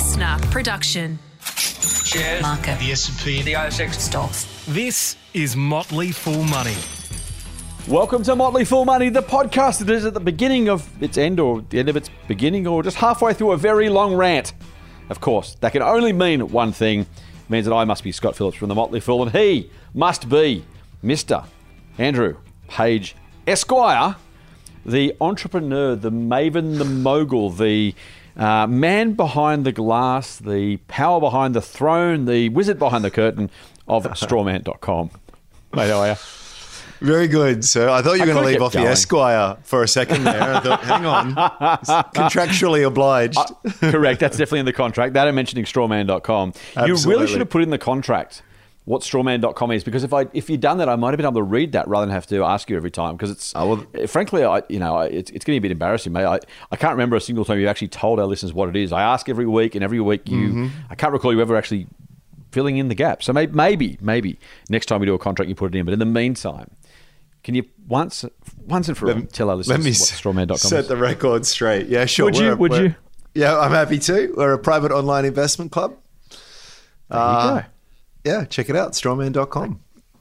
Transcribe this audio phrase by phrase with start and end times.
[0.00, 1.18] listener production.
[1.44, 2.78] Shares, Market.
[2.78, 3.92] the S&P, the ASX.
[3.96, 4.64] Stocks.
[4.66, 6.74] This is Motley Fool Money.
[7.86, 11.38] Welcome to Motley Fool Money, the podcast that is at the beginning of its end
[11.38, 14.54] or the end of its beginning or just halfway through a very long rant.
[15.10, 17.00] Of course, that can only mean one thing.
[17.00, 20.30] It means that I must be Scott Phillips from the Motley Fool and he must
[20.30, 20.64] be
[21.04, 21.44] Mr.
[21.98, 22.38] Andrew
[22.68, 24.16] Page Esquire,
[24.86, 27.94] the entrepreneur, the maven, the mogul, the
[28.36, 33.50] uh, man behind the glass, the power behind the throne, the wizard behind the curtain
[33.88, 35.10] of strawman.com.
[35.74, 36.14] Mate, how are you?
[37.00, 37.64] Very good.
[37.64, 38.80] So I thought you were going to leave off the.
[38.80, 40.42] Esquire for a second there.
[40.42, 41.34] I thought, hang on,
[42.14, 43.38] contractually obliged.
[43.80, 44.20] Correct.
[44.20, 45.14] That's definitely in the contract.
[45.14, 46.52] That I'm mentioning strawman.com.
[46.86, 48.42] You really should have put in the contract
[48.86, 51.34] what strawman.com is because if I if you'd done that, I might have been able
[51.40, 53.86] to read that rather than have to ask you every time because it's Oh, well-
[53.94, 56.24] eh, frankly, I you know it's, it's getting a bit embarrassing, mate.
[56.24, 56.40] I,
[56.72, 58.92] I can't remember a single time you actually told our listeners what it is.
[58.92, 60.66] I ask every week, and every week you Mm-hmm.
[60.90, 61.86] I can't recall you ever actually
[62.50, 63.22] filling in the gap.
[63.22, 64.38] So maybe maybe maybe
[64.70, 65.84] next time we do a contract, you put it in.
[65.84, 66.70] But in the meantime.
[67.42, 68.22] Can you once
[68.66, 70.88] once and for all tell our listeners Let me what strawman.com set is?
[70.88, 71.86] the record straight.
[71.86, 72.26] Yeah, sure.
[72.26, 72.52] Would you?
[72.52, 72.94] A- Would you?
[73.34, 74.34] Yeah, I'm happy to.
[74.36, 75.96] We're a private online investment club.
[77.08, 77.66] There you Uh, go.
[78.24, 79.80] Yeah, check it out, strawman.com.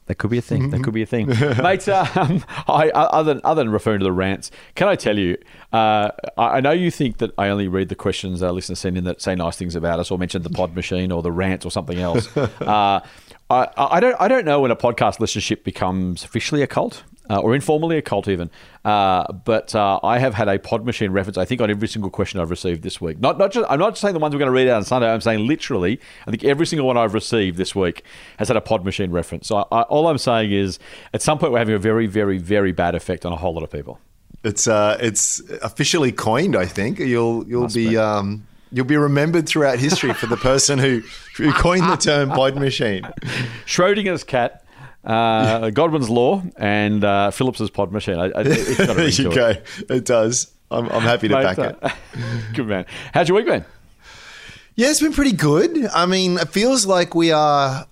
[0.10, 0.72] That could be a thing.
[0.72, 1.28] That could be a thing,
[1.62, 1.88] mate.
[1.88, 5.38] Um, I, other than other than referring to the rants, can I tell you?
[5.72, 8.98] Uh, I I know you think that I only read the questions our listeners send
[8.98, 11.64] in that say nice things about us, or mention the pod machine, or the rant,
[11.64, 12.36] or something else.
[12.38, 13.02] uh,
[13.52, 14.16] I, I don't.
[14.20, 17.04] I don't know when a podcast listenership becomes officially a cult.
[17.32, 18.50] Uh, or informally a cult, even.
[18.84, 22.10] Uh, but uh, I have had a pod machine reference, I think, on every single
[22.10, 23.20] question I've received this week.
[23.20, 23.70] Not, not just.
[23.70, 25.08] I'm not saying the ones we're going to read out on Sunday.
[25.14, 26.00] I'm saying literally.
[26.26, 28.04] I think every single one I've received this week
[28.38, 29.48] has had a pod machine reference.
[29.48, 30.80] So I, I, all I'm saying is,
[31.14, 33.62] at some point, we're having a very, very, very bad effect on a whole lot
[33.64, 34.00] of people.
[34.44, 36.56] It's uh, it's officially coined.
[36.56, 37.98] I think you'll you'll Must be be.
[37.98, 41.02] um, you'll be remembered throughout history for the person who
[41.38, 43.04] who coined the term pod machine.
[43.68, 44.64] Schrodinger's cat.
[45.04, 48.16] Uh, Godwin's law and uh, Phillips's pod machine.
[48.16, 49.48] I, I, it's got a there you go.
[49.48, 49.66] it.
[49.90, 50.52] It does.
[50.72, 51.94] I'm, I'm happy to Mate, back uh, it.
[52.54, 52.86] Good man.
[53.14, 53.66] How's your week been?
[54.76, 55.88] Yeah, it's been pretty good.
[55.94, 57.86] I mean, it feels like we are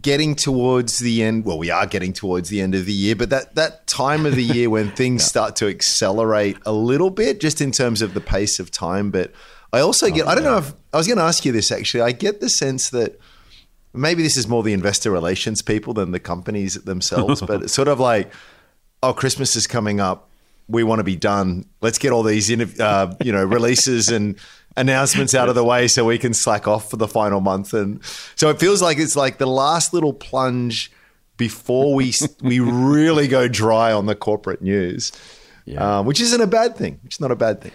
[0.00, 1.44] getting towards the end.
[1.44, 4.36] Well, we are getting towards the end of the year, but that, that time of
[4.36, 8.20] the year when things start to accelerate a little bit, just in terms of the
[8.20, 9.10] pace of time.
[9.10, 9.32] But
[9.72, 12.02] I also get, I don't know if I was going to ask you this actually.
[12.02, 13.18] I get the sense that
[13.92, 17.88] maybe this is more the investor relations people than the companies themselves, but it's sort
[17.88, 18.32] of like,
[19.02, 20.28] oh, Christmas is coming up.
[20.68, 21.66] We want to be done.
[21.80, 24.36] Let's get all these, uh, you know, releases and
[24.76, 27.74] announcements out of the way so we can slack off for the final month.
[27.74, 28.00] And
[28.36, 30.92] so it feels like it's like the last little plunge
[31.36, 32.12] before we
[32.42, 35.10] we really go dry on the corporate news,
[35.64, 35.98] Yeah.
[36.00, 37.00] um, which isn't a bad thing.
[37.04, 37.72] It's not a bad thing.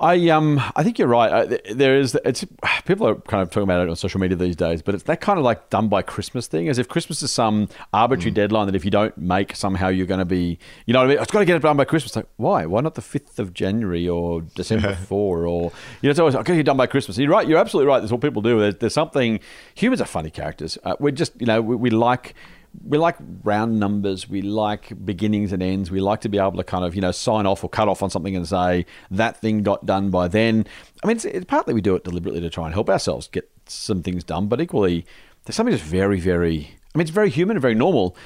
[0.00, 1.32] I um I think you're right.
[1.32, 2.44] I, there is it's
[2.84, 5.20] people are kind of talking about it on social media these days, but it's that
[5.20, 8.34] kind of like done by Christmas thing, as if Christmas is some arbitrary Mm.
[8.34, 11.08] deadline that if you don't make somehow you're going to be, you know, what I
[11.10, 12.16] mean, it's got to get it done by Christmas.
[12.16, 12.66] Like why?
[12.66, 15.70] Why not the fifth of January or December four or
[16.02, 16.10] you know?
[16.10, 16.54] It's always okay.
[16.54, 17.16] You're done by Christmas.
[17.16, 17.46] You're right.
[17.46, 18.00] You're absolutely right.
[18.00, 18.58] That's what people do.
[18.60, 19.38] There's, there's something.
[19.76, 20.76] Humans are funny characters.
[20.84, 22.34] Uh, we're just you know we, we like
[22.82, 24.28] we like round numbers.
[24.28, 25.90] We like beginnings and ends.
[25.90, 28.02] We like to be able to kind of, you know, sign off or cut off
[28.02, 30.66] on something and say that thing got done by then.
[31.02, 33.50] I mean, it's, it's partly we do it deliberately to try and help ourselves get
[33.66, 35.06] some things done, but equally,
[35.44, 38.16] there's something just very, very, I mean, it's very human and very normal,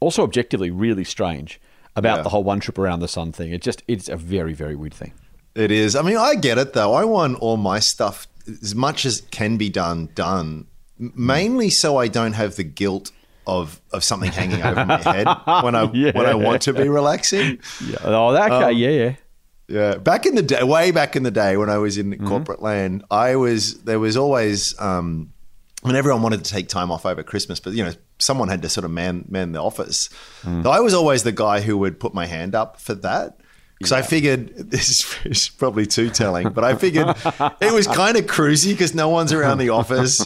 [0.00, 1.60] also objectively really strange
[1.96, 2.22] about Yeah.
[2.22, 3.52] the whole one trip around the sun thing.
[3.52, 5.12] It just, it's a very, very weird thing.
[5.54, 5.96] It is.
[5.96, 6.94] I mean, I get it though.
[6.94, 8.28] I want all my stuff
[8.62, 10.66] as much as can be done done,
[10.98, 13.10] mainly so I don't have the guilt
[13.48, 15.26] of of something hanging over my head
[15.64, 16.12] when I Yeah.
[16.12, 17.58] when I want to be relaxing.
[17.84, 17.96] Yeah.
[18.04, 18.64] Oh, that, okay.
[18.72, 19.14] Um, yeah, yeah.
[19.70, 22.26] Yeah, back in the day, way back in the day when I was in Mm-hmm.
[22.26, 24.78] corporate land, I was there was always.
[24.80, 25.32] Um,
[25.86, 28.68] mean, everyone wanted to take time off over Christmas, but you know, someone had to
[28.68, 30.08] sort of man man the office.
[30.42, 30.62] Mm.
[30.64, 33.38] So I was always the guy who would put my hand up for that
[33.78, 37.14] because I figured this is, is probably too telling, but I figured
[37.60, 40.18] it was kind of cruisy because no one's around the office.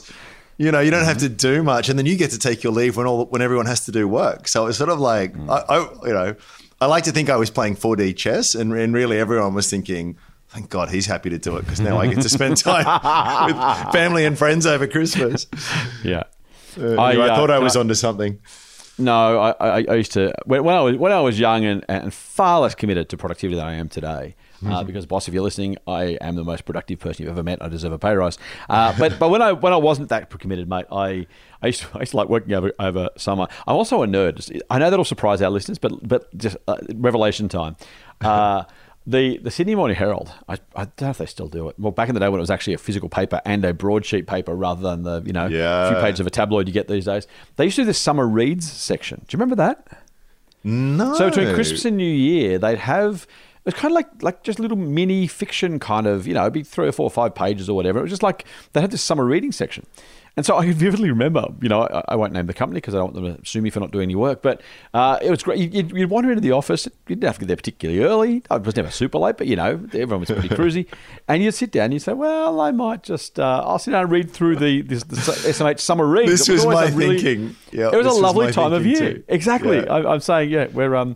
[0.63, 2.73] You know, you don't have to do much, and then you get to take your
[2.73, 4.47] leave when all when everyone has to do work.
[4.47, 5.51] So it's sort of like Mm.
[5.51, 6.35] I, I, you know,
[6.81, 10.17] I like to think I was playing 4D chess, and, and really everyone was thinking,
[10.51, 13.93] "Thank God he's happy to do it because now I get to spend time with
[13.93, 15.47] family and friends over Christmas."
[16.05, 16.25] Yeah.
[16.79, 18.39] Uh, anyway, I, uh, thought I was onto something.
[18.99, 21.85] No, I, I, I used to when, when I was when I was young and,
[21.89, 24.37] and far less committed to productivity than I am today.
[24.67, 27.63] Uh, because, boss, if you're listening, I am the most productive person you've ever met.
[27.63, 28.39] I deserve a pay rise.
[28.69, 31.27] Uh, but but when I when I wasn't that committed, mate, I
[31.63, 33.47] I used to, I used to like working over over summer.
[33.67, 34.61] I'm also a nerd.
[34.71, 37.77] I know that'll surprise our listeners, but but just uh, revelation time.
[38.21, 38.65] Uh,
[39.05, 41.75] The the Sydney Morning Herald, I, I don't know if they still do it.
[41.77, 44.29] Well, back in the day when it was actually a physical paper and a broadsheet
[44.29, 45.89] paper rather than the you know Yeah.
[45.91, 47.27] few pages of a tabloid you get these days.
[47.57, 49.19] They used to do this summer reads section.
[49.27, 50.05] Do you remember that?
[50.63, 51.15] No.
[51.15, 53.27] So between Christmas and New Year, they'd have
[53.65, 56.53] it was kind of like like just little mini fiction kind of you know it'd
[56.53, 57.99] be three or four or five pages or whatever.
[57.99, 59.87] It was just like they had this summer reading section.
[60.35, 62.95] And so I can vividly remember, you know, I, I won't name the company because
[62.95, 64.63] I don't want them to sue me for not doing any work, but
[64.95, 65.59] uh, it was great.
[65.59, 66.87] You- You'd, you'd wander into the office.
[67.07, 68.43] You didn't have to get there particularly early.
[68.51, 70.87] I was never super late, but, you know, everyone was pretty cruisy.
[71.29, 74.05] And you'd sit down and you'd say, well, I might just, uh, I'll sit down
[74.05, 76.27] and read through the, this, the SMH summer read.
[76.31, 77.57] This It was my really- thinking.
[77.71, 78.99] Yeah, it was a lovely my time of year.
[79.17, 79.25] too.
[79.29, 79.81] Exactly.
[79.81, 79.93] Yeah.
[79.93, 81.15] I, I'm saying, yeah, we're um,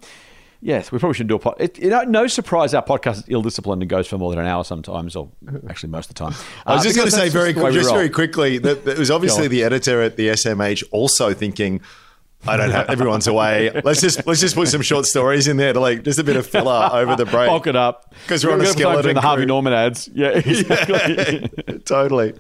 [0.60, 1.56] yes, we probably shouldn't do a pod.
[1.58, 4.46] It, you know, no surprise, our podcast is ill-disciplined and goes for more than an
[4.46, 5.28] hour sometimes, or
[5.68, 6.34] actually most of the time.
[6.66, 9.10] I was Uh, just going to say very way just very quickly that it was
[9.10, 11.80] obviously the editor at the SMH also thinking.
[12.48, 13.72] I don't have everyone's away.
[13.82, 16.36] Let's just let's just put some short stories in there to like just a bit
[16.36, 17.48] of filler over the break.
[17.48, 19.46] Bulk it up 'Cause we're on a We're gonna put skeleton the Harvey.
[19.46, 20.08] Norman ads.
[20.14, 21.48] Yeah, exactly.
[21.86, 22.34] totally.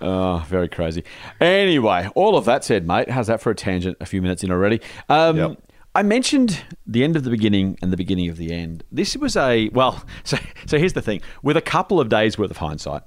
[0.00, 1.04] oh, very crazy.
[1.40, 3.96] Anyway, all of that said, mate, how's that for a tangent?
[4.00, 4.80] A few minutes in already.
[5.08, 5.58] Um, Yep.
[5.94, 8.84] I mentioned the end of the beginning and the beginning of the end.
[8.92, 10.04] This was a well.
[10.24, 13.02] So, so here's the thing: with a couple of days worth of hindsight,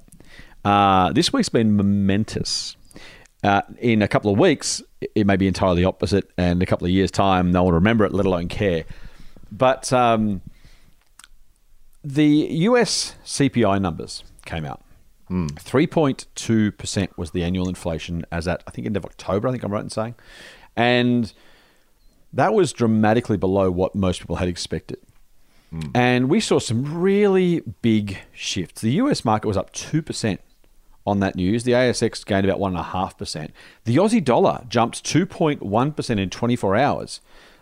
[0.64, 2.76] uh, this week's been momentous.
[3.42, 4.82] Uh, in a couple of weeks,
[5.14, 7.78] it- may be entirely opposite, and in a couple of years' time, no one will
[7.78, 8.84] remember it, let alone care.
[9.52, 10.40] But um,
[12.02, 12.26] the
[12.70, 14.80] US CPI numbers came out.
[15.30, 19.72] 3.2% was the annual inflation as at, I think, end of October, I think I'm
[19.72, 20.14] right in saying.
[20.76, 21.32] And
[22.34, 24.98] that was dramatically below what most people had expected.
[25.94, 28.80] And we saw some really big shifts.
[28.80, 30.38] The US market was up 2%
[31.06, 31.64] on that news.
[31.64, 33.50] The ASX gained about 1.5%.
[33.84, 37.20] The Aussie dollar jumped 2.1% in 24 hours,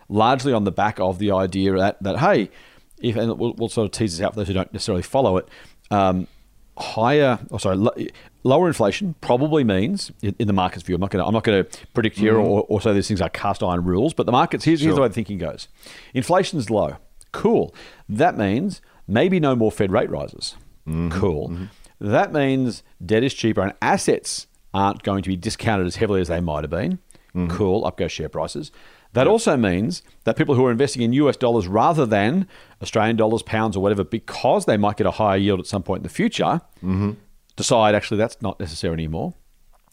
[0.09, 2.49] largely on the back of the idea that, that hey,
[2.99, 5.37] if, and we'll, we'll sort of tease this out for those who don't necessarily follow
[5.37, 5.47] it,
[5.91, 6.27] um,
[6.77, 7.95] higher, or sorry, lo-
[8.43, 11.43] lower inflation probably means, in, in the market's view, I'm not going to, I'm not
[11.43, 12.47] going to predict here mm-hmm.
[12.47, 15.01] or, or say these things are cast iron rules, but the markets, here's, here's the
[15.01, 15.67] way the thinking goes.
[16.13, 16.97] Inflation's low.
[17.31, 17.73] Cool.
[18.07, 20.55] That means maybe no more Fed rate rises.
[20.87, 21.09] Mm-hmm.
[21.09, 21.49] Cool.
[21.49, 21.65] Mm-hmm.
[21.99, 26.27] That means debt is cheaper and assets aren't going to be discounted as heavily as
[26.27, 26.99] they might have been.
[27.49, 27.85] Cool.
[27.85, 28.71] Up go share prices.
[29.13, 32.47] That also means that people who are investing in US dollars rather than
[32.81, 35.99] Australian dollars, pounds, or whatever, because they might get a higher yield at some point
[35.99, 36.61] in the future,
[37.55, 39.33] decide actually that's not necessary anymore.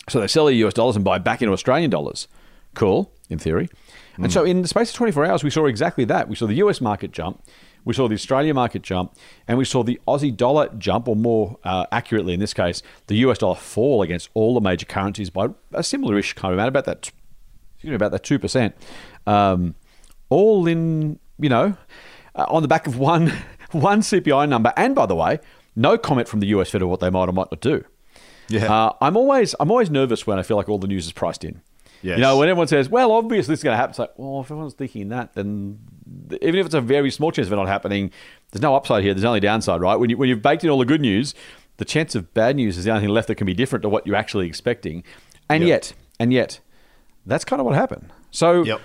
[0.08, 2.26] So they sell their US dollars and buy back into Australian dollars.
[2.74, 3.68] Cool, in theory.
[4.16, 6.28] And so in the space of 24 hours, we saw exactly that.
[6.28, 7.42] We saw the US market jump,
[7.84, 9.14] we saw the Australian market jump,
[9.48, 13.16] and we saw the Aussie dollar jump, or more uh, accurately in this case, the
[13.16, 16.84] US dollar fall against all the major currencies by a similar-ish kind of amount, about
[16.84, 17.10] that,
[17.80, 18.72] excuse me, about that 2%.
[19.26, 19.74] Um,
[20.28, 21.74] all in, you know,
[22.34, 23.32] uh, on the back of one,
[23.72, 24.70] one CPI number.
[24.76, 25.38] And by the way,
[25.74, 27.82] no comment from the US Fed of what they might or might not do.
[28.48, 28.70] Yeah.
[28.70, 31.42] Uh, I'm always I'm always nervous when I feel like all the news is priced
[31.44, 31.62] in.
[32.02, 32.16] Yes.
[32.18, 34.40] You know, when everyone says, "Well, obviously this is going to happen," it's like, well,
[34.40, 35.78] if everyone's thinking that, then
[36.42, 38.10] even if it's a very small chance of it not happening,
[38.50, 39.14] there's no upside here.
[39.14, 39.94] There's only downside, right?
[39.96, 41.34] When you when you've baked in all the good news,
[41.76, 43.88] the chance of bad news is the only thing left that can be different to
[43.88, 45.04] what you're actually expecting.
[45.48, 45.68] And Yep.
[45.68, 46.58] yet, and yet,
[47.26, 48.12] that's kind of what happened.
[48.30, 48.62] So.
[48.64, 48.80] Yep.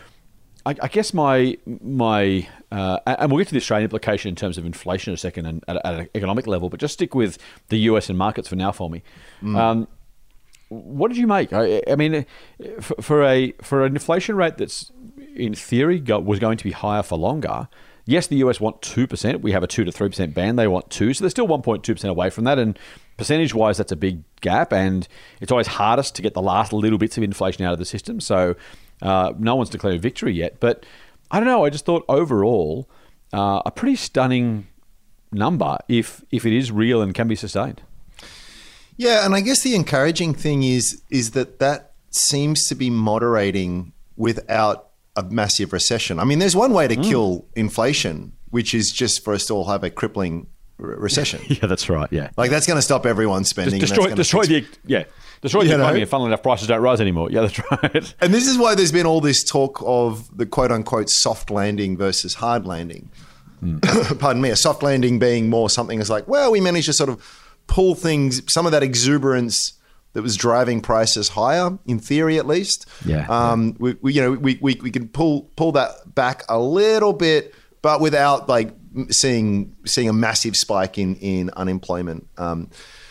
[0.68, 4.58] I, I guess my my uh, and we'll get to the Australian implication in terms
[4.58, 7.38] of inflation in a second and at, at an economic level, but just stick with
[7.70, 9.04] the US and markets for now for me.
[9.56, 9.88] Um,
[10.70, 11.54] what did you make?
[11.54, 12.26] I, I mean,
[12.82, 14.92] for, for a for an inflation rate that's
[15.36, 17.68] in theory go, was going to be higher for longer.
[18.06, 19.42] Yes, the US want two percent.
[19.42, 20.60] We have a two to three percent band.
[20.60, 22.60] They want two, so they're still one point two percent away from that.
[22.60, 22.78] And
[23.18, 24.72] percentage wise, that's a big gap.
[24.72, 25.08] And
[25.42, 28.20] it's always hardest to get the last little bits of inflation out of the system.
[28.20, 28.56] So
[29.02, 30.60] uh, no one's declared victory yet.
[30.60, 30.86] But
[31.32, 31.66] I don't know.
[31.66, 32.88] I just thought overall
[33.34, 34.68] uh, a pretty stunning
[35.32, 37.82] number if if it is real and can be sustained.
[38.98, 43.92] Yeah, and I guess the encouraging thing is is that that seems to be moderating
[44.16, 46.20] without a massive recession.
[46.20, 47.02] I mean, there's one way to hmm.
[47.02, 51.42] kill inflation, which is just for us to all have a crippling re- recession.
[51.50, 52.12] Yeah, that's right.
[52.12, 52.30] Yeah.
[52.38, 53.76] like that's going to stop everyone spending.
[53.76, 55.04] and destroy destroy fix- the yeah
[55.42, 55.84] destroy the You know?
[55.84, 57.30] economy and funnily enough prices don't rise anymore.
[57.32, 58.14] Yeah, that's right.
[58.22, 61.98] And this is why there's been all this talk of the quote unquote soft landing
[61.98, 63.10] versus hard landing.
[63.62, 63.78] Hmm.
[64.20, 67.10] Pardon me, a soft landing being more something that's like, well, we managed to sort
[67.10, 67.24] of
[67.68, 69.74] pull things, some of that exuberance
[70.16, 72.86] that was driving prices higher, in theory at least.
[73.06, 76.58] Yeah, Um, we, we, you know, we, we, we can pull pull that back a
[76.58, 78.74] little bit, but without like
[79.10, 82.28] seeing seeing a massive spike in in unemployment.
[82.38, 82.70] Um,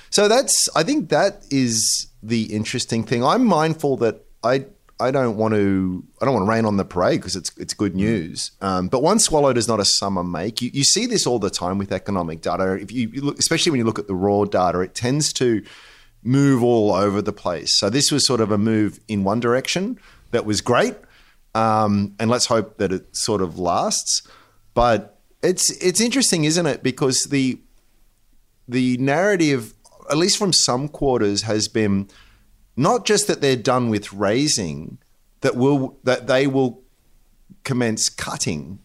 [0.09, 3.23] so that's I think that is the interesting thing.
[3.23, 4.65] I'm mindful that I
[4.99, 7.75] I don't want to I don't want to rain on the parade because it's it's
[7.75, 8.53] good news.
[8.63, 10.63] Um, but one swallow does not a summer make.
[10.63, 12.75] You, you see this all the time with economic data.
[12.81, 15.63] If you, you look, especially when you look at the raw data, it tends to
[16.25, 17.79] move all over the place.
[17.79, 19.99] So this was sort of a move in one direction
[20.31, 20.97] that was great,
[21.55, 24.23] um, and let's hope that it sort of lasts.
[24.73, 26.83] But it's it's interesting, isn't it?
[26.83, 27.61] Because the
[28.67, 29.75] the narrative,
[30.11, 32.09] at least from some quarters, has been
[32.77, 34.99] not just that they're done with raising,
[35.43, 36.83] that will that they will
[37.63, 38.81] commence cutting.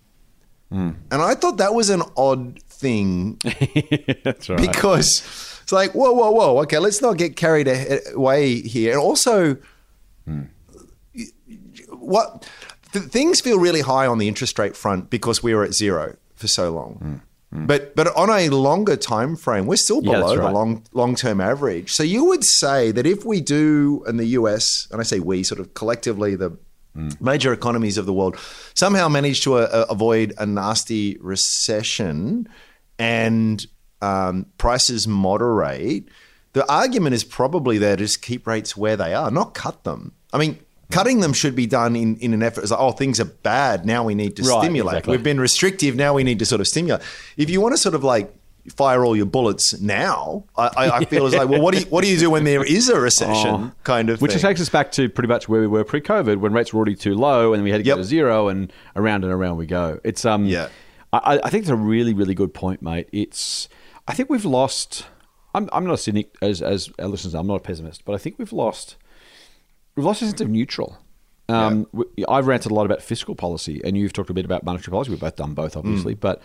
[0.71, 0.95] Mm.
[1.11, 3.39] And I thought that was an odd thing
[4.23, 4.61] That's right.
[4.61, 5.23] because
[5.63, 6.61] it's like whoa, whoa, whoa.
[6.61, 7.67] Okay, let's not get carried
[8.13, 8.91] away here.
[8.93, 9.57] And also,
[10.25, 10.43] hmm.
[11.89, 12.47] what
[12.93, 16.15] th- things feel really high on the interest rate front because we were at zero
[16.35, 16.93] for so long.
[16.95, 17.15] Hmm.
[17.51, 17.65] Hmm.
[17.65, 21.15] But but on a longer time frame, we're still Yeah, that's below the long long
[21.15, 21.91] term average.
[21.91, 25.41] So you would say that if we do in the US, and I say we,
[25.41, 26.57] sort of collectively, the
[27.19, 28.35] major economies of the world
[28.75, 32.47] somehow manage to uh, avoid a nasty recession
[32.97, 33.65] and
[34.01, 36.05] um, prices moderate,
[36.53, 40.13] the argument is probably there to just keep rates where they are, not cut them.
[40.33, 40.57] I mean,
[40.91, 42.61] cutting them should be done in, in an effort.
[42.61, 43.85] It's like, oh, things are bad.
[43.85, 44.93] Now we need to Right, stimulate.
[44.93, 45.11] exactly.
[45.17, 45.95] We've been restrictive.
[45.95, 47.01] Now we need to sort of stimulate.
[47.37, 48.33] If you want to sort of like
[48.69, 51.85] fire all your bullets now, I, I, I feel as like, well, what do you,
[51.88, 53.71] what do you do when there is a recession Oh.
[53.83, 54.41] kind of Which thing?
[54.41, 57.15] takes us back to pretty much where we were pre-COVID, when rates were already too
[57.15, 57.97] low, and we had to Yep.
[57.97, 59.99] to zero, and around and around we go.
[60.03, 60.69] It's um, Yeah.
[61.11, 63.09] I, I think it's a really, really good point, mate.
[63.11, 63.67] It's,
[64.07, 65.05] I think we've lost.
[65.55, 67.33] I'm, I'm not a cynic as as our listeners.
[67.33, 68.95] I'm not a pessimist, but I think we've lost,
[69.95, 70.99] we've lost a sense of neutral.
[71.47, 74.63] Um, we- I've ranted a lot about fiscal policy, and you've talked a bit about
[74.63, 75.09] monetary policy.
[75.09, 76.19] We've both done both, obviously, Mm.
[76.19, 76.41] but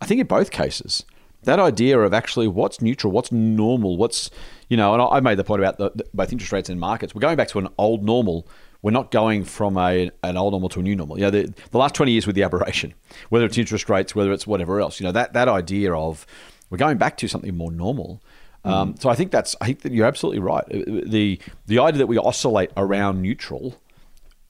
[0.00, 1.04] I think in both cases,
[1.44, 4.30] that idea of actually what's neutral, what's normal, what's
[4.68, 7.14] you know, and I I made the point about the, both interest rates and markets.
[7.14, 8.46] We're going back to an old normal.
[8.82, 11.18] We're not going from a an old normal to a new normal.
[11.18, 12.94] You know, the, the last twenty years with the aberration,
[13.28, 15.00] whether it's interest rates, whether it's whatever else.
[15.00, 16.26] You know, that that idea of
[16.70, 18.20] we're going back to something more normal.
[18.64, 20.64] Um, so I think that's I think that you're absolutely right.
[20.64, 23.80] Uh, The the idea that we oscillate around neutral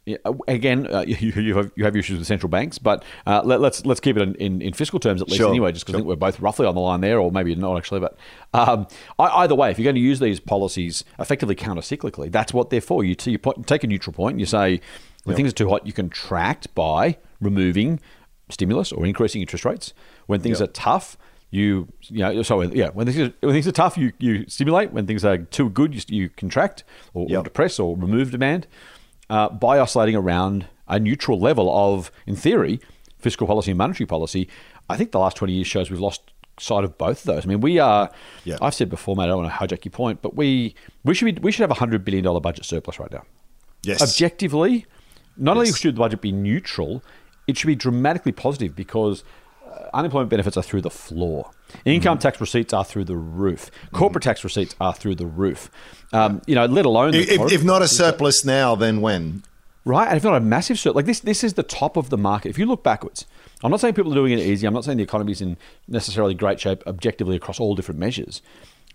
[0.06, 3.42] yeah, uh, again, uh, you, you have you have issues with central banks, but uh,
[3.44, 5.84] let, let's let's keep it in, in, in fiscal terms at least Sure, anyway, just
[5.84, 8.00] because I think we're both roughly on the line there, or maybe not actually.
[8.00, 8.16] But
[8.54, 8.86] um,
[9.18, 13.04] either way, if you're going to use these policies effectively counter-cyclically, that's what they're for.
[13.04, 14.80] You, t- you take a neutral point, and you say
[15.24, 17.98] when things are too hot, you contract by removing
[18.48, 19.92] stimulus or increasing interest rates.
[20.26, 20.68] When things Yep.
[20.68, 21.18] are tough,
[21.50, 24.92] you you know so yeah when things are, when things are tough, you you stimulate.
[24.92, 28.68] When things are too good, you, you contract or, or depress or remove demand
[29.30, 32.80] uh, by oscillating around a neutral level of, in theory,
[33.18, 34.48] fiscal policy and monetary policy.
[34.88, 36.22] I think the last 20 years shows we've lost
[36.60, 37.44] sight of both of those.
[37.44, 38.10] I mean, we are,
[38.44, 38.56] Yeah.
[38.62, 41.34] I've said before, mate, I don't want to hijack your point, but we, we, should,
[41.34, 43.24] be, we should have a $100 billion budget surplus right now.
[43.82, 44.00] yes.
[44.00, 44.86] Objectively,
[45.36, 47.02] not only should the budget be neutral,
[47.46, 49.22] it should be dramatically positive because
[49.94, 51.50] unemployment benefits are through the floor.
[51.84, 53.70] Income tax receipts are through the roof.
[53.92, 55.70] Corporate tax receipts are through the roof.
[56.12, 59.42] Um, you know, let alone the if, if not a surplus now, then when?
[59.84, 62.18] Right, and if not a massive cert, like this, this is the top of the
[62.18, 62.48] market.
[62.48, 63.24] If you look backwards,
[63.62, 64.66] I'm not saying people are doing it easy.
[64.66, 65.56] I'm not saying the economy is in
[65.86, 68.42] necessarily great shape objectively across all different measures,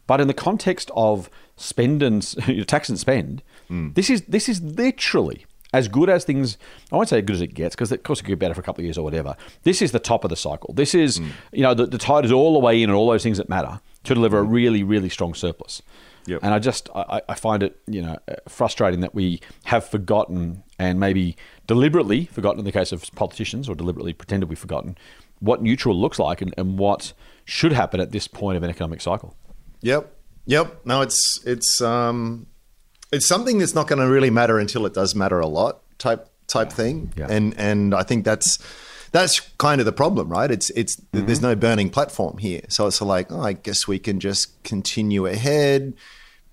[0.05, 2.35] but in the context of spend and s-
[2.67, 6.57] tax and spend, this is this is literally as good as things.
[6.91, 8.53] I won't say as good as it gets because of course it could get better
[8.53, 9.35] for a couple of years or whatever.
[9.63, 10.73] This is the top of the cycle.
[10.73, 11.19] This is
[11.51, 13.49] you know the, the tide is all the way in and all those things that
[13.49, 15.81] matter to deliver a really really strong surplus.
[16.27, 16.39] Yep.
[16.43, 20.63] And I just I, I find it you know uh, frustrating that we have forgotten
[20.77, 21.35] and maybe
[21.67, 24.97] deliberately forgotten in the case of politicians or deliberately pretended we've forgotten
[25.39, 27.13] what neutral looks like and, and what
[27.45, 29.35] should happen at this point of an economic cycle.
[29.81, 30.15] Yep.
[30.45, 30.85] Yep.
[30.85, 32.47] No, it's it's um
[33.11, 36.29] it's something that's not going to really matter until it does matter a lot type
[36.47, 37.13] type thing.
[37.17, 37.27] Yeah.
[37.29, 38.57] And and I think that's
[39.11, 40.49] that's kind of the problem, right?
[40.49, 41.25] It's it's Mm-hmm.
[41.25, 42.61] there's no burning platform here.
[42.69, 45.93] So it's like, oh, I guess we can just continue ahead.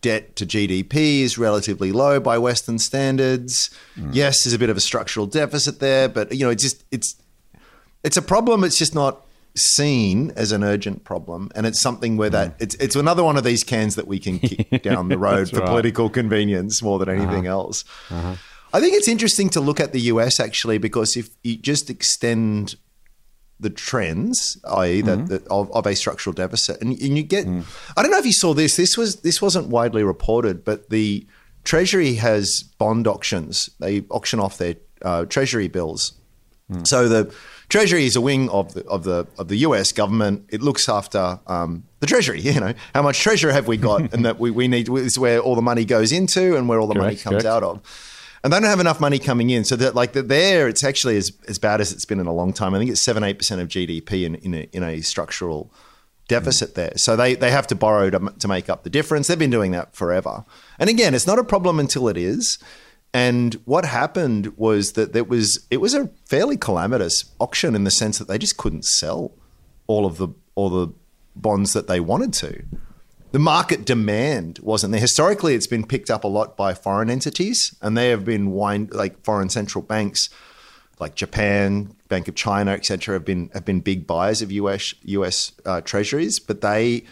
[0.00, 3.70] Debt to GDP is relatively low by Western standards.
[3.96, 4.10] Mm.
[4.12, 7.16] Yes, there's a bit of a structural deficit there, but you know, it's just it's
[8.04, 8.62] it's a problem.
[8.64, 12.62] It's just not seen as an urgent problem, and it's something where that hmm.
[12.62, 15.60] it's it's another one of these cans that we can kick down the road for
[15.60, 15.68] right.
[15.68, 17.58] political convenience more than anything uh-huh.
[17.58, 17.84] else.
[18.10, 18.36] Uh-huh.
[18.72, 22.76] I think it's interesting to look at the US actually because if you just extend
[23.60, 25.26] the trends, i.e., that mm-hmm.
[25.26, 27.64] that of, of a structural deficit, and, and you get, mm.
[27.96, 28.76] I don't know if you saw this.
[28.76, 31.26] This was this wasn't widely reported, but the
[31.64, 33.68] Treasury has bond auctions.
[33.80, 36.12] They auction off their uh, Treasury bills.
[36.70, 36.86] Mm.
[36.86, 37.34] So the
[37.68, 39.92] Treasury is a wing of the of the of the U.S.
[39.92, 40.46] government.
[40.48, 42.40] It looks after um, the Treasury.
[42.48, 45.38] You know how much treasure have we got, and that we, we need is where
[45.38, 47.46] all the money goes into, and where all the money comes correct.
[47.46, 47.82] out of.
[48.42, 49.64] and they don't have enough money coming in.
[49.64, 52.32] So that like that there, it's actually as, as bad as it's been in a
[52.32, 52.74] long time.
[52.74, 55.70] I think it's seven eight percent of GDP in in a, in a structural
[56.26, 56.92] deficit there.
[56.96, 59.26] So they they have to borrow to, to make up the difference.
[59.26, 60.44] They've been doing that forever.
[60.78, 62.58] And again, it's not a problem until it is.
[63.14, 67.90] And what happened was that it was it was a fairly calamitous auction in the
[67.90, 69.32] sense that they just couldn't sell
[69.86, 70.92] all of the all the
[71.34, 72.64] bonds that they wanted to.
[73.30, 75.00] The market demand wasn't there.
[75.00, 78.92] Historically, it's been picked up a lot by foreign entities, and they have been wind
[78.92, 80.30] like foreign central banks,
[80.98, 85.52] like Japan, Bank of China, etc., have been have been big buyers of US US
[85.64, 87.04] uh, treasuries, but they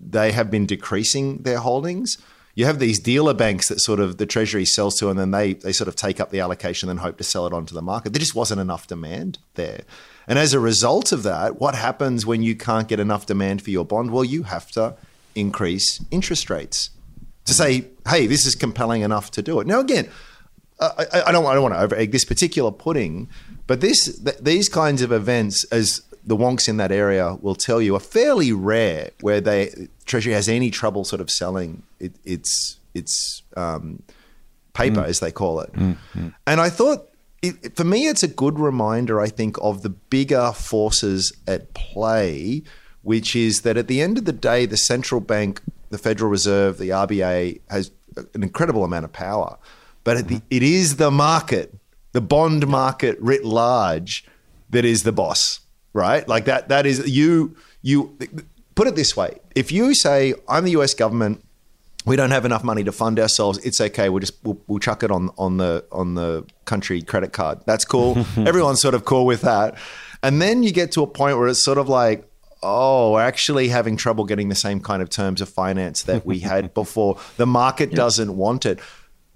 [0.00, 2.18] they have been decreasing their holdings.
[2.58, 5.52] You have these dealer banks that sort of the treasury sells to, and then they
[5.52, 8.12] they sort of take up the allocation and hope to sell it onto the market.
[8.12, 9.82] There just wasn't enough demand there.
[10.26, 13.70] And as a result of that, what happens when you can't get enough demand for
[13.70, 14.10] your bond?
[14.10, 14.96] Well, you have to
[15.36, 16.90] increase interest rates
[17.44, 19.68] to say, hey, this is compelling enough to do it.
[19.68, 20.08] Now, again,
[20.80, 23.28] I, I don't, I don't want to over egg this particular pudding,
[23.68, 27.80] but this th- these kinds of events, as the wonks in that area will tell
[27.80, 32.78] you, are fairly rare where they Treasury has any trouble sort of selling it, its
[32.94, 34.02] its um,
[34.72, 35.06] paper, mm.
[35.06, 35.72] as they call it.
[35.72, 36.34] Mm, mm.
[36.46, 37.08] And I thought,
[37.42, 42.62] it, for me, it's a good reminder, I think, of the bigger forces at play
[43.08, 46.76] which is that at the end of the day, the central bank, the Federal Reserve,
[46.76, 47.90] the RBA has
[48.34, 49.56] an incredible amount of power.
[50.04, 50.46] But the, mm-hmm.
[50.50, 51.74] it is the market,
[52.12, 54.26] the bond market writ large,
[54.68, 55.60] that is the boss,
[55.92, 56.26] right?
[56.28, 56.68] Like that.
[56.68, 57.56] That is you.
[57.82, 58.16] You
[58.74, 60.94] put it this way: if you say, "I'm the U.S.
[60.94, 61.44] government,"
[62.08, 63.58] we don't have enough money to fund ourselves.
[63.58, 64.08] It's okay.
[64.08, 67.60] We'll just we'll, we'll chuck it on on the on the country credit card.
[67.66, 68.18] That's cool.
[68.36, 69.76] Everyone's sort of cool with that.
[70.22, 72.28] And then you get to a point where it's sort of like,
[72.62, 76.40] oh, we're actually having trouble getting the same kind of terms of finance that we
[76.40, 77.18] had before.
[77.36, 78.80] The market doesn't want it.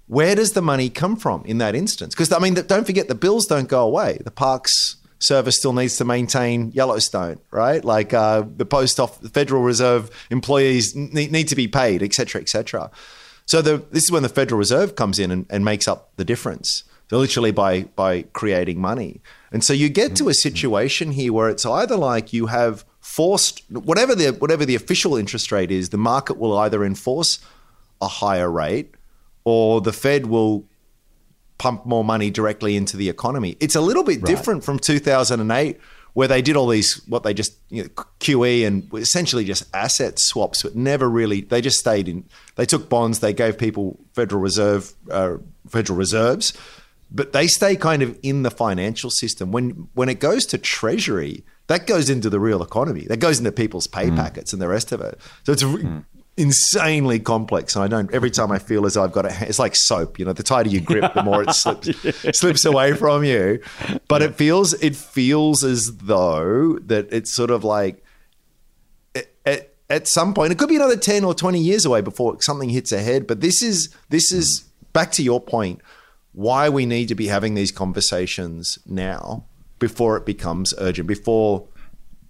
[0.07, 2.13] Where does the money come from in that instance?
[2.13, 4.19] Because I mean, don't forget the bills don't go away.
[4.23, 7.83] The parks service still needs to maintain Yellowstone, right?
[7.83, 12.13] Like uh, the post off, the Federal Reserve employees need, need to be paid, et
[12.13, 12.91] cetera, et cetera.
[13.45, 16.25] So the, this is when the Federal Reserve comes in and, and makes up the
[16.25, 16.83] difference.
[17.09, 19.21] So literally by by creating money.
[19.51, 23.61] And so you get to a situation here where it's either like you have forced
[23.69, 27.39] whatever the whatever the official interest rate is, the market will either enforce
[28.01, 28.95] a higher rate
[29.43, 30.63] or the Fed will
[31.63, 33.55] pump more money directly into the economy.
[33.61, 35.79] It's a little bit different from 2008
[36.11, 40.19] where they did all these what they just you know, QE and essentially just asset
[40.19, 41.39] swaps, but never really.
[41.39, 42.25] They just stayed in.
[42.55, 43.19] They took bonds.
[43.19, 45.37] They gave people Federal Reserve uh,
[45.69, 46.51] Federal Reserves,
[47.09, 49.53] but they stay kind of in the financial system.
[49.53, 53.05] When when it goes to Treasury, that goes into the real economy.
[53.07, 55.17] That goes into people's pay packets and the rest of it.
[55.45, 56.03] So it's re-
[56.37, 57.75] insanely complex.
[57.75, 58.11] And I don't.
[58.13, 60.19] Every time I feel as though I've got a, it's like soap.
[60.19, 61.89] You know, the tighter you grip, the more it slips
[62.37, 63.61] slips away from you.
[64.07, 68.03] But it feels it feels as though that it's sort of like
[69.45, 72.69] at, at some point it could be another 10 or 20 years away before something
[72.69, 74.93] hits ahead but this is this is mm.
[74.93, 75.81] back to your point
[76.31, 79.45] why we need to be having these conversations now
[79.79, 81.67] before it becomes urgent before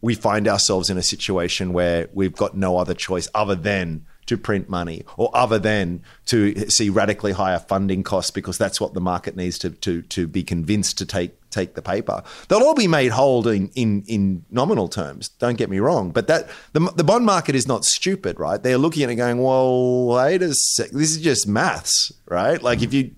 [0.04, 4.38] we find ourselves in a situation where we've got no other choice other than to
[4.38, 9.00] print money or other than to see radically higher funding costs because that's what the
[9.00, 12.22] market needs to to to be convinced to take take the paper.
[12.50, 15.30] They'll all be made whole in in, in nominal terms.
[15.30, 18.62] Don't get me wrong, but that the, the bond market is not stupid, right?
[18.62, 22.62] They're looking at it going, well, wait a sec, this is just maths, right?
[22.62, 23.12] Like if you,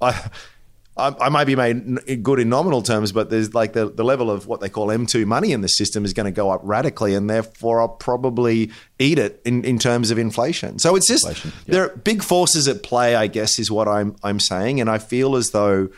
[0.00, 0.30] I.
[0.96, 4.30] I, I might be made good in nominal terms, but there's like the, the level
[4.30, 7.14] of what they call M2 money in the system is going to go up radically,
[7.14, 10.78] and therefore I'll probably eat it in, in terms of inflation.
[10.78, 14.16] So it's just Inflation, there are big forces at play, I guess, is what I'm
[14.22, 15.88] I'm saying, and I feel as though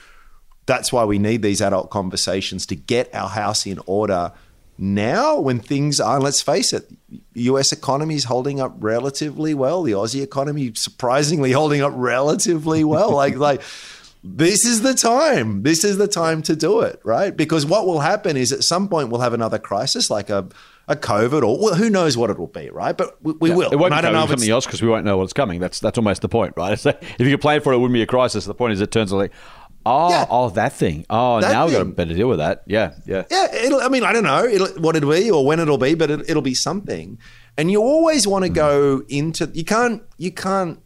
[0.67, 4.33] that's why we need these adult conversations to get our house in order
[4.77, 6.91] now when things are let's face it
[7.35, 9.83] US economy is holding up relatively well.
[9.83, 13.13] The Aussie economy surprisingly holding up relatively well.
[13.13, 13.63] Like like
[14.27, 18.01] this is the time this is the time to do it right because what will
[18.01, 20.49] happen is at some point we'll have another crisis like a
[20.89, 22.97] a COVID or well, who knows what it will be, right?
[22.97, 23.71] But we, we will.
[23.71, 25.33] It won't And I be don't know if something else because we won't know what's
[25.33, 25.61] coming.
[25.61, 26.79] That's that's almost the point, right?
[26.85, 28.45] So if you could plan for it, it wouldn't be a crisis.
[28.45, 29.33] The point is, it turns out like,
[29.87, 30.27] oh, Yeah.
[30.29, 31.07] oh, that thing.
[31.09, 31.95] Oh, That now we've got to thing.
[31.95, 32.65] better deal with that.
[32.67, 33.25] Yeah, yeah.
[33.31, 35.95] Yeah, it'll, I mean, I don't know it'll, what it'll be or when it'll be,
[35.95, 37.19] but it, it'll be something.
[37.57, 38.55] And you always want to mm.
[38.55, 40.81] go into you can't you can't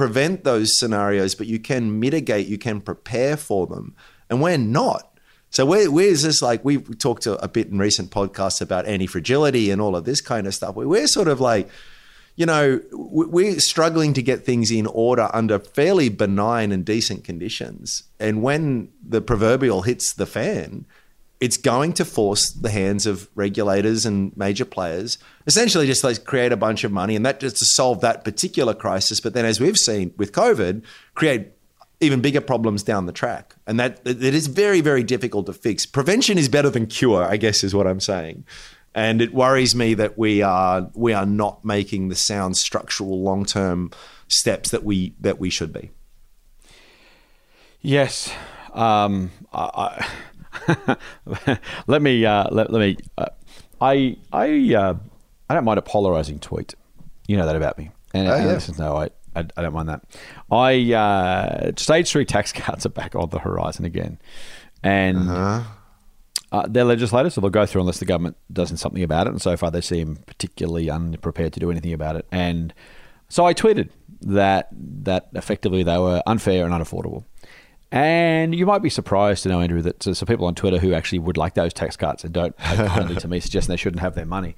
[0.00, 3.94] prevent those scenarios, but you can mitigate, you can prepare for them,
[4.30, 5.18] and we're not.
[5.50, 9.70] So where where's this like we've talked a, bit in recent podcasts about anti fragility
[9.70, 10.74] and all of this kind of stuff.
[10.74, 11.68] Where we're sort of like
[12.34, 18.04] you know, we're struggling to get things in order under fairly benign and decent conditions.
[18.18, 20.86] And when the proverbial hits the fan,
[21.40, 26.52] it's going to force the hands of regulators and major players essentially just like create
[26.52, 29.20] a bunch of money and that just to solve that particular crisis.
[29.20, 30.82] But then as we've seen with covid
[31.14, 31.48] create
[32.02, 33.56] even bigger problems down the track.
[33.66, 35.86] And that it is very very difficult to fix.
[35.86, 38.44] Prevention is better than cure i guess is what i'm saying.
[38.94, 43.44] And it worries me that we are we are not making the sound structural long
[43.44, 43.92] term
[44.28, 45.90] steps that we that we should be.
[47.80, 48.32] Yes.
[48.74, 50.08] Um, I, I
[51.86, 52.96] let me uh, let, let me.
[53.16, 53.26] Uh,
[53.80, 54.94] I I uh,
[55.48, 56.74] I don't mind a polarizing tweet.
[57.26, 57.90] You know that about me.
[58.12, 58.52] And, Oh, and yeah.
[58.52, 59.04] listen, no, I,
[59.36, 60.02] I I don't mind that.
[60.50, 64.18] I uh, stage three tax cuts are back on the horizon again,
[64.82, 65.18] and.
[65.18, 65.62] Uh-huh.
[66.52, 69.30] Uh, they're legislators, so they'll go through unless the government does something about it.
[69.30, 72.26] And so far, they seem particularly unprepared to do anything about it.
[72.32, 72.74] And
[73.28, 73.90] so I tweeted
[74.22, 77.22] that that effectively they were unfair and unaffordable.
[77.92, 80.94] And you might be surprised to know, Andrew, that so, so people on Twitter who
[80.94, 84.14] actually would like those tax cuts and don't kindly to me suggesting they shouldn't have
[84.14, 84.54] their money.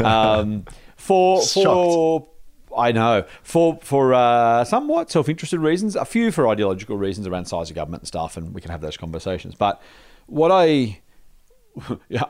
[0.00, 0.64] Um,
[0.96, 2.28] for for
[2.76, 7.70] I know for for uh, somewhat self-interested reasons, a few for ideological reasons around size
[7.70, 9.54] of government and stuff, and we can have those conversations.
[9.54, 9.80] But
[10.26, 11.00] what I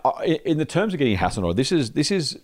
[0.05, 2.39] I- in the terms of getting a house in order, this is this is.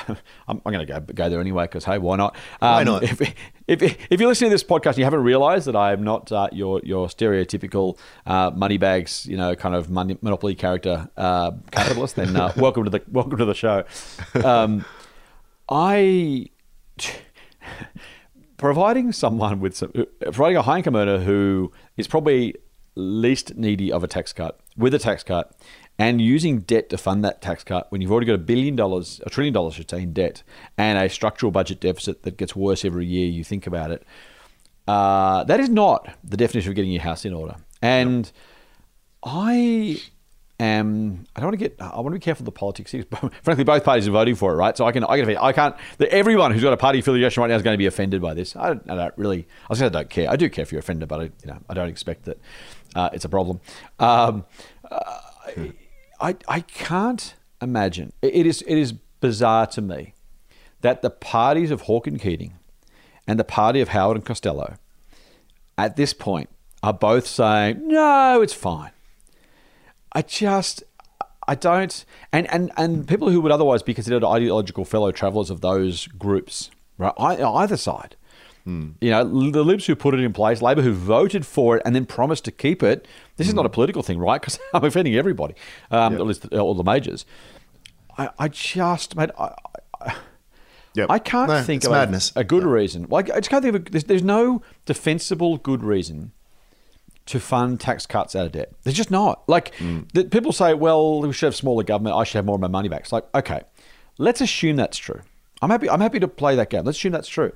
[0.08, 2.36] I'm, I'm going to go go there anyway because hey, why not?
[2.60, 3.02] Um, Why not?
[3.02, 3.20] If,
[3.66, 6.30] if, if you're listening to this podcast and you haven't realised that I am not
[6.32, 11.52] uh, your your stereotypical uh, money bags, you know, kind of money, monopoly character uh,
[11.70, 13.84] capitalist, then uh, welcome to the welcome to the show.
[14.44, 14.84] Um,
[15.68, 16.50] I
[18.56, 22.54] providing someone with some providing a high income earner who is probably
[22.96, 25.52] least needy of a tax cut with a tax cut
[25.98, 29.20] and using debt to fund that tax cut when you've already got a billion dollars
[29.26, 30.42] a trillion dollars I should say in debt
[30.76, 34.04] and a structural budget deficit that gets worse every year you think about it
[34.86, 38.30] uh, that is not the definition of getting your house in order and
[39.22, 40.00] I
[40.60, 41.26] am.
[41.34, 41.76] I don't want to get.
[41.80, 43.04] I want to be careful of the politics here.
[43.42, 44.76] Frankly, both parties are voting for it, right?
[44.76, 45.04] So I can.
[45.04, 45.36] I can.
[45.36, 45.74] I can't.
[46.10, 48.54] Everyone who's got a party affiliation right now is going to be offended by this.
[48.56, 49.46] I don't, I don't really.
[49.64, 50.30] I was going to I don't care.
[50.30, 52.38] I do care if you're offended, but I, you know, I don't expect that
[52.94, 53.60] uh, it's a problem.
[53.98, 54.44] Um,
[54.90, 55.20] uh,
[56.20, 56.36] I.
[56.48, 58.12] I can't imagine.
[58.22, 58.62] It is.
[58.62, 60.14] It is bizarre to me
[60.82, 62.58] that the parties of Hawke and Keating
[63.26, 64.76] and the party of Howard and Costello
[65.78, 66.50] at this point
[66.82, 68.90] are both saying, no, it's fine.
[70.12, 70.84] I just,
[71.48, 75.62] I don't, and, and, and people who would otherwise be considered ideological fellow travelers of
[75.62, 78.16] those groups, right, either side.
[78.66, 81.94] You know, the Libs who put it in place, Labor who voted for it and
[81.94, 83.06] then promised to keep it.
[83.36, 84.40] This is not a political thing, right?
[84.40, 85.54] Because I'm offending everybody,
[85.90, 87.26] um, at least all the majors.
[88.16, 89.54] I, I just, mate, I,
[90.00, 90.14] I,
[90.94, 91.10] Yep.
[91.10, 92.32] I can't No, think of a- madness.
[92.36, 93.06] A, good reason.
[93.10, 93.86] Like I just can't think of.
[93.86, 96.30] A, there's, there's no defensible good reason
[97.26, 98.70] to fund tax cuts out of debt.
[98.84, 99.42] There's just not.
[99.48, 100.10] Like Mm.
[100.12, 102.14] the, people say, well, we should have smaller government.
[102.16, 103.00] I should have more of my money back.
[103.00, 103.62] It's like, okay,
[104.18, 105.20] let's assume that's true.
[105.60, 105.90] I'm happy.
[105.90, 106.84] I'm happy to play that game.
[106.84, 107.52] Let's assume that's true.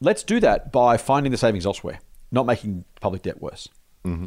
[0.00, 3.68] Let's do that by finding the savings elsewhere, not making public debt worse.
[4.04, 4.26] Mm-hmm.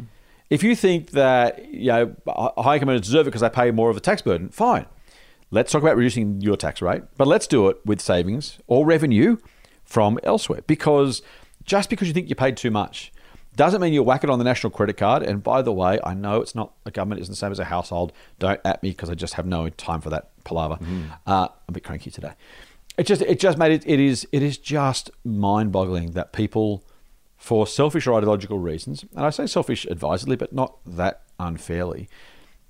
[0.49, 3.89] If you think that you know high income earners deserve it because they pay more
[3.89, 4.85] of a tax burden, fine.
[5.51, 9.37] Let's talk about reducing your tax rate, but let's do it with savings or revenue
[9.83, 10.61] from elsewhere.
[10.67, 11.23] Because
[11.63, 13.11] just because you think you paid too much
[13.55, 15.23] doesn't mean you whack it on the national credit card.
[15.23, 17.65] And by the way, I know it's not a government isn't the same as a
[17.65, 18.13] household.
[18.37, 20.77] Don't at me because I just have no time for that palaver.
[21.27, 22.33] Uh, I'm a bit cranky today.
[22.99, 23.83] It just it just made it.
[23.87, 26.83] It is it is just mind boggling that people
[27.37, 32.09] for selfish or ideological reasons, and I say selfish advisedly, but not that unfairly,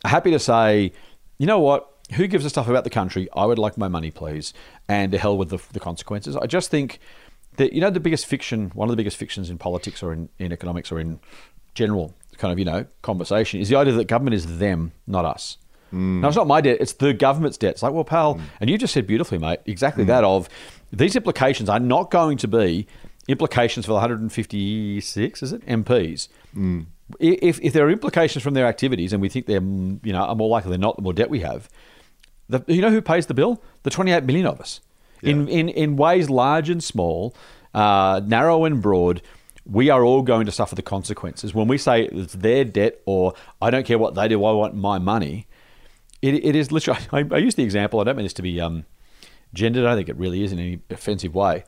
[0.05, 0.93] are happy to say,
[1.39, 3.27] you know what, who gives a stuff about the country?
[3.35, 4.53] I would like my money, please,
[4.87, 6.35] and to hell with the, the consequences.
[6.35, 6.99] I just think
[7.57, 10.29] that, you know, the biggest fiction, one of the biggest fictions in politics or in,
[10.37, 11.19] in economics or in
[11.73, 15.57] general kind of, you know, conversation is the idea that government is them, not us.
[15.91, 16.77] No, it's not my debt.
[16.79, 17.71] It's the government's debt.
[17.71, 20.49] It's like, well, pal, and you just said beautifully, mate, exactly that of
[20.91, 22.87] these implications are not going to be
[23.27, 26.27] implications for the 156, is it, MPs.
[27.19, 30.21] If, if there are implications from their activities and we think they're, mm, you know,
[30.21, 31.69] are more likely than not, the more debt we have,
[32.49, 33.61] the, you know who pays the bill?
[33.83, 34.81] The 28 million of us.
[35.21, 37.35] In, in, in ways large and small,
[37.73, 39.21] uh, narrow and broad,
[39.65, 41.53] we are all going to suffer the consequences.
[41.53, 44.75] When we say it's their debt or I don't care what they do, I want
[44.75, 45.45] my money,
[46.21, 48.59] it, it is literally, I, I use the example, I don't mean this to be
[48.61, 48.85] um,
[49.53, 51.63] gendered, I don't think it really is in any offensive way.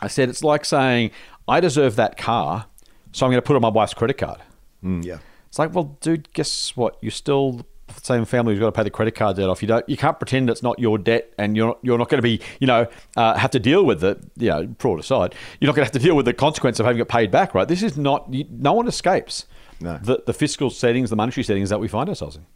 [0.00, 1.10] I said it's like saying,
[1.46, 2.66] I deserve that car,
[3.12, 4.40] so I'm going to put it on my wife's credit card.
[4.82, 5.18] Mm, yeah.
[5.48, 6.98] It's like, well, dude, guess what?
[7.00, 9.62] You're still the same family who's got to pay the credit card debt off.
[9.62, 9.88] You don't.
[9.88, 12.40] You can't pretend it's not your debt, and you're not, you're not going to be,
[12.58, 14.18] you know, uh, have to deal with it.
[14.36, 16.86] You know, fraud aside, you're not going to have to deal with the consequence of
[16.86, 17.54] having it paid back.
[17.54, 17.68] Right?
[17.68, 18.26] This is not.
[18.34, 19.46] You, no one escapes
[19.80, 19.98] No.
[20.02, 22.46] the the fiscal settings, the monetary settings that we find ourselves in.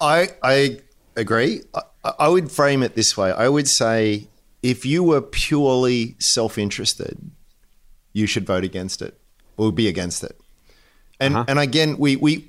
[0.00, 0.80] I I
[1.16, 1.62] agree.
[1.74, 3.32] I, I would frame it this way.
[3.32, 4.28] I would say
[4.62, 7.18] if you were purely self-interested,
[8.12, 9.18] you should vote against it
[9.56, 10.38] or be against it.
[11.18, 11.44] And uh-huh.
[11.48, 12.48] and again, we we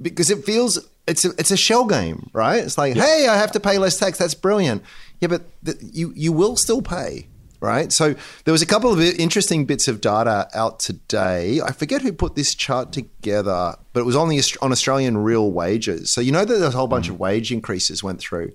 [0.00, 2.62] because it feels it's a, it's a shell game, right?
[2.62, 4.18] It's like, hey, I have to pay less tax.
[4.18, 4.82] That's brilliant.
[5.20, 7.26] Yeah, but the, you you will still pay,
[7.60, 7.92] right?
[7.92, 11.60] So there was a couple of interesting bits of data out today.
[11.60, 15.50] I forget who put this chart together, but it was on the on Australian real
[15.50, 16.12] wages.
[16.12, 18.46] So you know that a whole bunch of wage increases went through.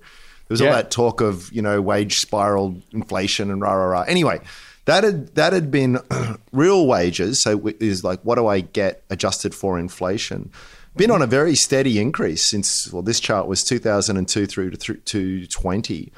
[0.48, 4.02] There was all that talk of you know wage spiral, inflation, and rah rah rah.
[4.02, 4.40] Anyway,
[4.84, 5.98] that had that had been
[6.52, 7.40] real wages.
[7.40, 10.50] So it is like, what do I get adjusted for inflation?
[10.96, 14.96] Been on a very steady increase since well, this chart was 2002 through to through
[14.96, 16.12] to 20.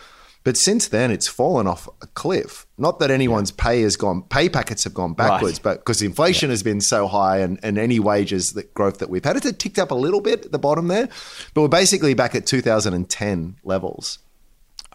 [0.49, 2.67] But since then, it's fallen off a cliff.
[2.79, 6.63] Not that anyone's pay has gone, pay packets have gone backwards, but because inflation has
[6.63, 9.91] been so high and, and any wages that growth that we've had, it's ticked up
[9.91, 11.11] a little bit at the bottom there.
[11.53, 14.21] But we're basically back at 2010 levels.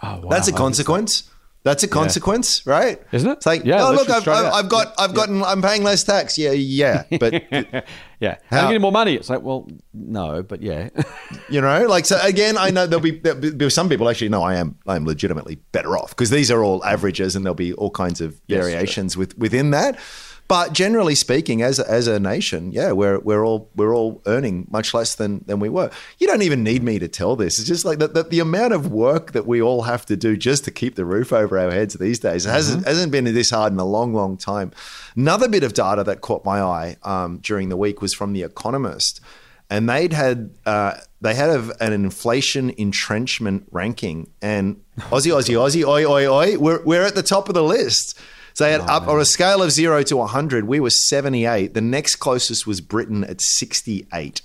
[0.01, 0.29] Oh, wow.
[0.31, 1.29] That's a consequence.
[1.63, 3.01] That's a consequence, right?
[3.13, 3.33] Isn't it?
[3.37, 4.67] It's like, Yeah, oh look, I've, I've.
[4.67, 6.37] Got, I've gotten, I'm paying less tax.
[6.37, 7.33] Yeah, yeah, but
[8.19, 8.37] yeah.
[8.49, 9.15] How- How, getting more money?
[9.15, 10.89] It's like, well, no, but yeah.
[11.49, 12.19] you know, like so.
[12.21, 14.29] Again, I know there'll be, there'll be some people actually.
[14.29, 17.55] No, I am, I am legitimately better off because these are all averages, and there'll
[17.55, 19.97] be all kinds of variations with within that.
[20.47, 24.67] But generally speaking, as a, as a nation, yeah, we're we're all we're all earning
[24.69, 25.89] much less than than we were.
[26.19, 27.59] You don't even need me to tell this.
[27.59, 30.35] It's just like the, the, the amount of work that we all have to do
[30.35, 33.71] just to keep the roof over our heads these days hasn't hasn't been this hard
[33.71, 34.71] in a long, long time.
[35.15, 38.43] Another bit of data that caught my eye um, during the week was from the
[38.43, 39.21] Economist,
[39.69, 45.87] and they'd had uh, they had a, an inflation entrenchment ranking, and Aussie, Aussie, Aussie,
[45.87, 48.19] oi, oi, oi, we're we're at the top of the list.
[48.53, 51.73] So had oh, up on a scale of zero to 100, we were 78.
[51.73, 54.41] The next closest was Britain at 68.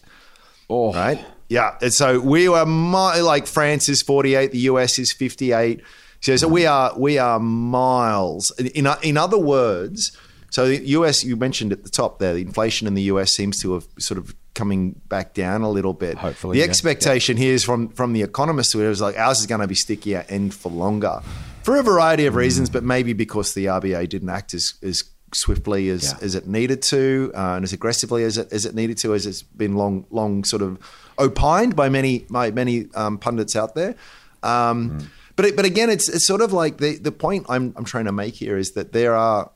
[0.71, 1.25] oh, Right?
[1.49, 1.77] Yeah.
[1.81, 5.83] And so we were mi- like France is 48, the US is 58.
[6.21, 8.51] So, so we are we are miles.
[8.59, 10.17] In, in other words,
[10.51, 13.61] so the US you mentioned at the top there, the inflation in the US seems
[13.63, 16.19] to have sort of coming back down a little bit.
[16.19, 16.69] Hopefully, the yeah.
[16.69, 19.77] expectation here is from from the economists who was like ours is going to be
[19.77, 21.23] stickier and for longer
[21.69, 25.05] for a variety of reasons, but maybe because the RBA didn't act as as
[25.35, 26.25] swiftly as, Yeah.
[26.27, 29.27] as it needed to uh, and as aggressively as it as it needed to, as
[29.27, 30.79] it's been long long sort of
[31.19, 33.95] opined by many by many um, pundits out there.
[34.43, 34.99] Um,
[35.37, 38.07] But it, but again, it's it's sort of like the the point I'm I'm trying
[38.07, 39.51] to make here is that there are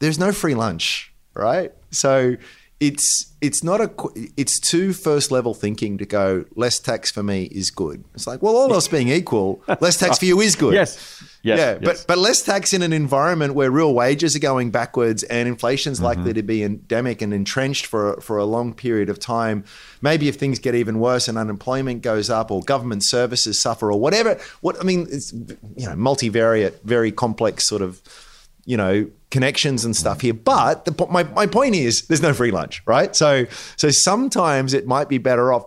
[0.00, 1.72] there's no free lunch, right?
[1.90, 2.36] So
[2.80, 3.90] it's it's not a
[4.36, 8.04] it's too first level thinking to go less tax for me is good.
[8.14, 10.74] It's like well, all else being equal, less tax for you is good.
[10.74, 11.22] Yes.
[11.42, 12.04] Yes, yeah, yes.
[12.04, 15.98] but but less tax in an environment where real wages are going backwards and inflation's
[15.98, 16.04] Mm-hmm.
[16.06, 19.64] likely to be endemic and entrenched for for a long period of time.
[20.00, 24.00] Maybe if things get even worse and unemployment goes up or government services suffer or
[24.00, 24.40] whatever.
[24.62, 28.00] What I mean, it's you know multivariate, very complex sort of
[28.64, 30.34] you know connections and stuff here.
[30.34, 33.14] But the, my my point is, there's no free lunch, right?
[33.14, 33.46] So
[33.76, 35.64] so sometimes it might be better off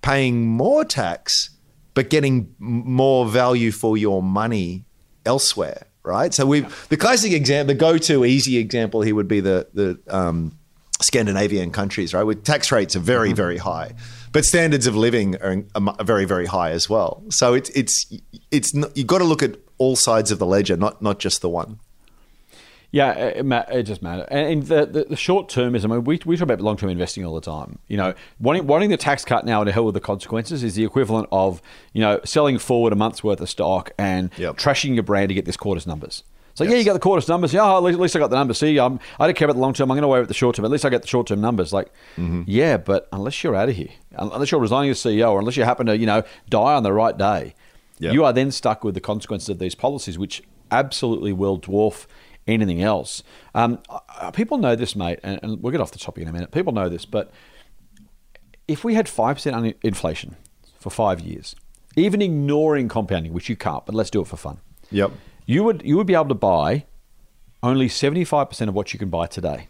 [0.00, 1.50] paying more tax
[1.98, 4.84] but getting more value for your money
[5.26, 6.32] elsewhere, right?
[6.32, 10.56] So we the classic example, the go-to easy example here would be the the um,
[11.02, 12.22] Scandinavian countries, right?
[12.22, 13.94] Where tax rates are very very high,
[14.30, 17.24] but standards of living are, are very very high as well.
[17.30, 18.12] So it's it's
[18.52, 21.40] it's not, you've got to look at all sides of the ledger, not not just
[21.40, 21.80] the one.
[22.90, 24.26] Yeah, it, it just matters.
[24.30, 27.24] And the, the, the short termism, I mean, we, we talk about long term investing
[27.24, 27.78] all the time.
[27.86, 30.74] You know, wanting, wanting the tax cut now and to hell with the consequences is
[30.74, 31.60] the equivalent of,
[31.92, 34.56] you know, selling forward a month's worth of stock and Yep.
[34.56, 36.24] trashing your brand to get this quarter's numbers.
[36.54, 37.52] So, yeah, you got the quarter's numbers.
[37.52, 38.58] Yeah, at least, at least I got the numbers.
[38.58, 39.90] See, um, I don't care about the long term.
[39.92, 40.64] I'm going to worry about the short term.
[40.64, 41.72] At least I get the short term numbers.
[41.72, 45.56] Like, yeah, but unless you're out of here, unless you're resigning as CEO or unless
[45.56, 47.54] you happen to, you know, die on the right day,
[48.00, 48.12] Yep.
[48.14, 52.06] you are then stuck with the consequences of these policies, which absolutely will dwarf
[52.48, 53.22] anything else.
[53.54, 56.32] Um, uh, people know this, mate, and, and we'll get off the topic in a
[56.32, 56.50] minute.
[56.50, 57.30] People know this, but
[58.66, 60.36] if we had 5% inflation
[60.78, 61.54] for five years,
[61.96, 64.58] even ignoring compounding, which you can't, but let's do it for fun,
[64.90, 65.12] Yep.
[65.46, 66.84] you would, you would be able to buy
[67.62, 69.68] only 75% of what you can buy today.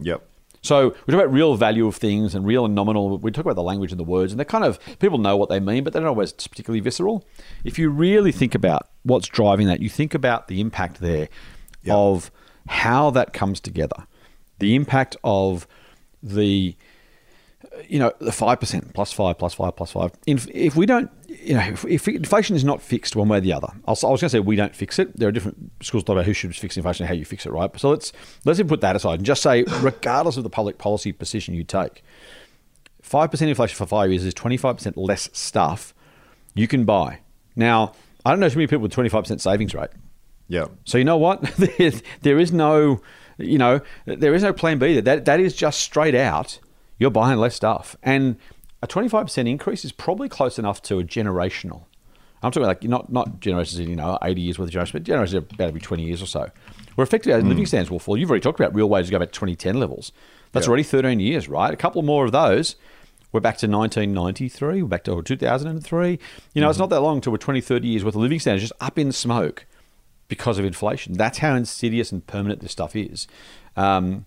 [0.00, 0.24] Yep.
[0.60, 3.16] So we talk about real value of things and real and nominal.
[3.18, 5.48] We talk about the language and the words, and they're kind of people know what
[5.48, 7.24] they mean, but they're not always particularly visceral.
[7.64, 11.28] If you really think about what's driving that, you think about the impact there
[11.88, 11.96] Yep.
[11.96, 12.30] of
[12.68, 14.06] how that comes together,
[14.58, 15.66] the impact of
[16.22, 16.76] the
[17.88, 20.10] you know, the five percent plus five plus five plus five.
[20.26, 23.40] If, if we don't, you know, if, if inflation is not fixed one way or
[23.40, 25.16] the other, I was, I was going to say we don't fix it.
[25.16, 27.50] There are different schools talk about who should fix inflation and how you fix it,
[27.50, 27.70] right?
[27.78, 28.12] So let's
[28.44, 31.64] let's even put that aside and just say, regardless of the public policy position you
[31.64, 32.02] take,
[33.02, 35.94] five percent inflation for five years is twenty five percent less stuff
[36.54, 37.20] you can buy.
[37.54, 37.92] Now,
[38.24, 39.90] I don't know too many people with twenty five percent savings rate.
[40.48, 40.66] Yeah.
[40.84, 41.42] So you know what?
[42.22, 43.00] there, is no,
[43.36, 45.00] you know, there is no plan B.
[45.00, 46.58] That that is just straight out.
[46.98, 48.36] You're buying less stuff, and
[48.82, 51.84] a 25% increase is probably close enough to a generational.
[52.42, 55.44] I'm talking like not not generations, you know, 80 years worth of generations, but generations
[55.52, 56.50] about every 20 years or so.
[56.94, 57.68] Where effectively our living mm.
[57.68, 58.16] standards will fall.
[58.16, 60.12] You've already talked about real wages go back to 2010 levels.
[60.52, 60.70] That's Yeah.
[60.70, 61.72] already 13 years, right?
[61.72, 62.76] A couple more of those.
[63.30, 64.82] We're back to 1993.
[64.82, 66.18] We're back to 2003.
[66.54, 66.82] You know, it's mm-hmm.
[66.82, 69.12] not that long until we're 20, 30 years worth of living standards just up in
[69.12, 69.66] smoke
[70.28, 71.14] because of inflation.
[71.14, 73.26] That's how insidious and permanent this stuff is.
[73.76, 74.26] Um,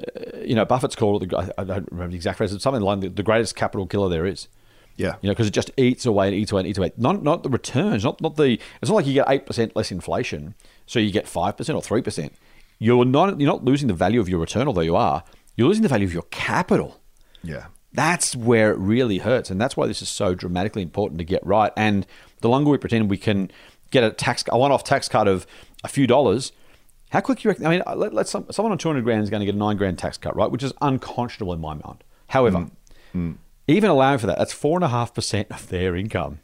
[0.00, 2.82] uh, you know, Buffett's called it, the, I- don't remember the exact phrase, it's something
[2.82, 4.48] like the, the greatest capital killer there is.
[4.96, 5.14] Yeah.
[5.22, 6.90] You know, because it just eats away and eats away and eats away.
[6.96, 8.58] Not not the returns, not not the.
[8.82, 10.54] It's not like you get eight percent less inflation,
[10.86, 12.32] so you get five percent or three percent.
[12.80, 15.22] You're not you're not losing the value of your return, although you are.
[15.54, 17.00] You're losing the value of your capital.
[17.44, 17.66] Yeah.
[17.92, 21.46] That's where it really hurts, and that's why this is so dramatically important to get
[21.46, 21.72] right.
[21.76, 22.04] And
[22.40, 23.52] the longer we pretend we can
[23.90, 25.46] get a tax, a one-off tax cut of
[25.84, 26.52] a few dollars,
[27.10, 27.66] how quick you reckon?
[27.66, 29.54] I mean, uh, let, let's some, someone on two hundred grand is going to get
[29.54, 30.50] a nine grand tax cut, right?
[30.50, 32.04] Which is unconscionable in my mind.
[32.28, 32.70] However, mm,
[33.14, 33.36] mm.
[33.66, 36.40] even allowing for that, that's four and a half percent of their income.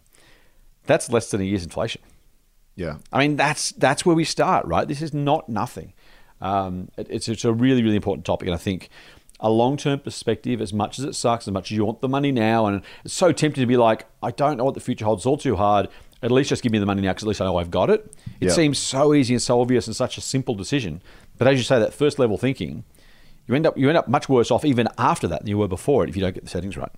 [0.86, 2.02] That's less than a year's inflation.
[2.76, 2.96] Yeah.
[3.12, 4.88] I mean, that's that's where we start, right?
[4.88, 5.92] This is not nothing.
[6.40, 8.88] Um, it- it's it's a really really important topic, and I think
[9.40, 12.08] a long term perspective, as much as it sucks, as much as you want the
[12.08, 15.04] money now, and it's so tempting to be like, I don't know what the future
[15.04, 15.20] holds.
[15.20, 15.88] It's all too hard.
[16.24, 17.90] At least just give me the money now, because at least I know I've got
[17.90, 18.12] it.
[18.40, 18.52] It Yeah.
[18.52, 21.02] seems so easy and so obvious and such a simple decision,
[21.38, 22.82] but as you say, that first level thinking,
[23.46, 25.68] you end up you end up much worse off even after that than you were
[25.68, 26.90] before it if you don't get the settings right.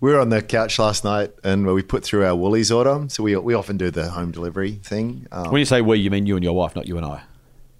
[0.00, 3.04] We were on the couch last night and we put through our Woolies order.
[3.08, 5.26] So we, we often do the home delivery thing.
[5.32, 7.22] Um, When you say we, you mean you and your wife, not you and I.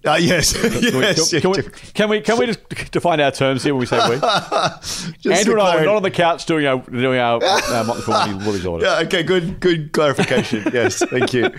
[0.06, 0.52] uh, yes.
[0.52, 1.30] Can we, yes.
[1.30, 1.62] can, we,
[1.94, 4.14] can we can we just define our terms here when we say we?
[5.32, 8.02] Andrew and I are not on the couch doing our doing our uh,
[8.66, 8.84] order.
[8.84, 10.64] Yeah, okay, good, good clarification.
[10.72, 11.50] yes, thank you.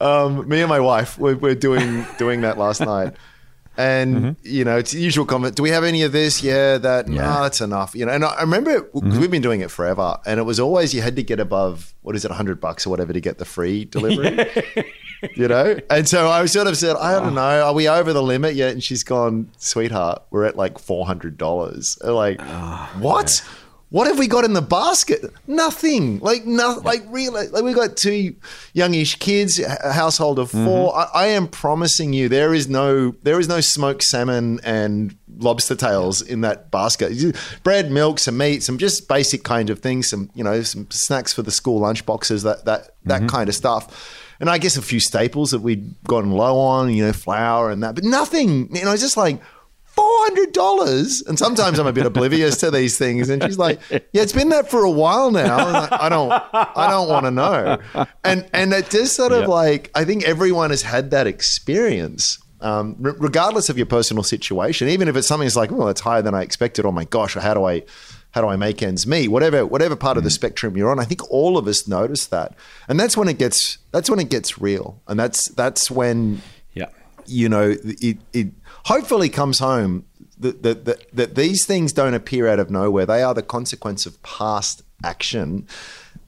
[0.00, 3.14] Um, me and my wife we're, we're doing doing that last night,
[3.76, 4.30] and Mm-hmm.
[4.42, 5.54] you know, it's the usual comment.
[5.56, 6.42] Do we have any of this?
[6.42, 7.08] Yeah, that.
[7.08, 7.94] No, that's enough.
[7.94, 9.20] You know, and I remember because Mm-hmm.
[9.20, 12.16] we've been doing it forever, and it was always you had to get above what
[12.16, 14.46] is it, hundred bucks or whatever to get the free delivery.
[15.34, 18.22] You know, and so I sort of said, I don't know, are we over the
[18.22, 18.72] limit yet?
[18.72, 21.98] And she's gone, sweetheart, we're at like four hundred dollars.
[22.02, 23.42] Like, Oh, what?
[23.90, 25.24] What have we got in the basket?
[25.46, 26.18] Nothing.
[26.18, 27.46] Like no, like really.
[27.46, 28.34] Like we got two
[28.72, 30.98] youngish kids, a household of 4 Mm-hmm.
[30.98, 35.76] I, I am promising you, there is no, there is no smoked salmon and lobster
[35.76, 37.36] tails in that basket.
[37.62, 40.08] Bread, milk, some meat, some just basic kind of things.
[40.10, 42.42] Some you know, some snacks for the school lunch boxes.
[42.42, 43.28] That that that Mm-hmm.
[43.28, 44.22] kind of stuff.
[44.40, 47.82] And I guess a few staples that we'd gotten low on, you know, flour and
[47.82, 48.74] that, but nothing.
[48.74, 49.40] You know, just like
[49.84, 51.22] four hundred dollars.
[51.22, 53.28] And sometimes I'm a bit oblivious to these things.
[53.28, 56.88] And she's like, "Yeah, it's been that for a while now." Like, I don't, I
[56.90, 57.78] don't want to know.
[58.24, 59.48] And and it just sort of Yep.
[59.48, 62.38] like I think everyone has had that experience.
[62.60, 66.00] Um, re- regardless of your personal situation, even if it's something that's like, well, it's
[66.00, 66.86] higher than I expected.
[66.86, 67.82] Oh my gosh, how do I,
[68.34, 69.28] how do I make ends meet?
[69.28, 70.32] Whatever, whatever part of the mm.
[70.32, 72.52] spectrum you're on, I think all of us notice that,
[72.88, 76.42] and that's when it gets, that's when it gets real, and that's that's when
[76.72, 76.88] Yeah.
[77.26, 78.48] you know, it, it
[78.86, 80.04] hopefully comes home
[80.40, 83.06] that, that, that, that these things don't appear out of nowhere.
[83.06, 85.68] They are the consequence of past action.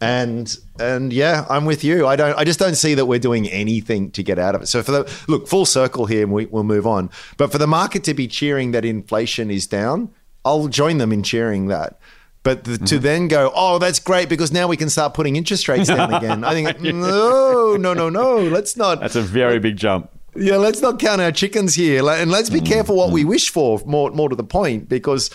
[0.01, 2.07] And and yeah, I'm with you.
[2.07, 2.39] I don't.
[2.39, 4.67] I just don't see that we're doing anything to get out of it.
[4.67, 7.09] So for the look, full circle here, and we, we'll move on.
[7.39, 10.11] But for the market to be cheering that inflation is down,
[10.47, 11.99] I'll join them in cheering that.
[12.43, 13.03] But the, to mm-hmm.
[13.03, 16.45] then go, oh, that's great because now we can start putting interest rates down again.
[16.45, 18.39] I think no, no, no, no.
[18.39, 19.01] Let's not.
[19.01, 20.11] That's a very big jump.
[20.37, 22.67] Yeah, let's not count our chickens here, and let's be mm-hmm.
[22.67, 23.31] careful what we mm-hmm.
[23.31, 23.81] wish for.
[23.85, 25.31] More, more to the point, because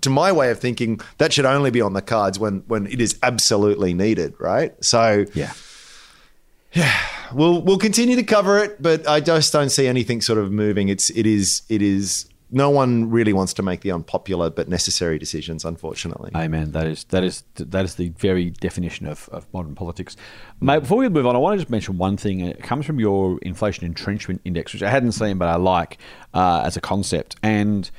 [0.00, 3.00] to my way of thinking, that should only be on the cards when when it
[3.00, 4.72] is absolutely needed, right?
[4.82, 5.52] So yeah.
[6.72, 6.98] Yeah.
[7.32, 10.88] we'll we'll continue to cover it, but I just don't see anything sort of moving.
[10.88, 12.26] It's it is it is.
[12.50, 16.30] No one really wants to make the unpopular but necessary decisions, unfortunately.
[16.34, 16.72] Amen.
[16.72, 20.16] That is that is that is the very definition of, of modern politics.
[20.60, 22.40] Mate, before we move on, I want to just mention one thing.
[22.40, 25.98] It comes from your inflation entrenchment index, which I hadn't seen, but I like
[26.34, 27.34] uh, as a concept.
[27.42, 27.90] And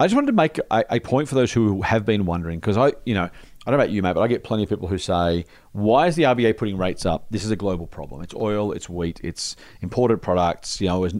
[0.00, 2.76] I just wanted to make a, a point for those who have been wondering, because
[2.76, 3.30] I, you know,
[3.64, 6.08] I don't know about you, mate, but I get plenty of people who say, "Why
[6.08, 7.26] is the RBA putting rates up?
[7.30, 8.20] This is a global problem.
[8.22, 10.80] It's oil, it's wheat, it's imported products.
[10.80, 11.10] You know, uh,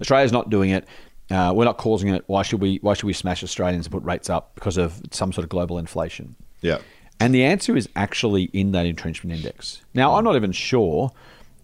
[0.00, 0.84] Australia's not doing it."
[1.30, 2.24] Uh, we're not causing it.
[2.26, 2.78] Why should we?
[2.82, 5.78] Why should we smash Australians and put rates up because of some sort of global
[5.78, 6.36] inflation?
[6.60, 6.78] Yeah.
[7.20, 9.80] And the answer is actually in that entrenchment index.
[9.94, 11.12] Now, I'm not even sure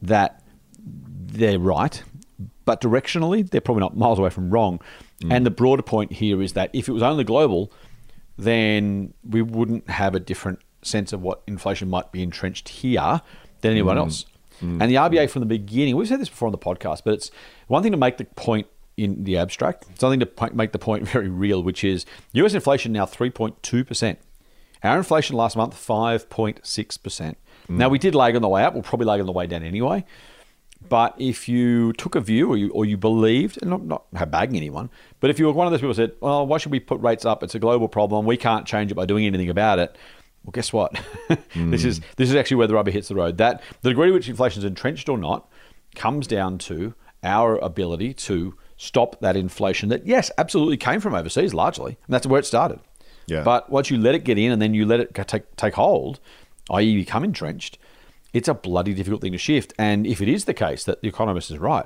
[0.03, 0.43] that
[0.79, 2.03] they're right,
[2.65, 4.81] but directionally, they're probably not miles away from wrong.
[5.23, 5.35] Mm.
[5.35, 7.73] And the broader point here is that if it was only global,
[8.39, 13.21] then we wouldn't have a different sense of what inflation might be entrenched here
[13.61, 14.01] than anyone mm.
[14.01, 14.25] else.
[14.63, 14.81] Mm.
[14.81, 17.31] And the RBA from the beginning, we've said this before on the podcast, but it's
[17.67, 18.67] one thing to make the point
[19.05, 23.07] in the abstract, something to make the point very real, which is US inflation now
[23.07, 24.17] 3.2%.
[24.83, 26.63] Our inflation last month, 5.6%.
[26.63, 27.37] Mm.
[27.69, 28.75] Now, we did lag on the way up.
[28.75, 30.05] We'll probably lag on the way down anyway.
[30.89, 34.57] But if you took a view or you, or you believed, and not, not bagging
[34.57, 34.89] anyone,
[35.21, 37.01] but if you were one of those people who said, well, why should we put
[37.01, 37.43] rates up?
[37.43, 38.25] It's a global problem.
[38.25, 39.97] We can't change it by doing anything about it.
[40.45, 40.99] Well, guess what?
[41.55, 42.05] this is mm.
[42.17, 43.37] this is actually where the rubber hits the road.
[43.37, 45.51] That the degree to which inflation is entrenched or not
[45.95, 51.53] comes down to our ability to stop that inflation that, yes, absolutely came from overseas
[51.53, 51.99] largely.
[52.07, 52.81] And that's where it started.
[53.27, 53.43] Yeah.
[53.43, 56.19] But once you let it get in and then you let it take, take hold,
[56.71, 57.77] i.e., become entrenched,
[58.33, 59.75] it's a bloody difficult thing to shift.
[59.79, 61.85] And if it is the case that the economist is right,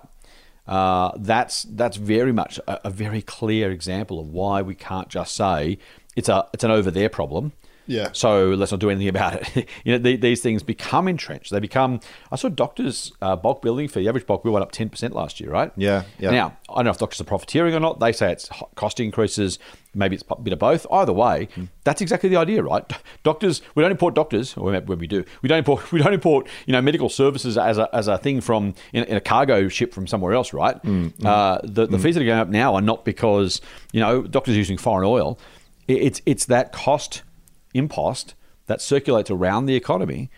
[0.69, 5.35] uh, that's that's very much a, a very clear example of why we can't just
[5.35, 5.79] say
[6.17, 7.53] it's a it's an over there problem.
[7.87, 8.09] Yeah.
[8.13, 9.69] So let's not do anything about it.
[9.85, 11.51] you know, the, these things become entrenched.
[11.51, 12.01] They become.
[12.33, 14.01] I saw doctors' uh, bulk billing fee.
[14.03, 15.71] The average bulk bill went up ten percent last year, right?
[15.77, 16.31] Yeah, yeah.
[16.31, 18.01] Now I don't know if doctors are profiteering or not.
[18.01, 19.59] They say it's cost increases.
[19.97, 20.87] Maybe it's a bit of both.
[20.91, 21.47] Either way,
[21.85, 22.85] that's exactly the idea, right?
[23.23, 23.63] Doctors.
[23.77, 25.93] We don't import doctors, or when we do, we don't import.
[25.93, 26.49] We don't import.
[26.67, 29.95] You know, medical services as a, as a thing from in, in a cargo ship
[29.95, 30.77] from somewhere else, right?
[31.25, 33.61] Uh, the the fees that are going up now are not because
[33.93, 35.39] you know doctors are using foreign oil.
[35.87, 37.23] It- It's it's that cost
[37.75, 38.35] impost
[38.67, 40.31] that circulates around the economy.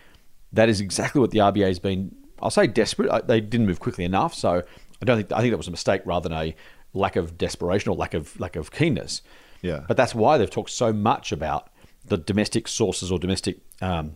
[0.51, 2.15] That is exactly what the RBA has been.
[2.41, 3.27] I'll say desperate.
[3.27, 4.63] They didn't move quickly enough, so
[5.01, 5.31] I don't think.
[5.31, 6.55] I think that was a mistake rather than a
[6.93, 9.21] lack of desperation or lack of lack of keenness.
[9.61, 9.83] Yeah.
[9.87, 11.69] But that's why they've talked so much about
[12.05, 14.15] the domestic sources or domestic um,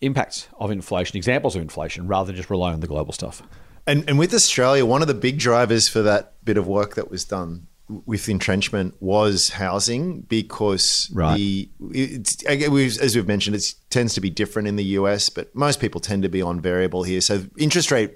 [0.00, 3.42] impacts of inflation, examples of inflation, rather than just relying on the global stuff.
[3.86, 7.10] And, and with Australia, one of the big drivers for that bit of work that
[7.10, 7.66] was done
[8.06, 11.36] with entrenchment was housing because Right.
[11.36, 12.36] the it's,
[12.68, 16.00] we've- as we've mentioned, it tends to be different in the US, but most people
[16.00, 17.20] tend to be on variable here.
[17.20, 18.12] So interest rate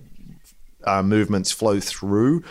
[0.85, 2.45] uh, movements flow through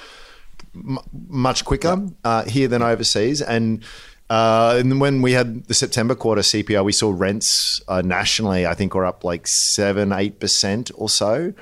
[0.76, 3.41] m- much quicker uh, here than overseas.
[3.41, 3.84] And
[4.30, 8.73] uh, and when we had the September quarter CPI, we saw rents uh, nationally, I
[8.73, 11.53] think, were up like seven, eight percent or so.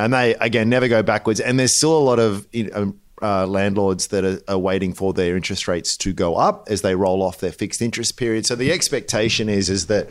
[0.00, 1.40] And they again never go backwards.
[1.40, 5.12] And there's still a lot of you know, uh, landlords that are, are waiting for
[5.12, 8.46] their interest rates to go up as they roll off their fixed interest period.
[8.46, 10.08] So the expectation is is that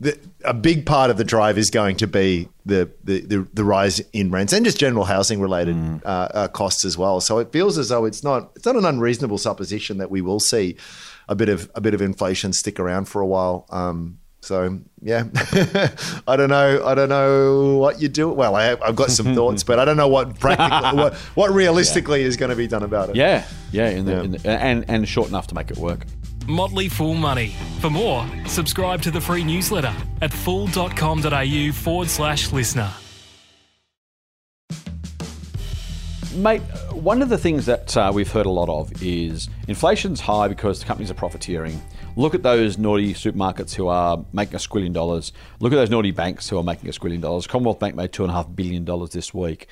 [0.00, 3.64] the, a big part of the drive is going to be the, the, the, the
[3.64, 5.76] rise in rents and just general housing related
[6.06, 7.20] uh, uh, costs as well.
[7.20, 10.40] So it feels as though it's not it's not an unreasonable supposition that we will
[10.40, 10.76] see
[11.28, 13.66] a bit of a bit of inflation stick around for a while.
[13.68, 15.24] Um, so yeah,
[16.26, 16.84] I don't know.
[16.84, 18.28] I don't know what you do.
[18.30, 22.22] Well, I, I've got some thoughts, but I don't know what practically what, what realistically
[22.22, 23.16] is going to be done about it.
[23.16, 24.22] Yeah, yeah, in the, Yeah.
[24.22, 26.06] In the, and and short enough to make it work.
[26.46, 27.54] Motley Fool Money.
[27.80, 32.90] For more, subscribe to the free newsletter at fool.com.au forward slash listener.
[36.34, 36.62] Mate,
[36.92, 40.80] one of the things that uh, we've heard a lot of is inflation's high because
[40.80, 41.80] the companies are profiteering.
[42.16, 45.32] Look at those naughty supermarkets who are making a squillion dollars.
[45.60, 47.46] Look at those naughty banks who are making a squillion dollars.
[47.46, 49.68] Commonwealth Bank made two and a half billion dollars this week.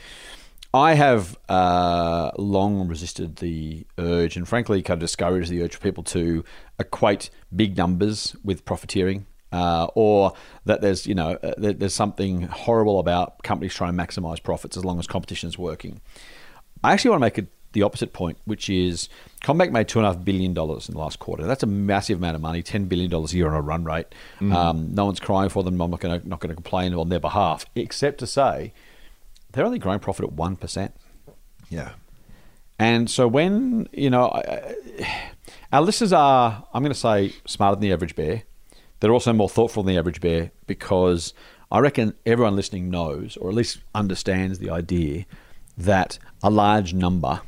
[0.73, 5.81] I have uh, long resisted the urge, and frankly, kind of discouraged the urge for
[5.81, 6.45] people to
[6.79, 10.35] equate big numbers with profiteering, uh, or
[10.67, 14.85] that there's you know uh, there's something horrible about companies trying to maximize profits as
[14.85, 16.01] long as competition is working.
[16.85, 19.09] I actually want to make it the opposite point, which is
[19.43, 21.47] CommBank made two and a half billion dollars in the last quarter.
[21.47, 24.07] That's a massive amount of money, ten billion dollars a year on a run rate.
[24.41, 25.81] Um, no one's crying for them.
[25.81, 28.73] I'm not going to complain on their behalf, except to say
[29.53, 30.93] they're only growing profit at one percent.
[31.71, 31.93] Yeah.
[32.81, 34.43] And so when you know,
[35.73, 38.43] our listeners are, I'm going to say, smarter than the average bear.
[39.01, 41.33] They're also more thoughtful than the average bear because
[41.71, 45.27] I reckon everyone listening knows, or at least understands, the idea
[45.77, 47.41] that a large number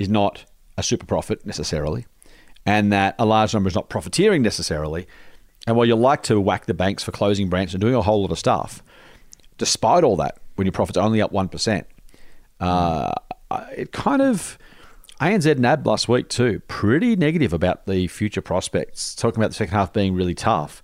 [0.00, 0.44] is not
[0.76, 2.06] a super profit necessarily,
[2.66, 5.06] and that a large number is not profiteering necessarily.
[5.66, 8.22] And while you like to whack the banks for closing branches and doing a whole
[8.22, 8.82] lot of stuff,
[9.58, 11.84] despite all that, when your profit's only up 1%,
[12.60, 13.12] uh,
[13.76, 14.58] it kind of.
[15.20, 19.74] ANZ NAB last week too, pretty negative about the future prospects, talking about the second
[19.74, 20.82] half being really tough.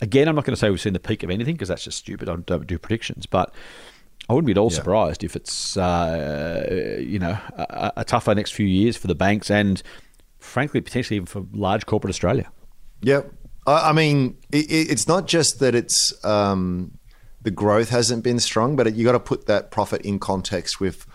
[0.00, 1.98] Again, I'm not going to say we've seen the peak of anything because that's just
[1.98, 2.28] stupid.
[2.28, 3.54] I don't do predictions, but
[4.28, 8.52] I wouldn't be at all surprised if it's uh, you know a, a tougher next
[8.52, 9.82] few years for the banks and
[10.38, 12.50] frankly potentially even for large corporate Australia.
[13.02, 13.30] Yep.
[13.66, 16.98] I I mean, it, it- it's not just that it's um,
[17.42, 21.06] the growth hasn't been strong, but you got to put that profit in context with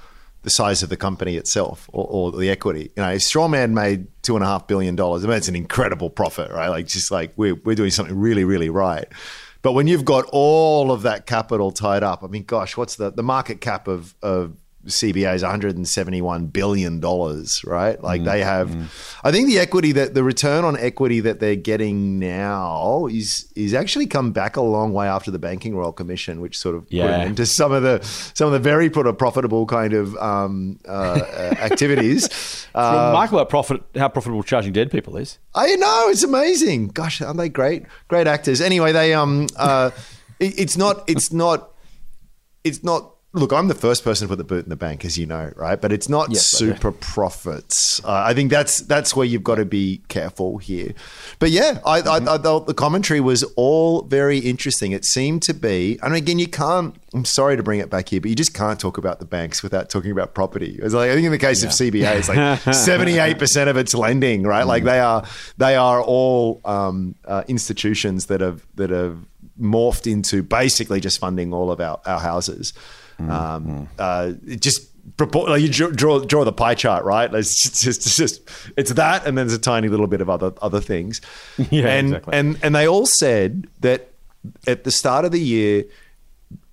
[0.43, 2.91] the size of the company itself or, or the equity.
[2.95, 5.55] You know, if Strawman made two and a half billion dollars, I mean, it's an
[5.55, 6.69] incredible profit, right?
[6.69, 9.05] Like, just like we're we're doing something really, really right.
[9.61, 13.11] But when you've got all of that capital tied up, I mean, gosh, what's the
[13.11, 14.57] the market cap of of
[14.87, 18.01] CBA is 171 billion dollars, right?
[18.01, 18.75] Like they have,
[19.23, 23.73] I think the equity that the return on equity that they're getting now is is
[23.73, 27.05] actually come back a long way after the Banking Royal Commission, which sort of Yeah.
[27.07, 27.99] an end to some of the
[28.33, 32.25] some of the very profitable kind of um, uh, uh, activities.
[32.25, 35.37] It's Uh, remarkable how profit how profitable charging dead people is.
[35.53, 36.87] I know it's amazing.
[36.89, 37.83] Gosh, aren't they great?
[38.07, 38.61] Great actors.
[38.61, 39.91] Anyway, they um uh,
[40.39, 41.69] it, it's not it's not
[42.63, 43.10] it's not.
[43.33, 45.53] Look, I'm the first person to put the boot in the bank, as you know,
[45.55, 45.79] right?
[45.79, 48.03] But it's not Yes, I super profits.
[48.03, 50.93] Uh, I think that's that's where you've got to be careful here.
[51.39, 54.91] But yeah, I, I, I thought the commentary was all very interesting.
[54.91, 56.93] It seemed to be, and again, you can't.
[57.13, 59.63] I'm sorry to bring it back here, but you just can't talk about the banks
[59.63, 60.77] without talking about property.
[60.81, 63.93] It's like I think in the case of CBA, it's like 78 percent of its
[63.93, 64.63] lending, right?
[64.67, 65.25] Like they are
[65.57, 69.19] they are all um, uh, institutions that have that have
[69.57, 72.73] morphed into basically just funding all of our, our houses.
[73.29, 77.33] Um, uh, it just propor- like you draw, draw draw the pie chart, right?
[77.33, 78.41] It's just, it's just
[78.77, 81.21] it's that, and then there's a tiny little bit of other other things.
[81.69, 82.33] Yeah, and exactly.
[82.33, 84.11] and and they all said that
[84.67, 85.85] at the start of the year,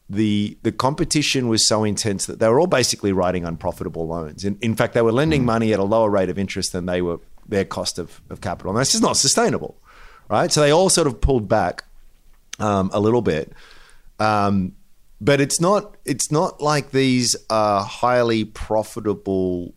[0.08, 4.44] the the competition was so intense that they were all basically writing unprofitable loans.
[4.44, 7.02] In, in fact, they were lending money at a lower rate of interest than they
[7.02, 9.76] were their cost of, of capital, and that's just not sustainable,
[10.28, 10.50] right?
[10.50, 11.84] So they all sort of pulled back
[12.58, 13.52] um, a little bit.
[14.18, 14.72] Um,
[15.20, 19.74] but it's not it's not like these are highly profitable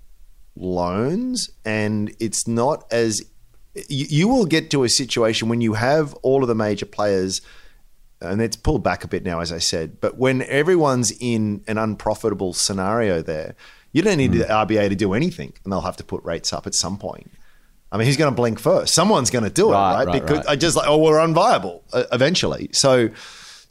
[0.56, 3.22] loans and it's not as
[3.88, 7.42] you, you will get to a situation when you have all of the major players
[8.20, 11.78] and it's pulled back a bit now as i said but when everyone's in an
[11.78, 13.56] unprofitable scenario there
[13.94, 16.68] you don't need the rba to do anything and they'll have to put rates up
[16.68, 17.32] at some point
[17.94, 18.94] I mean, who's going to blink first?
[18.94, 20.08] Someone's going to do it, Right, right?
[20.08, 20.48] right, because right.
[20.48, 22.70] I just like, oh, we're unviable uh, eventually.
[22.72, 23.10] So,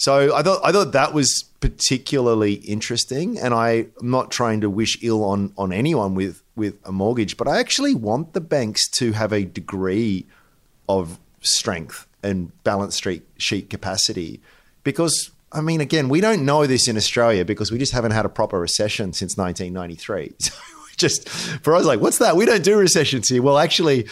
[0.01, 4.97] so I thought I thought that was particularly interesting, and I'm not trying to wish
[5.03, 9.13] ill on on anyone with with a mortgage, but I actually want the banks to
[9.13, 10.25] have a degree
[10.89, 12.99] of strength and balance
[13.37, 14.41] sheet capacity,
[14.85, 18.25] because I mean, again, we don't know this in Australia because we just haven't had
[18.25, 20.33] a proper recession since 1993.
[20.41, 20.55] So
[20.97, 22.37] just for us, like, what's that?
[22.37, 23.41] We don't do recessions here.
[23.41, 24.07] Well, actually,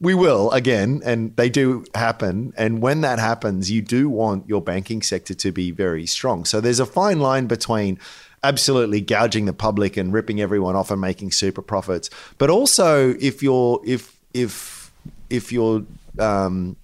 [0.00, 2.52] we will again, and they do happen.
[2.56, 6.44] And when that happens, you do want your banking sector to be very strong.
[6.44, 7.98] So there's a fine line between
[8.42, 13.42] absolutely gouging the public and ripping everyone off and making super profits, but also if
[13.42, 14.92] you're if if
[15.30, 15.84] if you're
[16.18, 16.76] um,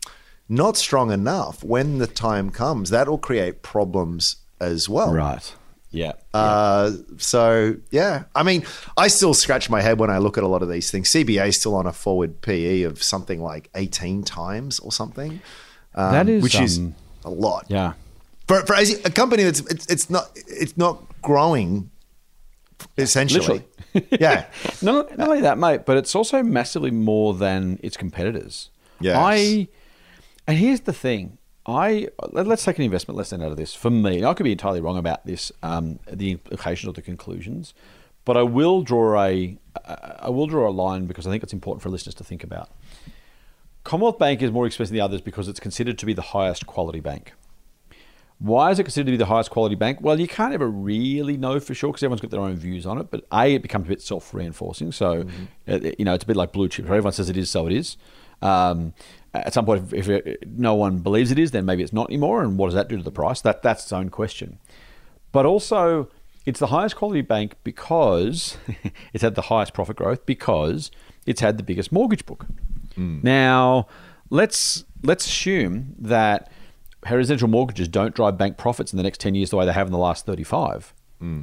[0.48, 5.12] not strong enough when the time comes, that will create problems as well.
[5.12, 5.54] Right.
[5.92, 6.12] Yeah.
[6.34, 8.64] Uh, so yeah, I mean,
[8.96, 11.10] I still scratch my head when I look at a lot of these things.
[11.10, 15.40] CBA is still on a forward PE of something like eighteen times or something.
[15.94, 17.66] Um, That is, which is um, a lot.
[17.68, 17.92] yeah.
[18.48, 21.90] for, for a company that's it's, it's not it's not growing.
[22.98, 23.64] Essentially,
[24.10, 24.46] yeah.
[24.82, 28.70] Not, not only that, mate, but it's also massively more than its competitors.
[29.00, 29.20] Yeah.
[29.20, 29.68] I
[30.48, 31.38] and here's the thing.
[31.64, 33.74] I let, us take an investment lesson out of this.
[33.74, 37.72] For me, I could be entirely wrong about this, um, the implications or the conclusions,
[38.24, 39.56] but I will draw a
[39.86, 42.70] I will draw a line because I think it's important for listeners to think about.
[43.84, 46.66] Commonwealth Bank is more expensive than the others because it's considered to be the highest
[46.66, 47.32] quality bank.
[48.38, 50.00] Why is it considered to be the highest quality bank?
[50.00, 52.98] Well, you can't ever really know for sure because everyone's got their own views on
[52.98, 53.08] it.
[53.08, 54.90] But A, it becomes a bit self reinforcing.
[54.90, 55.24] So,
[55.68, 56.86] uh, you know, it's a bit like blue chips.
[56.86, 57.96] Everyone says it is, so it is.
[58.40, 58.94] Um,
[59.34, 62.08] at some point, if, if it, no one believes it is, then maybe it's not
[62.08, 62.42] anymore.
[62.42, 63.40] And what does that do to the price?
[63.40, 64.58] That That's its own question.
[65.32, 66.08] But also,
[66.44, 68.56] it's the highest quality bank because
[69.12, 70.90] it's had the highest profit growth because
[71.26, 72.46] it's had the biggest mortgage book.
[72.94, 73.20] Hmm.
[73.22, 73.86] Now,
[74.30, 76.50] let's let's assume that
[77.10, 79.86] residential mortgages don't drive bank profits in the next 10 years the way they have
[79.86, 80.94] in the last 35.
[81.18, 81.42] Hmm.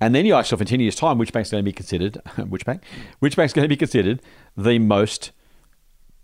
[0.00, 2.16] And then you ask yourself in 10 years' time, which bank's going to be considered,
[2.48, 2.82] which bank?
[3.18, 4.20] Which bank's going to be considered
[4.56, 5.30] the most,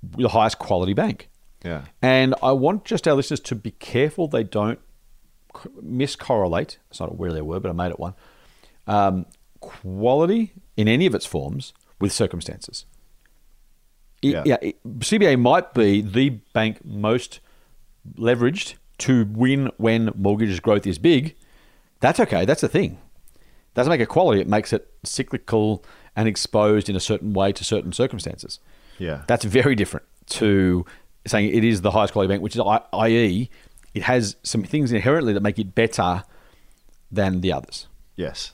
[0.02, 1.28] the highest quality bank?
[1.64, 1.82] Yeah.
[2.00, 4.80] And I want just our listeners to be careful they don't
[5.82, 6.78] miscorrelate.
[6.90, 8.14] It's not really a word, but I made it one.
[8.86, 9.26] Um,
[9.60, 12.84] quality in any of its forms with circumstances.
[14.22, 14.42] It- Yeah.
[14.46, 17.40] yeah, it- CBA might be the bank most
[18.16, 21.36] leveraged to win when mortgages growth is big.
[22.00, 22.44] That's okay.
[22.44, 22.98] That's the thing.
[23.74, 24.38] doesn't make it quality.
[24.38, 25.82] It makes it cyclical
[26.14, 28.60] and exposed in a certain way to certain circumstances.
[28.98, 29.22] Yeah.
[29.26, 30.84] That's very different to
[31.26, 33.50] saying it is the highest quality bank, which is I- i.e.,
[33.94, 36.24] it has some things inherently that make it better
[37.10, 37.86] than the others.
[38.16, 38.52] Yes.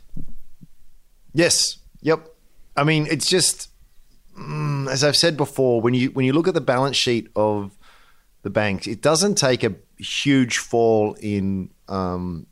[1.32, 1.78] Yes.
[2.03, 2.28] Yep.
[2.76, 3.70] I mean, it's just
[4.39, 5.80] mm, as I've said before.
[5.80, 7.76] When you when you look at the balance sheet of
[8.43, 12.47] the banks, it doesn't take a huge fall in um,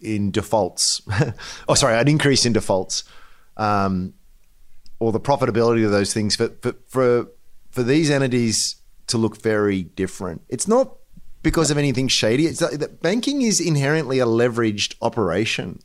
[0.00, 1.02] in defaults.
[1.68, 3.04] oh, sorry, an increase in defaults,
[3.56, 4.14] um,
[5.00, 7.26] or the profitability of those things for for for,
[7.70, 8.76] for these entities
[9.08, 10.42] to look very different.
[10.48, 10.94] It's not
[11.42, 12.46] because of anything shady.
[12.46, 15.80] It's that banking is inherently a leveraged operation.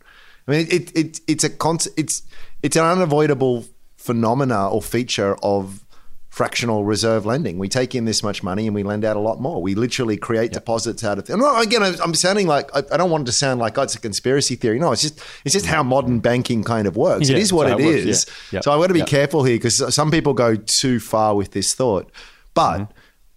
[0.47, 2.21] I mean, it, it it's a con- it's
[2.61, 3.65] it's an unavoidable
[3.97, 5.85] phenomena or feature of
[6.33, 7.59] fractional reserve lending.
[7.59, 9.61] We take in this much money and we lend out a lot more.
[9.61, 11.29] We literally create deposits out of.
[11.29, 13.99] And again, I'm sounding like I, don't want it to sound like oh, it's a
[13.99, 14.79] conspiracy theory.
[14.79, 17.29] No, it's just it's just how modern banking kind of works.
[17.29, 18.57] Yeah, it is what it works, yeah.
[18.57, 18.63] Yep.
[18.63, 19.09] So I want to be Yep.
[19.09, 22.09] careful here because some people go too far with this thought,
[22.55, 22.91] but Mm-hmm.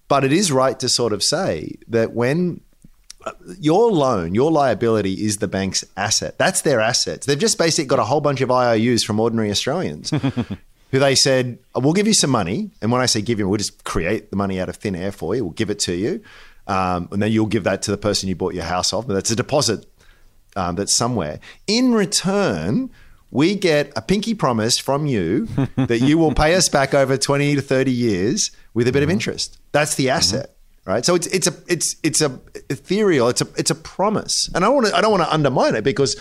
[0.08, 2.62] but it is right to sort of say that when
[3.60, 6.38] your loan, your liability is the bank's asset.
[6.38, 7.26] That's their assets.
[7.26, 10.12] They've just basically got a whole bunch of IOUs from ordinary Australians
[10.90, 12.70] who they said, We'll give you some money.
[12.80, 15.12] And when I say give you, we'll just create the money out of thin air
[15.12, 15.44] for you.
[15.44, 16.22] We'll give it to you.
[16.66, 19.06] Um, and then you'll give that to the person you bought your house off.
[19.06, 19.86] But that's a deposit
[20.56, 21.40] um, that's somewhere.
[21.66, 22.90] In return,
[23.30, 27.56] we get a pinky promise from you that you will pay us back over 20
[27.56, 29.58] to 30 years with a bit of interest.
[29.72, 30.52] That's the asset.
[30.86, 32.38] Right, so it's it's a it's it's a
[32.70, 33.28] ethereal.
[33.28, 35.82] It's a it's a promise, and I want to I don't want to undermine it
[35.82, 36.14] because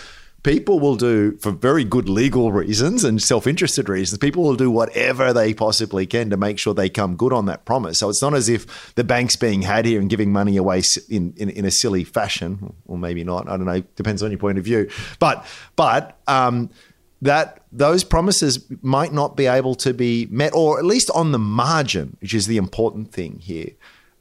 [0.46, 4.16] people will do for very good legal reasons and self-interested reasons.
[4.18, 7.64] People will do whatever they possibly can to make sure they come good on that
[7.64, 7.98] promise.
[7.98, 11.34] So it's not as if the bank's being had here and giving money away in
[11.36, 13.48] in, in a silly fashion, or maybe not.
[13.48, 13.80] I don't know.
[13.96, 14.88] Depends on your point of view.
[15.18, 15.44] But
[15.74, 16.70] but um,
[17.22, 21.40] that those promises might not be able to be met, or at least on the
[21.40, 23.72] margin, which is the important thing here.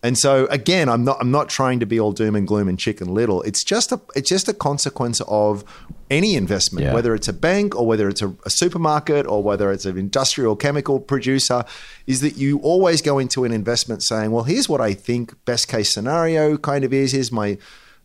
[0.05, 2.77] And so again, I'm not I'm not trying to be all doom and gloom and
[2.77, 3.41] chicken little.
[3.49, 5.63] It's just a it's just a consequence of
[6.11, 6.93] any investment, Yeah.
[6.93, 10.55] whether it's a bank or whether it's a, a supermarket or whether it's an industrial
[10.55, 11.59] chemical producer,
[12.05, 15.67] is that you always go into an investment saying, well, here's what I think best
[15.67, 17.11] case scenario kind of is.
[17.13, 17.57] Here's my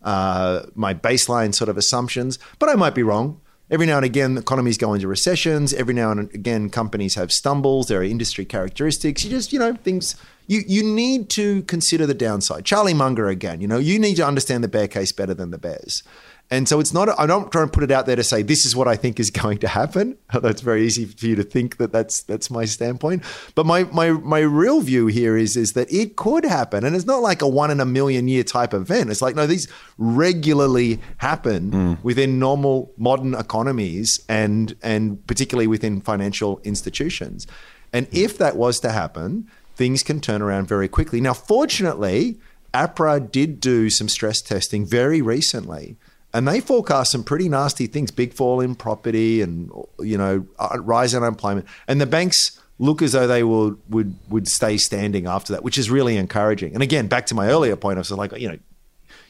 [0.02, 3.40] uh, my baseline sort of assumptions, but I might be wrong.
[3.70, 5.72] Every now and again, economies go into recessions.
[5.74, 7.86] Every now and again, companies have stumbles.
[7.86, 9.22] There are industry characteristics.
[9.24, 10.16] You just, you know, things.
[10.50, 12.64] You you need to consider the downside.
[12.64, 13.60] Charlie Munger again.
[13.60, 16.02] You know, you need to understand the bear case better than the bears.
[16.50, 17.08] And so it's not.
[17.16, 19.20] I'm not trying to put it out there to say this is what I think
[19.20, 20.18] is going to happen.
[20.34, 23.22] Although it's very easy for you to think that that's that's my standpoint.
[23.54, 27.06] But my my my real view here is is that it could happen, and it's
[27.06, 29.08] not like a one in a million year type event.
[29.10, 31.94] It's like no, these regularly happen hmm.
[32.02, 37.46] within normal modern economies, and and particularly within financial institutions.
[37.92, 38.16] And hmm.
[38.16, 39.48] if that was to happen,
[39.80, 41.22] things can turn around very quickly.
[41.22, 42.38] Now, fortunately,
[42.74, 45.96] APRA did do some stress testing very recently.
[46.34, 50.76] And they forecast some pretty nasty things, big fall in property and you know uh,
[50.80, 51.66] rise in unemployment.
[51.88, 55.78] And the banks look as though they will would would stay standing after that, which
[55.78, 56.74] is really encouraging.
[56.74, 58.58] And again, back to my earlier point, I was like, you know,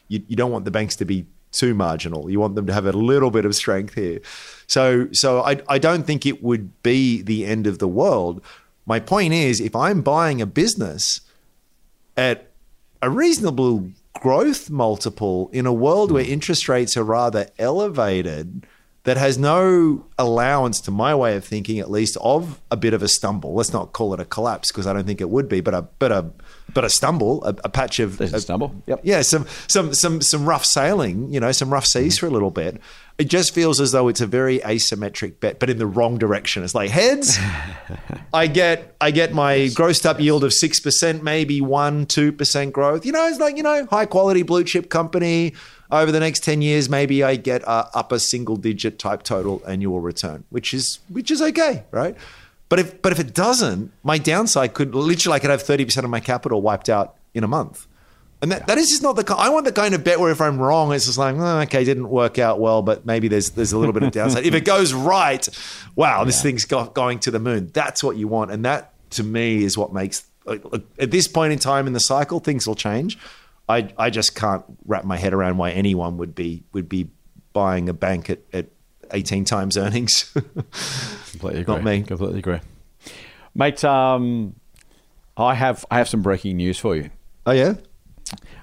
[0.08, 2.28] you, you don't want the banks to be too marginal.
[2.28, 4.20] You want them to have a little bit of strength here.
[4.66, 8.42] So so I I don't think it would be the end of the world.
[8.90, 11.20] My point is, if I'm buying a business
[12.16, 12.50] at
[13.00, 16.32] a reasonable growth multiple in a world where hmm.
[16.32, 18.66] interest rates are rather elevated
[19.04, 23.00] that has no allowance to my way of thinking at least of a bit of
[23.00, 23.54] a stumble.
[23.54, 25.82] Let's not call it a collapse because i don't think it would be but a
[26.00, 26.32] but a
[26.72, 28.74] but a stumble a, a patch of There's a stumble.
[28.86, 29.00] Yep.
[29.04, 32.26] yeah some some some some rough sailing you know some rough seas mm-hmm.
[32.26, 32.80] for a little bit
[33.18, 36.62] it just feels as though it's a very asymmetric bet but in the wrong direction
[36.62, 37.38] it's like heads
[38.32, 42.72] I get I get my grossed up yield of six percent, maybe one two percent
[42.72, 43.04] growth.
[43.04, 45.54] You know, it's like you know, high quality blue chip company.
[45.92, 50.00] Over the next ten years, maybe I get a upper single digit type total annual
[50.00, 52.16] return, which is which is okay, right?
[52.70, 56.04] But if but if it doesn't, my downside could literally I could have thirty percent
[56.04, 57.86] of my capital wiped out in a month.
[58.42, 59.34] And that, that is just not the.
[59.36, 61.84] I want the kind of bet where if I'm wrong, it's just like, oh, okay,
[61.84, 64.46] didn't work out well, but maybe there's there's a little bit of downside.
[64.46, 65.46] if it goes right,
[65.94, 67.70] wow, this thing's go, going to the moon.
[67.74, 70.24] That's what you want, and that to me is what makes.
[70.46, 70.64] like,
[70.98, 73.18] At this point in time in the cycle, things will change.
[73.68, 77.10] I I just can't wrap my head around why anyone would be would be
[77.52, 78.66] buying a bank at, at
[79.12, 80.32] 18 times earnings.
[81.30, 81.74] Completely agree.
[81.74, 82.02] Not me.
[82.02, 82.60] Completely agree,
[83.54, 83.84] mate.
[83.84, 84.54] Um,
[85.36, 87.10] I have I have some breaking news for you.
[87.46, 87.74] oh yeah,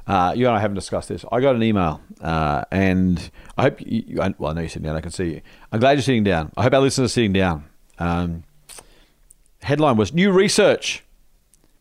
[0.05, 1.25] Uh, you and I haven't discussed this.
[1.31, 4.17] I got an email, uh, and I hope you.
[4.37, 4.95] Well, I know you're sitting down.
[4.95, 5.41] I can see you.
[5.71, 6.51] I'm glad you're sitting down.
[6.57, 7.65] I hope our listeners are sitting down.
[7.99, 8.43] Um,
[9.63, 11.03] headline was: New research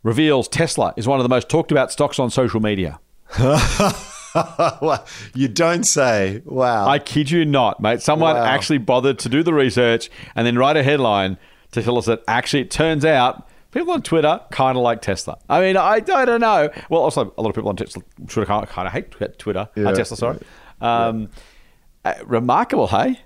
[0.02, 3.00] reveals Tesla is one of the most talked about stocks on social media.
[5.34, 6.43] You don't say.
[6.45, 6.87] Wow.
[6.89, 8.03] I kid you not, mate.
[8.03, 8.45] Someone Wow.
[8.45, 11.39] actually bothered to do the research and then write a headline
[11.72, 15.39] to tell us that actually it turns out people on Twitter kind of like Tesla.
[15.49, 16.70] I mean, I, I don't know.
[16.89, 19.68] Well, also a lot of people on Tesla, Twitter kind of, hate Tw- Twitter.
[19.76, 19.93] Uh, Yeah.
[19.93, 20.39] Tesla, sorry.
[20.80, 21.28] Um,
[22.05, 23.20] uh, remarkable, hey?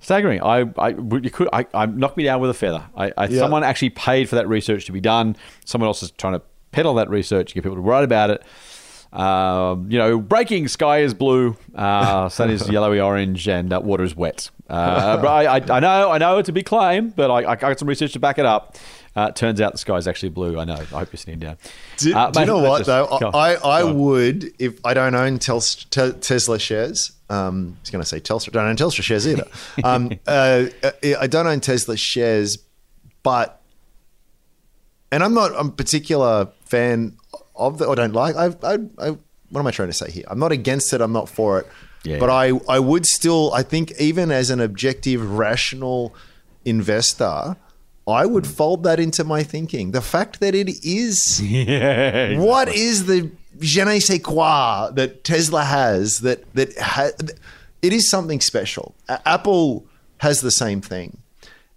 [0.00, 0.40] Staggering.
[0.42, 2.84] I, I, you could, I, I knocked me down with a feather.
[2.96, 3.38] I, I Yeah.
[3.40, 5.36] someone actually paid for that research to be done.
[5.64, 8.42] Someone else is trying to peddle that research, get people to write about it.
[9.12, 14.04] Um, you know, breaking sky is blue, uh, sun is yellowy orange, and uh, water
[14.04, 14.50] is wet.
[14.68, 17.56] Uh, but I, I, I know, I know it's a big claim, but I, I
[17.56, 18.76] got some research to back it up.
[19.14, 20.58] Uh, turns out the sky is actually blue.
[20.58, 20.74] I know.
[20.74, 21.56] I hope you're sitting down.
[21.96, 23.30] Do, Uh, do you know what just- though?
[23.32, 27.12] I, I would if I don't own Tel- Te- Tesla shares.
[27.30, 28.52] Um, I was going to say Telstra.
[28.52, 29.46] Don't own Telstra shares either.
[29.84, 30.66] um, uh,
[31.18, 32.58] I don't own Tesla shares,
[33.22, 33.62] but
[35.10, 37.16] and I'm not a particular fan
[37.56, 37.88] of the.
[37.88, 38.36] I don't like.
[38.36, 39.10] I, I, I,
[39.50, 40.24] what am I trying to say here?
[40.28, 41.00] I'm not against it.
[41.00, 41.66] I'm not for it.
[42.04, 42.18] Yeah.
[42.18, 43.52] But I, I would still.
[43.52, 46.14] I think even as an objective, rational
[46.64, 47.56] investor.
[48.08, 48.54] I would mm.
[48.54, 49.90] fold that into my thinking.
[49.90, 52.38] The fact that it is yeah.
[52.38, 57.10] what is the je ne sais quoi that Tesla has that that ha-
[57.82, 58.94] it is something special.
[59.08, 59.86] Apple
[60.18, 61.18] has the same thing.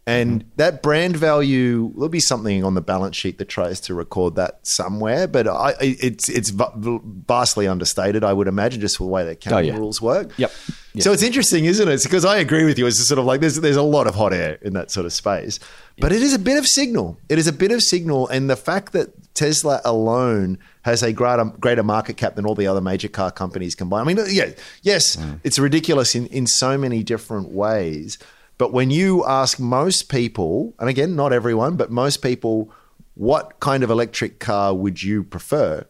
[0.07, 0.49] And mm-hmm.
[0.55, 4.65] that brand value there'll be something on the balance sheet that tries to record that
[4.65, 8.23] somewhere, but I, it's it's vastly understated.
[8.23, 9.79] I would imagine just the way that accounting Oh, yeah.
[9.79, 10.31] rules work.
[10.37, 10.51] Yep.
[10.99, 12.01] So it's interesting, isn't it?
[12.03, 12.87] Because I agree with you.
[12.87, 15.13] It's sort of like there's there's a lot of hot air in that sort of
[15.13, 15.59] space,
[15.99, 17.19] but it is a bit of signal.
[17.29, 21.45] It is a bit of signal, and the fact that Tesla alone has a greater
[21.45, 24.09] greater market cap than all the other major car companies combined.
[24.09, 24.49] I mean, yeah,
[24.81, 25.39] yes, mm.
[25.43, 28.17] it's ridiculous in in so many different ways.
[28.59, 32.69] But when you ask most people, and again, not everyone, but most people,
[33.15, 35.87] what kind of electric car would you prefer?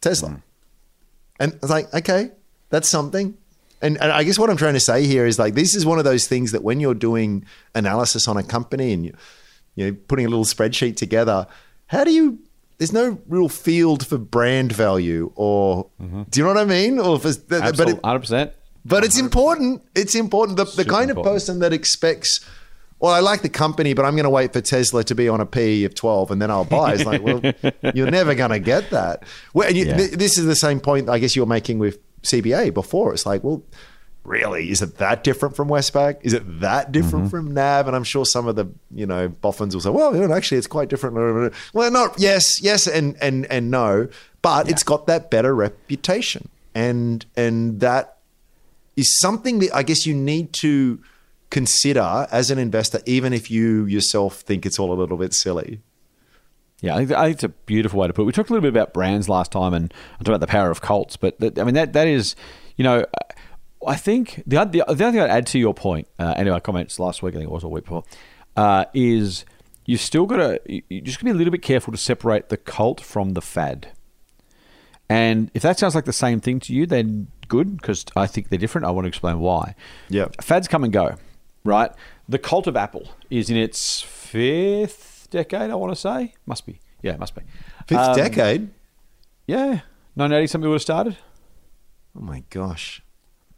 [0.00, 0.40] Tesla.
[1.40, 2.30] And it's like, okay,
[2.70, 3.36] that's something.
[3.82, 5.98] And, and I guess what I'm trying to say here is like this is one
[5.98, 7.44] of those things that when you're doing
[7.74, 9.14] analysis on a company and you
[9.74, 11.48] you know putting a little spreadsheet together,
[11.86, 12.38] how do you?
[12.78, 17.00] There's no real field for brand value, or do you know what I mean?
[17.00, 18.00] Or if it's, but it, Absolutely.
[18.00, 18.52] 100%.
[18.84, 19.82] But it's important.
[19.94, 20.56] It's important.
[20.56, 22.40] The, the kind of person that expects,
[22.98, 25.40] well, I like the company, but I'm going to wait for Tesla to be on
[25.40, 26.94] a PE of 12 and then I'll buy.
[26.94, 27.40] It's like, well,
[27.94, 29.24] you're never going to get that.
[29.54, 29.96] Well, and you, Yeah.
[29.96, 33.12] th- this is the same point I guess you were making with CBA before.
[33.12, 33.62] It's like, well,
[34.24, 36.18] really, is it that different from Westpac?
[36.22, 37.36] Is it that different mm-hmm.
[37.36, 37.86] from NAB?
[37.86, 40.58] And I'm sure some of the, you know, boffins will say, well, you know, actually,
[40.58, 41.54] it's quite different.
[41.72, 44.08] Well, not, yes, yes, and, and, and no,
[44.42, 46.48] but it's got that better reputation.
[46.74, 48.18] And, and that
[48.96, 51.00] is something that I guess you need to
[51.50, 55.80] consider as an investor, even if you yourself think it's all a little bit silly.
[56.80, 58.24] Yeah, I think, it's a beautiful way to put it.
[58.24, 60.70] We talked a little bit about brands last time and I talked about the power
[60.70, 62.34] of cults, but that, I mean, that that is,
[62.76, 63.06] you know,
[63.86, 66.54] I think the, the, the other thing I'd add to your point, uh, any of
[66.54, 68.04] our comments last week, I think it was a week before,
[68.56, 69.44] uh, is
[69.86, 72.48] you've still got to, you just got to be a little bit careful to separate
[72.48, 73.88] the cult from the fad.
[75.08, 78.48] And if that sounds like the same thing to you, then good, because I think
[78.48, 78.86] they're different.
[78.86, 79.74] I want to explain why.
[80.08, 80.26] Yeah.
[80.40, 81.16] Fads come and go,
[81.64, 81.90] right?
[82.28, 86.34] The cult of Apple is in its fifth decade, I want to say.
[86.46, 86.80] Must be.
[87.02, 87.42] Yeah, it must be.
[87.86, 88.70] Fifth Um, decade?
[89.46, 89.80] Yeah.
[90.14, 91.16] 1980 something would have started.
[92.16, 93.02] Oh my gosh.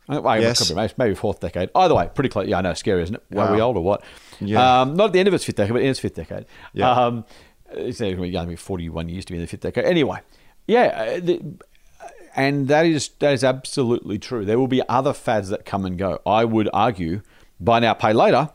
[0.09, 0.61] Uh, Well, Yes.
[0.61, 1.71] it could be, maybe- fourth decade.
[1.75, 2.47] Either way, pretty close.
[2.49, 3.23] Yeah, I know, scary, isn't it?
[3.39, 3.67] Are we Wow.
[3.69, 4.03] old or what?
[4.41, 4.81] Yeah.
[4.83, 6.47] Um, not at the end of its fifth decade, but in its fifth decade.
[6.73, 6.91] Yeah.
[6.91, 7.25] Um,
[7.73, 9.85] it's going to be 41 years to be in the fifth decade.
[9.85, 10.21] Anyway,
[10.67, 14.45] yeah, uh, and that is that is absolutely true.
[14.45, 16.21] There will be other fads that come and go.
[16.27, 17.23] I would argue,
[17.61, 18.51] buy now, pay later.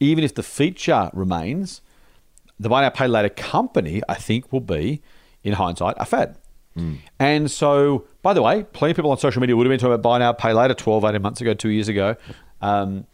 [0.00, 1.80] Even if the feature remains,
[2.58, 5.02] the buy now, pay later company, I think, will be,
[5.42, 6.36] in hindsight, a fad.
[7.20, 9.94] And so, by the way, plenty of people on social media would have been talking
[9.94, 12.16] about buy now, pay later 12, 18 months ago, two years ago.
[12.60, 13.06] Um,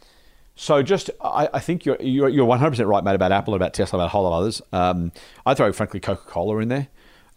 [0.55, 3.99] so just, I, I think you're, you're, you're 100% right, mate, about Apple, about Tesla,
[3.99, 4.61] about a whole lot of others.
[4.73, 5.11] Um,
[5.45, 6.87] I throw, frankly, Coca-Cola in there.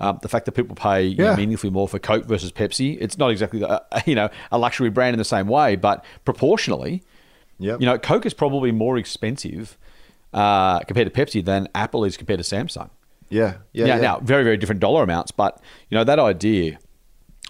[0.04, 3.16] Um, the fact that people pay you know, meaningfully more for Coke versus Pepsi, it's
[3.16, 7.02] not exactly uh, you know a luxury brand in the same way, but proportionally,
[7.58, 7.80] Yep.
[7.80, 9.78] you know, Coke is probably more expensive
[10.32, 12.90] uh, compared to Pepsi than Apple is compared to Samsung.
[13.30, 13.58] Yeah.
[13.72, 13.86] Yeah.
[13.86, 14.00] now, yeah.
[14.00, 16.78] now, very, very different dollar amounts, but you know that idea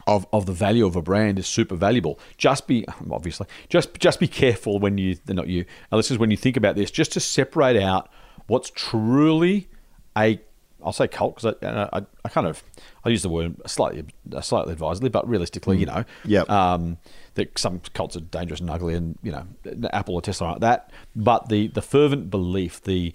[0.07, 2.19] of, of the value of a brand is super valuable.
[2.37, 6.19] Just be obviously just just be careful when you they're not you, Now, this is
[6.19, 8.09] when you think about this, just to separate out
[8.47, 9.69] what's truly
[10.17, 10.41] a
[10.85, 12.63] I'll say cult because I, I, I kind of
[13.05, 14.05] I use the word slightly
[14.43, 16.51] slightly advisedly, but realistically, you know, Yep.
[16.51, 16.99] um,
[17.35, 19.47] that some cults are dangerous and ugly, and you know,
[19.93, 20.91] Apple or Tesla aren't that.
[21.17, 23.13] But the the fervent belief, the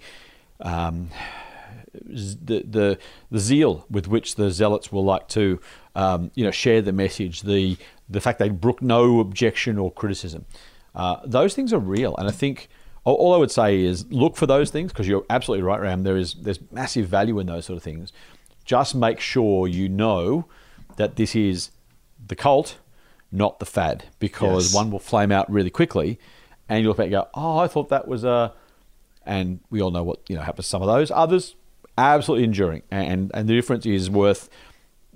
[0.60, 1.10] um,
[1.92, 2.98] the, the
[3.30, 5.60] the zeal with which the zealots will like to
[5.94, 7.76] um, you know share the message, the
[8.08, 10.44] the fact they brook no objection or criticism,
[10.94, 12.68] uh, those things are real, and I think.
[13.04, 16.02] All I would say is look for those things because you're absolutely right, Ram.
[16.02, 18.12] There is there's massive value in those sort of things.
[18.64, 20.44] Just make sure you know
[20.96, 21.70] that this is
[22.24, 22.76] the cult,
[23.32, 24.74] not the fad, because Yes.
[24.74, 26.18] one will flame out really quickly,
[26.68, 28.52] and you'll look back and go, "Oh, I thought that was a,"
[29.24, 31.10] and we all know what you know happens to some of those.
[31.10, 31.56] Others,
[31.96, 34.50] absolutely enduring, and and the difference is worth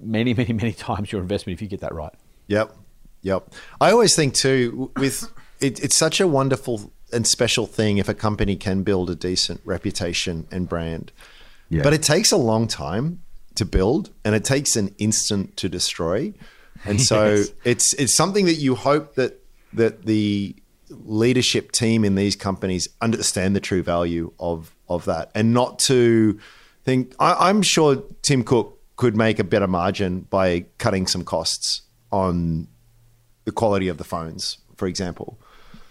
[0.00, 2.14] many, many, many times your investment if you get that right.
[2.48, 2.74] Yep.
[3.22, 3.50] Yep.
[3.80, 5.30] I always think too with
[5.60, 9.60] it, it's such a wonderful and special thing if a company can build a decent
[9.64, 11.12] reputation and brand.
[11.68, 11.82] Yeah.
[11.82, 13.22] But it takes a long time
[13.54, 16.34] to build and it takes an instant to destroy.
[16.84, 17.52] And so Yes.
[17.64, 19.40] it's it's something that you hope that
[19.72, 20.54] that the
[20.90, 26.38] leadership team in these companies understand the true value of of that and not to
[26.84, 31.82] think I, I'm sure Tim Cook could make a better margin by cutting some costs
[32.12, 32.68] on
[33.44, 35.38] the quality of the phones, for example.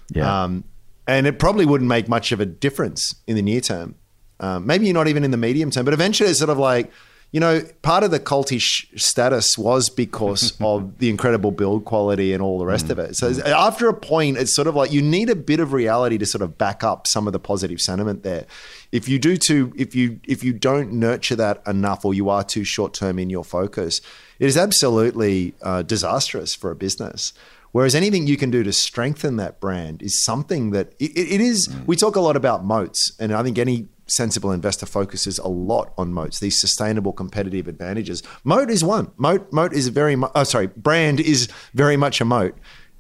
[0.10, 0.44] Yeah.
[0.44, 0.64] Um,
[1.08, 3.96] and it probably wouldn't make much of a difference in the near term.
[4.40, 6.92] Um, maybe you're not even in the medium term, but eventually it's sort of like,
[7.32, 12.44] you know, part of the cultish status was because of the incredible build quality and
[12.44, 13.16] all the rest of it.
[13.16, 16.26] So after a point, it's sort of like you need a bit of reality to
[16.26, 18.46] sort of back up some of the positive sentiment there.
[18.92, 22.44] If you do too, if you if you don't nurture that enough, or you are
[22.44, 24.00] too short term in your focus,
[24.38, 27.34] it is absolutely uh, disastrous for a business.
[27.74, 31.68] Whereas anything you can do to strengthen that brand is something that it, it is.
[31.68, 31.88] Mm.
[31.88, 35.92] We talk a lot about moats, and I think any sensible investor focuses a lot
[35.98, 38.22] on moats, these sustainable competitive advantages.
[38.44, 39.12] Moat is one.
[39.18, 40.32] Moat, moat is very much.
[40.36, 42.56] Oh, sorry, brand is very much a moat,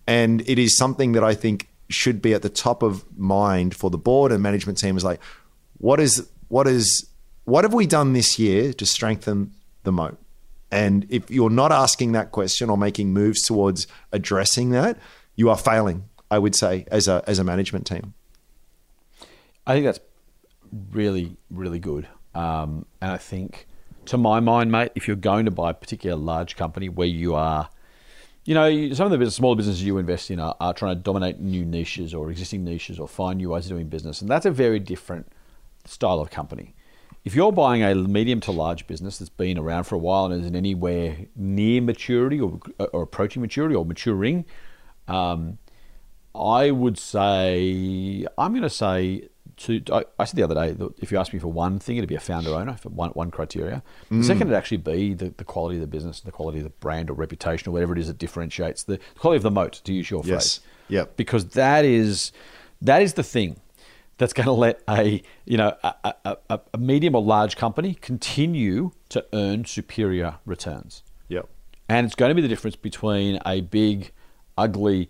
[0.07, 3.91] and it is something that I think should be at the top of mind for
[3.91, 4.97] the board and management team.
[4.97, 5.21] Is like,
[5.77, 7.07] what is what is
[7.45, 9.53] what have we done this year to strengthen
[9.83, 10.17] the moat?
[10.73, 14.97] And if you're not asking that question or making moves towards addressing that,
[15.35, 18.15] you are failing, I would say, as a as a management team.
[19.67, 19.99] I think that's
[20.91, 22.07] really, really good.
[22.33, 23.67] Um, and I think,
[24.05, 27.35] to my mind, mate, if you're going to buy a particular large company where you
[27.35, 27.69] are,
[28.43, 31.39] you know, some of the smaller businesses you invest in are, are trying to dominate
[31.39, 34.21] new niches or existing niches or find new ways of doing business.
[34.21, 35.31] And that's a very different
[35.85, 36.73] style of company.
[37.25, 40.41] If you're buying a medium to large business that's been around for a while and
[40.41, 42.59] isn't anywhere near maturity or,
[42.91, 44.45] or approaching maturity or maturing,
[45.07, 45.57] um,
[46.35, 49.81] I would say I'm going to say to.
[49.91, 52.09] I, I said the other day that if you ask me for one thing, it'd
[52.09, 53.83] be a founder owner for one one criteria.
[54.09, 56.71] The second would actually be the, the quality of the business, the quality of the
[56.71, 59.73] brand or reputation or whatever it is that differentiates the, the quality of the moat.
[59.85, 60.57] To use your Yes.
[60.57, 60.59] phrase,
[60.89, 61.15] Yep.
[61.17, 62.31] because that is
[62.81, 63.59] that is the thing
[64.17, 68.91] that's going to let a you know a, a, a, medium or large company continue
[69.09, 71.03] to earn superior returns.
[71.29, 71.49] Yep.
[71.89, 74.11] And it's going to be the difference between a big,
[74.57, 75.09] ugly,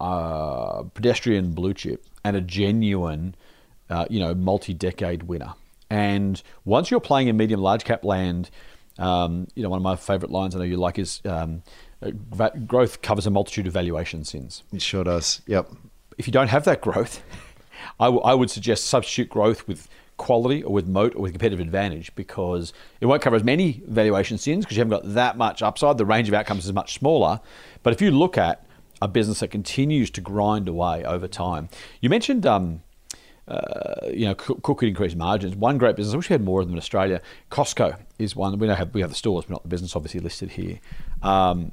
[0.00, 3.34] uh, pedestrian blue chip and a genuine,
[3.88, 5.54] uh, you know, multi-decade winner.
[5.88, 8.50] And once you're playing in medium large cap land,
[8.98, 11.62] um, you know, one of my favorite lines I know you like is um,
[12.66, 15.40] growth covers a multitude of valuation sins It sure does.
[15.46, 15.70] Yep.
[16.18, 17.22] if you don't have that growth,
[18.00, 21.60] I, w- I would suggest substitute growth with quality or with moat or with competitive
[21.60, 25.62] advantage because it won't cover as many valuation sins because you haven't got that much
[25.62, 25.98] upside.
[25.98, 27.40] The range of outcomes is much smaller.
[27.82, 28.64] But if you look at
[29.00, 31.68] a business that continues to grind away over time,
[32.00, 32.46] you mentioned.
[32.46, 32.82] Um,
[33.48, 35.56] uh, you know, Cook could increase margins.
[35.56, 37.20] One great business, I wish we had more of them in Australia.
[37.50, 38.56] Costco is one.
[38.56, 40.78] We don't have we have the stores, but not the business, obviously listed here.
[41.22, 41.72] Um,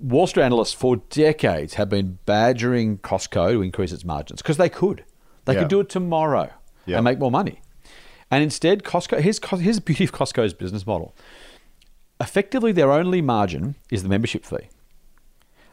[0.00, 4.68] Wall Street analysts for decades have been badgering Costco to increase its margins because they
[4.68, 5.04] could.
[5.44, 5.60] They Yeah.
[5.60, 6.50] could do it tomorrow
[6.86, 6.96] Yeah.
[6.96, 7.60] and make more money.
[8.30, 11.14] And instead, Costco, here's, here's the beauty of Costco's business model.
[12.20, 14.68] Effectively, their only margin is the membership fee.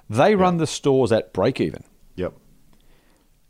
[0.10, 1.84] They run the stores at break even.
[2.16, 2.34] Yep.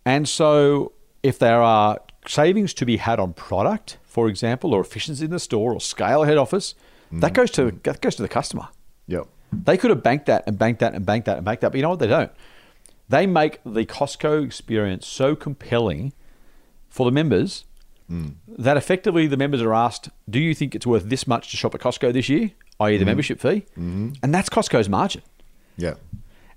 [0.05, 0.91] And so,
[1.23, 5.39] if there are savings to be had on product, for example, or efficiency in the
[5.39, 6.75] store or scale head office,
[7.07, 7.21] mm-hmm.
[7.21, 7.77] that goes to mm-hmm.
[7.83, 8.67] that goes to the customer.
[9.07, 9.27] Yep.
[9.51, 11.77] They could have banked that and banked that and banked that and banked that, but
[11.77, 11.99] you know what?
[11.99, 12.31] They don't.
[13.09, 16.13] They make the Costco experience so compelling
[16.89, 17.65] for the members
[18.09, 18.35] mm.
[18.47, 21.75] that effectively the members are asked, "Do you think it's worth this much to shop
[21.75, 23.09] at Costco this year?" i.e., the mm-hmm.
[23.09, 24.11] membership fee, mm-hmm.
[24.23, 25.21] and that's Costco's margin.
[25.77, 25.99] Yep.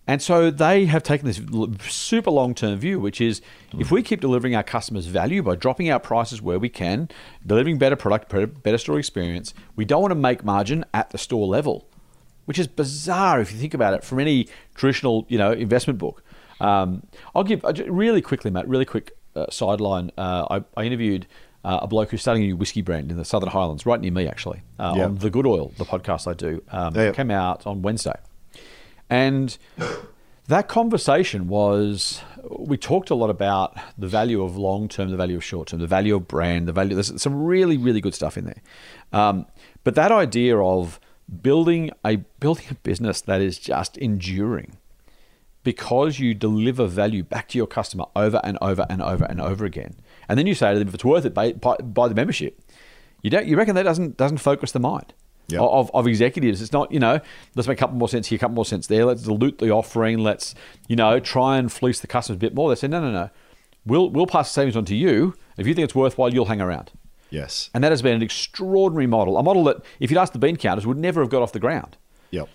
[0.06, 1.40] And so they have taken this
[1.88, 3.40] super long term view, which is
[3.72, 3.80] mm.
[3.80, 7.08] if we keep delivering our customers value by dropping our prices where we can,
[7.46, 11.18] delivering better product, better- better store experience, we don't want to make margin at the
[11.18, 11.88] store level,
[12.46, 16.24] which is bizarre if you think about it from any traditional you know investment book.
[16.62, 17.02] Um,
[17.34, 20.10] I'll give uh, really quickly, Matt, really quick uh, sideline.
[20.16, 20.46] Uh,
[20.76, 21.26] I, I interviewed
[21.64, 24.12] uh, a bloke who's starting a new whiskey brand in the Southern Highlands, right near
[24.12, 25.04] me actually, uh, Yeah.
[25.06, 26.62] on the Good Oil, the podcast I do.
[26.70, 27.12] Um, Yeah.
[27.12, 28.14] Came out on Wednesday.
[29.10, 29.56] And
[30.48, 32.20] that conversation was
[32.58, 35.80] we talked a lot about the value of long term, the value of short term,
[35.80, 36.94] the value of brand, the value.
[36.94, 38.62] There's some really, really good stuff in there.
[39.12, 39.46] Um,
[39.84, 40.98] but that idea of
[41.42, 44.76] building a building a business that is just enduring
[45.64, 49.64] because you deliver value back to your customer over and over and over and over
[49.64, 49.94] again,
[50.28, 52.60] and then you say to them, if it's worth it, buy, buy, the membership.
[53.22, 53.46] You don't.
[53.46, 55.14] You reckon that doesn't doesn't focus the mind
[55.48, 55.60] Yeah.
[55.60, 56.60] of, of executives.
[56.60, 57.20] It's not, you know,
[57.54, 59.04] let's make a couple more cents here, a couple more cents there.
[59.04, 60.18] Let's dilute the offering.
[60.18, 60.54] Let's,
[60.88, 62.68] you know, try and fleece the customers a bit more.
[62.68, 63.30] They say, no, no, no.
[63.86, 65.34] We'll, we'll pass the savings on to you.
[65.56, 66.90] If you think it's worthwhile, you'll hang around.
[67.30, 67.70] Yes.
[67.74, 69.36] And that has been an extraordinary model.
[69.38, 71.58] A model that, if you'd asked the bean counters, would never have got off the
[71.60, 71.96] ground.
[72.30, 72.48] Yep.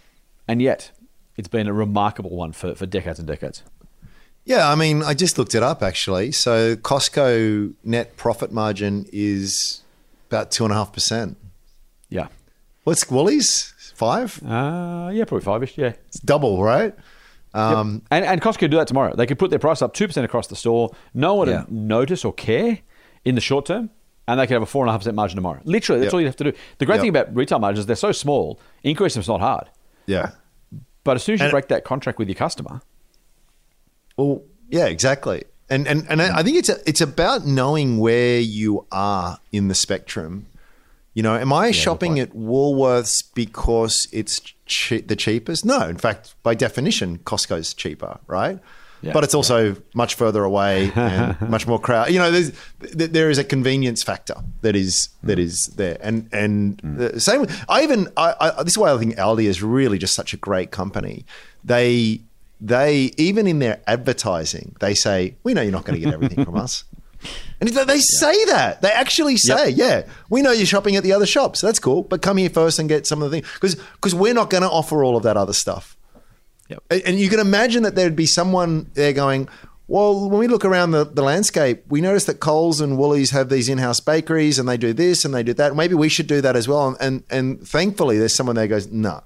[0.47, 0.91] And yet,
[1.38, 3.63] it's been a remarkable one for, for decades and decades.
[4.45, 6.31] Yeah, I mean, I just looked it up actually.
[6.31, 9.83] So Costco net profit margin is
[10.29, 11.38] about two and a half percent.
[12.09, 12.27] Yeah.
[12.85, 13.73] What's Woolies?
[13.95, 14.41] Five?
[14.43, 15.77] Uh, yeah, probably five ish.
[15.77, 15.93] Yeah.
[16.07, 16.95] It's double, right?
[17.53, 19.13] Um, And, and Costco could do that tomorrow.
[19.15, 20.91] They could put their price up 2% across the store.
[21.13, 21.61] No one Yeah.
[21.61, 22.79] would notice or care
[23.25, 23.89] in the short term.
[24.29, 25.61] And they could have a 4.5% margin tomorrow.
[25.63, 26.13] Literally, that's Yep.
[26.13, 26.53] all you have to do.
[26.77, 27.01] The great Yep.
[27.01, 29.69] thing about retail margins, is they're so small, increase them's not hard.
[30.05, 30.31] Yeah.
[31.07, 32.81] But as soon as you And- break that contract with your customer,
[34.17, 35.43] Well, yeah, exactly.
[35.69, 39.75] And and and I think it's a, it's about knowing where you are in the
[39.75, 40.45] spectrum.
[41.13, 42.29] You know, am I shopping point.
[42.29, 45.65] at Woolworths because it's che- the cheapest?
[45.65, 48.59] No, in fact, by definition, Costco's cheaper, right?
[49.01, 49.13] Yeah.
[49.13, 52.09] but it's also much further away and much more crowd.
[52.11, 55.43] You know, there's there is a convenience factor that is that mm.
[55.43, 57.13] is there, and and mm.
[57.13, 57.45] the same.
[57.69, 60.37] I even I, I, this is why I think Aldi is really just such a
[60.37, 61.25] great company.
[61.63, 62.21] They
[62.59, 66.43] they even in their advertising they say we know you're not going to get everything
[66.43, 66.83] from us.
[67.59, 68.83] And they they say that.
[68.83, 71.59] They actually say, yeah, we know you're shopping at the other shops.
[71.59, 72.03] That's cool.
[72.03, 73.51] But come here first and get some of the things.
[73.55, 75.96] Because because we're not going to offer all of that other stuff.
[76.70, 76.84] Yep.
[77.05, 79.47] And you can imagine that there'd be someone there going,
[79.88, 83.47] well, when we look around the, the landscape, we notice that Coles and Woolies have
[83.49, 85.76] these in-house bakeries and they do this and they do that.
[85.78, 86.88] Maybe we should do that as well.
[86.89, 89.24] And and, and thankfully, there's someone there goes, no,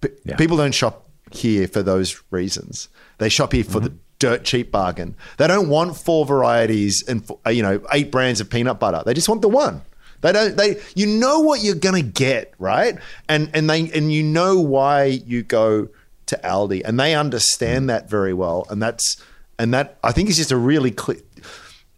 [0.00, 0.34] P- Yeah.
[0.36, 2.88] people don't shop here for those reasons.
[3.18, 5.14] They shop here for the dirt cheap bargain.
[5.36, 9.02] They don't want four varieties and uh, you know eight brands of peanut butter.
[9.06, 9.82] They just want the one.
[10.22, 10.56] They don't.
[10.56, 12.96] They you know what you're gonna get right,
[13.28, 15.88] and and they and you know why you go
[16.26, 17.88] to Aldi, and they understand mm.
[17.88, 19.16] that very well, and that's
[19.58, 21.20] and that I think is just a really clear,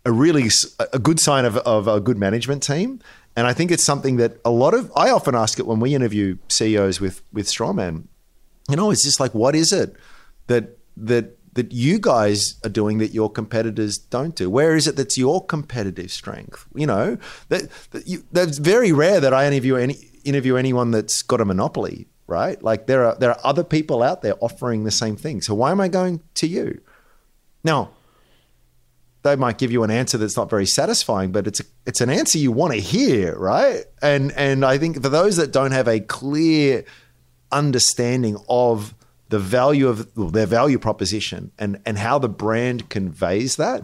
[0.05, 0.49] a really
[0.93, 3.01] a good sign of of a good management team.
[3.37, 5.95] And I think it's something that a lot of I often ask it when we
[5.95, 8.09] interview CEOs with with Strawman
[8.69, 9.97] you know, it's just like, what is it
[10.47, 14.51] that that that you guys are doing that your competitors don't do?
[14.51, 16.67] Where is it that's your competitive strength?
[16.75, 17.19] You know,
[17.49, 21.45] that, that you, that's very rare that I interview any interview anyone that's got a
[21.45, 22.63] monopoly, right?
[22.63, 25.41] Like there are there are other people out there offering the same thing.
[25.41, 26.81] So why am I going to you?
[27.65, 27.91] Now,
[29.23, 32.11] they might give you an answer that's not very satisfying, but it's a, it's an
[32.11, 33.85] answer you want to hear, right?
[34.01, 36.85] And and I think for those that don't have a clear
[37.51, 38.95] understanding of
[39.31, 43.83] the value of well, their value proposition and and how the brand conveys that,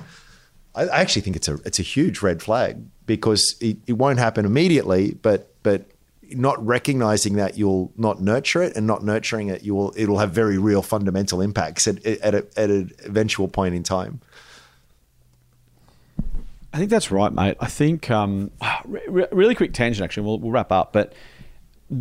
[0.74, 4.18] I, I actually think it's a it's a huge red flag because it, it won't
[4.18, 5.86] happen immediately, but but
[6.30, 10.30] not recognizing that you'll not nurture it and not nurturing it you will it'll have
[10.30, 14.20] very real fundamental impacts at at, a, at an eventual point in time.
[16.72, 17.56] I think that's right, mate.
[17.60, 18.50] I think um,
[18.84, 20.02] re- re- really quick tangent.
[20.02, 20.92] Actually, we'll, we'll wrap up.
[20.92, 21.12] But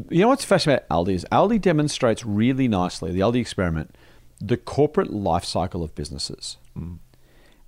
[0.10, 3.96] you know what's fascinating about Aldi is Aldi demonstrates really nicely the Aldi experiment,
[4.42, 6.58] the corporate life cycle of businesses,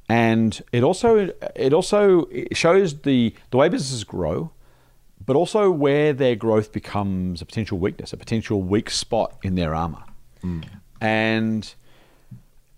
[0.09, 4.51] and it also it also shows the the way businesses grow,
[5.23, 9.75] but also where their growth becomes a potential weakness, a potential weak spot in their
[9.75, 10.03] armor,
[10.41, 10.61] hmm.
[11.01, 11.75] and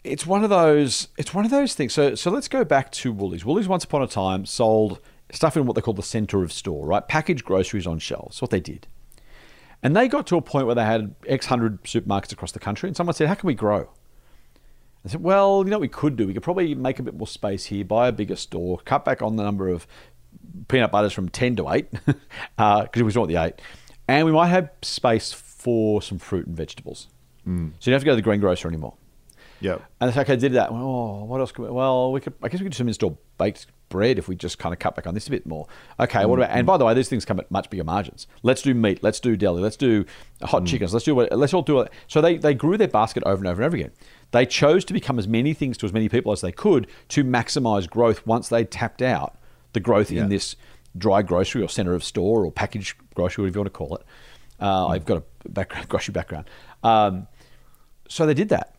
[0.04, 1.94] it's one of those it's one of those things.
[1.94, 3.46] So so let's go back to Woolies.
[3.46, 5.00] Woolies once upon a time sold
[5.32, 7.08] stuff in what they call the center of store, right?
[7.08, 8.42] Packaged groceries on shelves.
[8.42, 8.88] What they did.
[9.84, 12.90] And they got to a point where they had X hundred supermarkets across the country,
[12.90, 13.90] and someone said, How can we grow?
[15.06, 16.28] I said, Well, you know what we could do?
[16.28, 19.22] We could probably make a bit more space here, buy a bigger store, cut back
[19.22, 19.86] on the number of
[20.68, 21.88] peanut butters from 10 to 8,
[22.58, 23.54] uh, because we want the 8.
[24.08, 27.08] And we might have space for some fruit and vegetables.
[27.48, 27.74] Mm.
[27.80, 28.95] So you don't have to go to the greengrocer anymore.
[29.60, 29.82] Yep.
[30.00, 30.70] And it's like I did that.
[30.72, 31.52] Oh, what else?
[31.52, 32.34] Could we, well, we could.
[32.43, 35.08] I guess we could just install baked bread if we just kind of cut back
[35.08, 35.68] on this a bit more.
[36.00, 36.26] Okay.
[36.26, 36.43] What mm.
[36.43, 36.56] about?
[36.56, 38.28] And by the way, these things come at much bigger margins.
[38.43, 39.02] Let's do meat.
[39.02, 39.62] Let's do deli.
[39.62, 40.06] Let's do
[40.43, 40.68] hot mm.
[40.68, 40.93] chickens.
[40.93, 41.32] Let's do what.
[41.32, 41.91] Let's all do it.
[42.08, 43.91] So they they grew their basket over and over and over again.
[44.32, 47.24] They chose to become as many things to as many people as they could to
[47.24, 49.38] maximize growth once they tapped out
[49.78, 50.23] the growth Yeah.
[50.23, 50.55] in this
[50.97, 54.03] dry grocery or center of store or packaged grocery, whatever you want to call it.
[54.59, 56.49] Uh, I've got a background, grocery background.
[56.84, 57.28] Um,
[58.09, 58.75] so they did that.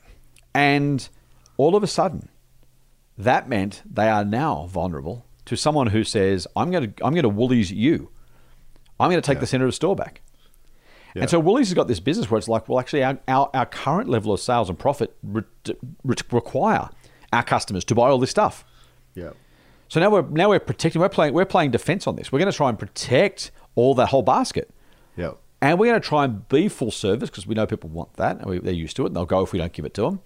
[0.55, 1.09] And
[1.57, 2.29] all of a sudden,
[3.17, 7.23] that meant they are now vulnerable to someone who says, I'm going to, I'm going
[7.23, 8.11] to Woolies you.
[8.99, 9.41] I'm going to take Yeah.
[9.41, 10.21] the center of the store back.
[11.15, 11.23] Yeah.
[11.23, 13.67] And so Woolies has got this business where it's like, well, actually, our, our, our
[13.67, 15.43] current level of sales and profit re-
[16.05, 16.91] re- require
[17.33, 18.65] our customers to buy all this stuff.
[19.15, 19.31] Yeah.
[19.89, 21.01] So now we're now we're protecting.
[21.01, 21.35] We're playing.
[21.35, 22.31] We're playing defense on this.
[22.31, 24.71] We're going to try and protect all that whole basket.
[25.17, 25.33] Yeah.
[25.61, 28.39] And we're going to try and be full service because we know people want that
[28.39, 30.03] and we, they're used to it and they'll go if we don't give it to
[30.03, 30.21] them.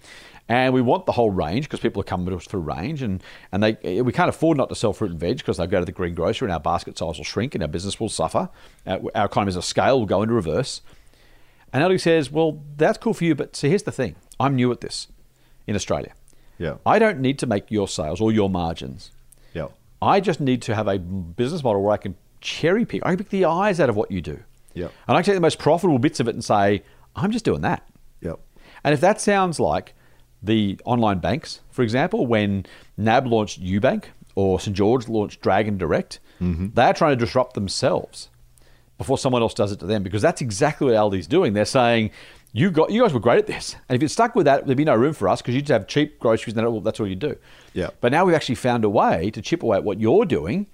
[0.47, 3.23] And we want the whole range because people are coming to us for range and,
[3.51, 5.85] and they we can't afford not to sell fruit and veg because they'll go to
[5.85, 8.49] the green grocery and our basket size will shrink and our business will suffer.
[8.85, 10.81] Our, our economies of scale will go into reverse.
[11.71, 14.15] And Aldi says, well, that's cool for you, but see, here's the thing.
[14.39, 15.07] I'm new at this
[15.65, 16.13] in Australia.
[16.59, 16.75] Yeah.
[16.85, 19.09] I don't need to make your sales or your margins.
[20.03, 23.05] I just need to have a business model where I can cherry pick.
[23.05, 24.39] I can pick the eyes out of what you do.
[24.73, 24.91] Yep.
[25.07, 26.83] And I can take the most profitable bits of it and say,
[27.15, 27.87] I'm just doing that.
[28.21, 28.39] Yep.
[28.83, 29.93] And if that sounds like
[30.41, 32.65] the online banks, for example, when
[32.97, 34.75] NAB launched Ubank or St.
[34.75, 36.67] George launched Dragon Direct, mm-hmm.
[36.73, 38.29] they're trying to disrupt themselves
[38.97, 41.53] before someone else does it to them because that's exactly what Aldi's doing.
[41.53, 42.11] They're saying,
[42.51, 44.77] you got you guys were great at this, and if you'd stuck with that, there'd
[44.77, 47.35] be no room for us because you'd have cheap groceries, and that's all you do.
[47.73, 47.89] Yeah.
[48.01, 50.67] But now we've actually found a way to chip away at what you're doing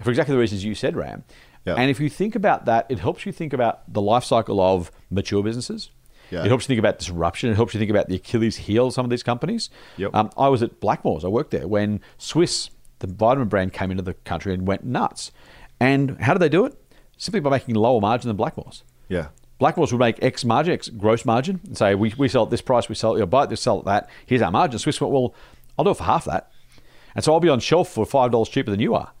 [0.00, 1.24] for exactly the reasons you said, Ram.
[1.64, 1.74] Yeah.
[1.74, 4.90] And if you think about that, it helps you think about the life cycle of
[5.10, 5.90] mature businesses.
[6.30, 6.44] Yeah.
[6.44, 7.50] It helps you think about disruption.
[7.50, 9.70] It helps you think about the Achilles heel of some of these companies.
[9.98, 10.14] Yep.
[10.14, 11.24] Um, I was at Blackmores.
[11.24, 15.30] I worked there when Swiss, the vitamin brand, came into the country and went nuts.
[15.78, 16.74] And how did they do it?
[17.16, 18.82] Simply by making lower margin than Blackmores.
[19.08, 19.28] Yeah.
[19.60, 22.62] Blackmores would make X margin, X gross margin, and say, we, we sell at this
[22.62, 24.10] price, we sell, you know, buy it, this, sell at that.
[24.26, 24.78] Here's our margin.
[24.80, 25.34] Swiss went, well,
[25.78, 26.50] I'll do it for half that.
[27.14, 29.12] And so I'll be on shelf for $5 cheaper than you are.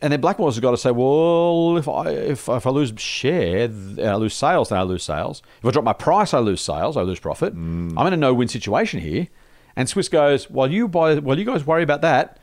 [0.00, 3.66] And then Blackmores has got to say, well, if I if, if I lose share,
[3.66, 5.42] and I lose sales, then I lose sales.
[5.60, 7.54] If I drop my price, I lose sales, I lose profit.
[7.54, 7.94] Mm.
[7.96, 9.28] I'm in a no-win situation here.
[9.76, 12.40] And Swiss goes, while you buy, while you guys worry about that,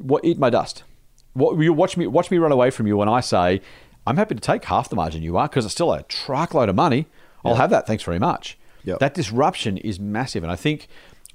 [0.00, 0.82] what eat my dust.
[1.34, 3.60] What you watch me watch me run away from you when I say
[4.06, 6.74] I'm happy to take half the margin you are because it's still a truckload of
[6.74, 7.06] money.
[7.44, 7.86] I'll have that.
[7.86, 8.58] Thanks very much.
[8.84, 8.98] Yep.
[9.00, 10.88] That disruption is massive, and I think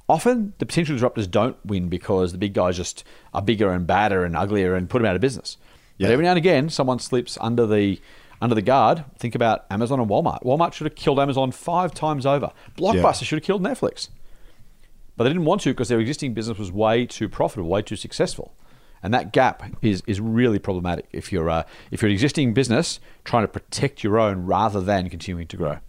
[0.10, 4.24] often the potential disruptors don't win because the big guys just are bigger and badder
[4.24, 5.58] and uglier and put them out of business.
[5.98, 6.08] Yeah.
[6.08, 8.00] But every now and again, someone slips under the
[8.42, 9.06] under the guard.
[9.18, 10.44] Think about Amazon and Walmart.
[10.44, 12.52] Walmart should have killed Amazon five times over.
[12.78, 14.10] Blockbuster should have killed Netflix
[15.16, 17.96] but they didn't want to because their existing business was way too profitable, way too
[17.96, 18.56] successful,
[19.02, 23.00] and that gap is is really problematic if you're uh, if you're an existing business
[23.24, 25.80] trying to protect your own rather than continuing to grow.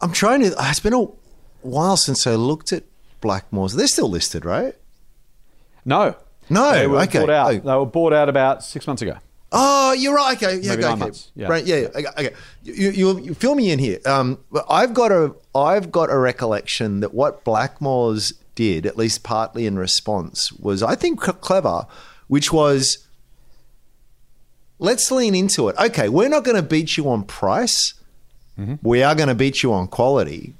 [0.00, 0.54] I'm trying to.
[0.58, 1.06] It's been a
[1.62, 2.84] while since I looked at
[3.22, 3.74] Blackmores.
[3.76, 4.74] They're still listed, right?
[5.84, 6.14] No,
[6.50, 7.20] No, they were okay.
[7.20, 7.54] bought out.
[7.54, 7.58] Oh.
[7.58, 9.16] They were bought out about six months ago.
[9.54, 10.36] Oh, you're right.
[10.36, 11.18] Okay, yeah, Maybe okay, okay.
[11.34, 11.46] yeah.
[11.48, 11.64] right.
[11.64, 11.88] Yeah, yeah.
[11.88, 12.34] Okay, okay.
[12.62, 13.98] You, you, you fill me in here.
[14.06, 19.66] Um, I've got a, I've got a recollection that what Blackmores did, at least partly
[19.66, 21.86] in response, was I think clever,
[22.28, 23.06] which was
[24.78, 25.76] let's lean into it.
[25.78, 27.94] Okay, we're not going to beat you on price.
[28.82, 30.54] We are going to beat you on quality.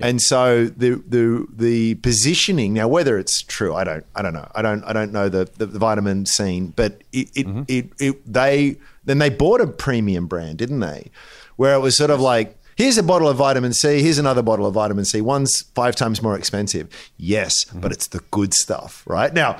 [0.00, 4.50] And so the the the positioning now, whether it's true, I don't I don't know.
[4.54, 7.62] I don't I don't know the the, the vitamin scene, but it it, mm-hmm.
[7.68, 11.10] it it they then they bought a premium brand, didn't they?
[11.56, 14.66] Where it was sort of like here's a bottle of vitamin C, here's another bottle
[14.66, 15.20] of vitamin C.
[15.20, 19.32] One's five times more expensive, yes, but it's the good stuff, right?
[19.32, 19.58] Now,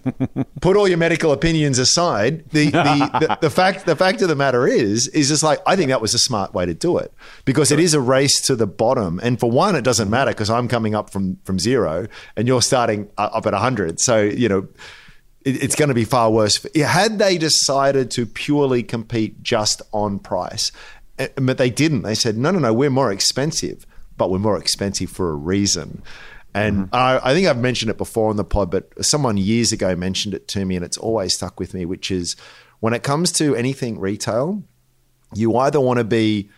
[0.60, 2.48] put all your medical opinions aside.
[2.50, 5.76] The, the, the, the fact the fact of the matter is is just like I
[5.76, 7.12] think that was a smart way to do it
[7.44, 9.20] because it is a race to the bottom.
[9.22, 12.06] And for one, it doesn't matter because I'm coming up from from zero
[12.36, 14.00] and you're starting uh, up at hundred.
[14.00, 14.68] So you know.
[15.44, 16.64] it- It's going to be far worse.
[16.76, 20.70] Had they decided to purely compete just on price,
[21.22, 22.02] Eh, but they didn't.
[22.02, 23.86] They said, no, no, no, we're more expensive,
[24.16, 26.02] but we're more expensive for a reason.
[26.54, 26.94] And mm-hmm.
[26.94, 30.34] I, I think I've mentioned it before on the pod, but someone years ago mentioned
[30.34, 32.36] it to me, and it's always stuck with me, which is
[32.80, 34.62] when it comes to anything retail,
[35.34, 36.50] you either want to be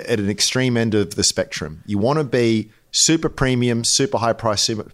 [0.00, 1.82] at an extreme end of the spectrum.
[1.86, 4.90] You want to be super premium, super high price, super,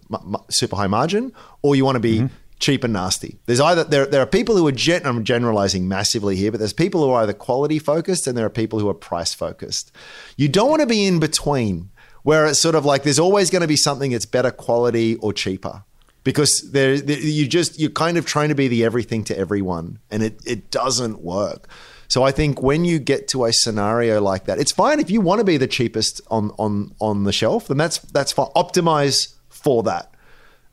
[0.49, 2.35] super high margin, or you want to be mm-hmm.
[2.59, 3.37] Cheap and nasty.
[3.45, 6.73] There's either there there are people who are gen, I'm generalizing massively here, but there's
[6.73, 9.91] people who are either quality focused and there are people who are price focused.
[10.37, 11.89] You don't want to be in between
[12.23, 15.31] where it's sort of like there's always going to be something that's better quality or
[15.31, 15.83] cheaper
[16.23, 20.23] because there you just you're kind of trying to be the everything to everyone and
[20.23, 21.69] it it doesn't work.
[22.07, 25.21] So I think when you get to a scenario like that, it's fine if you
[25.21, 28.47] want to be the cheapest on on on the shelf, then that's that's fine.
[28.55, 30.11] Optimize for that.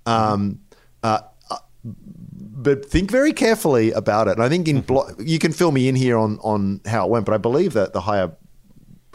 [0.07, 0.61] Um,
[1.03, 1.21] uh,
[2.63, 4.33] but think very carefully about it.
[4.33, 7.11] And I think in blo- you can fill me in here on on how it
[7.11, 8.33] went, but I believe that the higher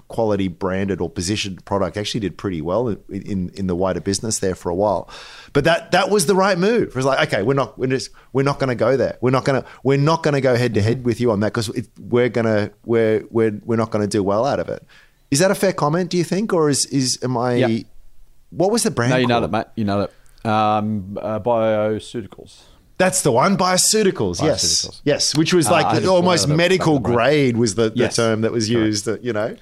[0.07, 4.39] quality branded or positioned product actually did pretty well in, in in the wider business
[4.39, 5.09] there for a while.
[5.53, 6.89] But that that was the right move.
[6.89, 9.17] It was like, okay, we're not we're just we're not going to go there.
[9.21, 11.41] We're not going to we're not going to go head to head with you on
[11.41, 11.69] that because
[11.99, 14.85] we're gonna we're we're we're not going to do well out of it.
[15.29, 16.09] Is that a fair comment?
[16.09, 17.55] Do you think, or is is am I?
[17.55, 17.83] Yeah.
[18.49, 19.11] What was the brand?
[19.11, 19.65] No, you know that, mate.
[19.75, 20.49] You know that.
[20.49, 22.61] Um, uh, bioceuticals.
[22.97, 24.41] That's the one, bioceuticals.
[24.41, 25.01] Yes, Bioceuticals.
[25.03, 28.15] yes, which was Uh, like to almost medical grade was the, the Yes.
[28.15, 29.07] term that was used.
[29.07, 29.55] uh, You know,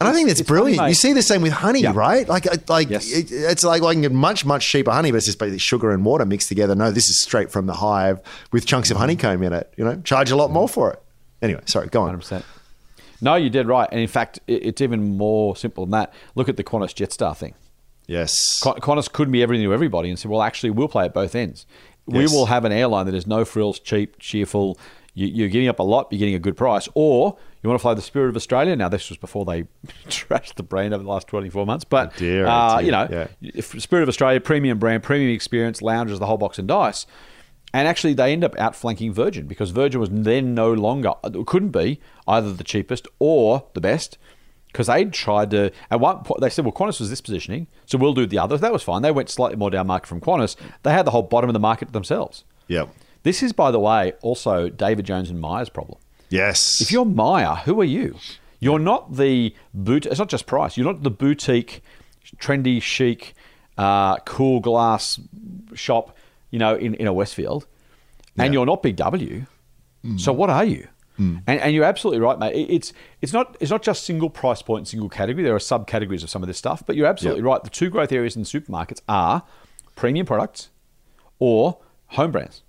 [0.00, 0.88] and I think that's it's funny, brilliant.
[0.88, 1.92] you see the same with honey, Yeah.
[1.94, 2.26] right?
[2.26, 3.10] Like, uh, like Yes.
[3.12, 5.90] it, it's like I can get much much cheaper honey, but it's just basically sugar
[5.90, 6.74] and water mixed together.
[6.74, 8.20] No, this is straight from the hive
[8.52, 9.00] with chunks of Mm-hmm.
[9.02, 9.70] honeycomb in it.
[9.76, 11.02] You know, charge a lot more for it.
[11.42, 12.08] Anyway, sorry, go on.
[12.18, 12.42] 100%.
[13.20, 13.88] No, you did right.
[13.92, 16.14] And in fact, it- it's even more simple than that.
[16.34, 17.52] Look at the Qantas Jetstar thing.
[18.06, 21.34] Yes, Qantas couldn't be everything to everybody and said, well, actually, we'll play at both
[21.36, 21.64] ends.
[22.10, 22.32] We Yes.
[22.32, 24.78] will have an airline that is no frills, cheap, cheerful.
[25.14, 26.88] You, you're giving up a lot, you're getting a good price.
[26.94, 28.76] Or you want to fly the Spirit of Australia.
[28.76, 29.62] Now, this was before they
[30.08, 31.84] trashed the brand over the last 24 months.
[31.84, 33.60] But, Oh dear, uh, dear, you know, yeah.
[33.60, 37.06] Spirit of Australia, premium brand, premium experience, lounges, the whole box and dice.
[37.72, 41.12] And actually, they end up outflanking Virgin because Virgin was then no longer,
[41.46, 44.18] couldn't be either the cheapest or the best
[44.72, 47.98] because they'd tried to, at one point, they said, well, Qantas was this positioning, so
[47.98, 48.56] we'll do the other.
[48.56, 49.02] That was fine.
[49.02, 50.56] They went slightly more down market from Qantas.
[50.82, 52.44] They had the whole bottom of the market themselves.
[52.68, 52.88] yep,
[53.22, 55.98] This is, by the way, also David Jones and Myers' problem.
[56.28, 56.80] yes.
[56.80, 58.16] If you're Myer, who are you?
[58.60, 60.06] You're not the boot.
[60.06, 60.76] It's not just price.
[60.76, 61.82] You're not the boutique,
[62.36, 63.34] trendy, chic,
[63.78, 65.18] uh, cool glass
[65.74, 66.16] shop.
[66.50, 67.66] You know, in, in a Westfield,
[68.36, 69.46] and you're not Big W.
[70.16, 70.88] So what are you?
[71.18, 71.42] Mm.
[71.46, 72.54] And, and you're absolutely right, mate.
[72.70, 75.42] It's it's not it's not just single price point, single category.
[75.44, 77.46] There are subcategories of some of this stuff, but you're absolutely Yep.
[77.46, 77.64] right.
[77.64, 79.42] The two growth areas in supermarkets are
[79.96, 80.70] premium products
[81.38, 81.78] or
[82.08, 82.62] home brands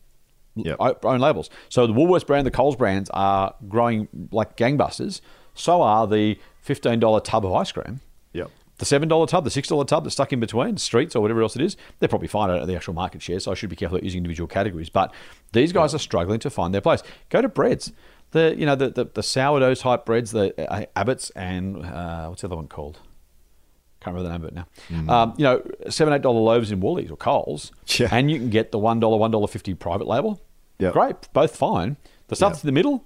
[0.55, 0.77] Yep.
[1.03, 1.49] own labels.
[1.69, 5.22] So the Woolworths brand, the Coles brands are growing like gangbusters.
[5.53, 8.01] So are the fifteen dollar tub of ice cream.
[8.34, 8.51] Yep.
[8.77, 11.41] The seven dollar tub, the six dollar tub that's stuck in between streets or whatever
[11.41, 11.77] else it is.
[11.99, 13.39] They're probably fine at the actual market share.
[13.39, 14.89] So I should be careful at using individual categories.
[14.89, 15.13] But
[15.53, 17.01] these guys are struggling to find their place.
[17.30, 17.93] Go to breads.
[18.32, 22.41] The you know the the, the sourdough type breads, the uh, Abbott's and uh, what's
[22.41, 22.99] the other one called?
[23.99, 24.58] Can't remember the name of
[24.98, 25.14] it now.
[25.14, 28.08] Um, you know, seven eight dollar loaves in Woolies or Coles, Yeah.
[28.12, 30.41] and you can get the one dollar one dollar fifty private label.
[30.80, 30.94] Yep.
[30.94, 31.98] Great, both fine.
[32.30, 32.64] The stuff Yep.
[32.64, 33.06] in the middle,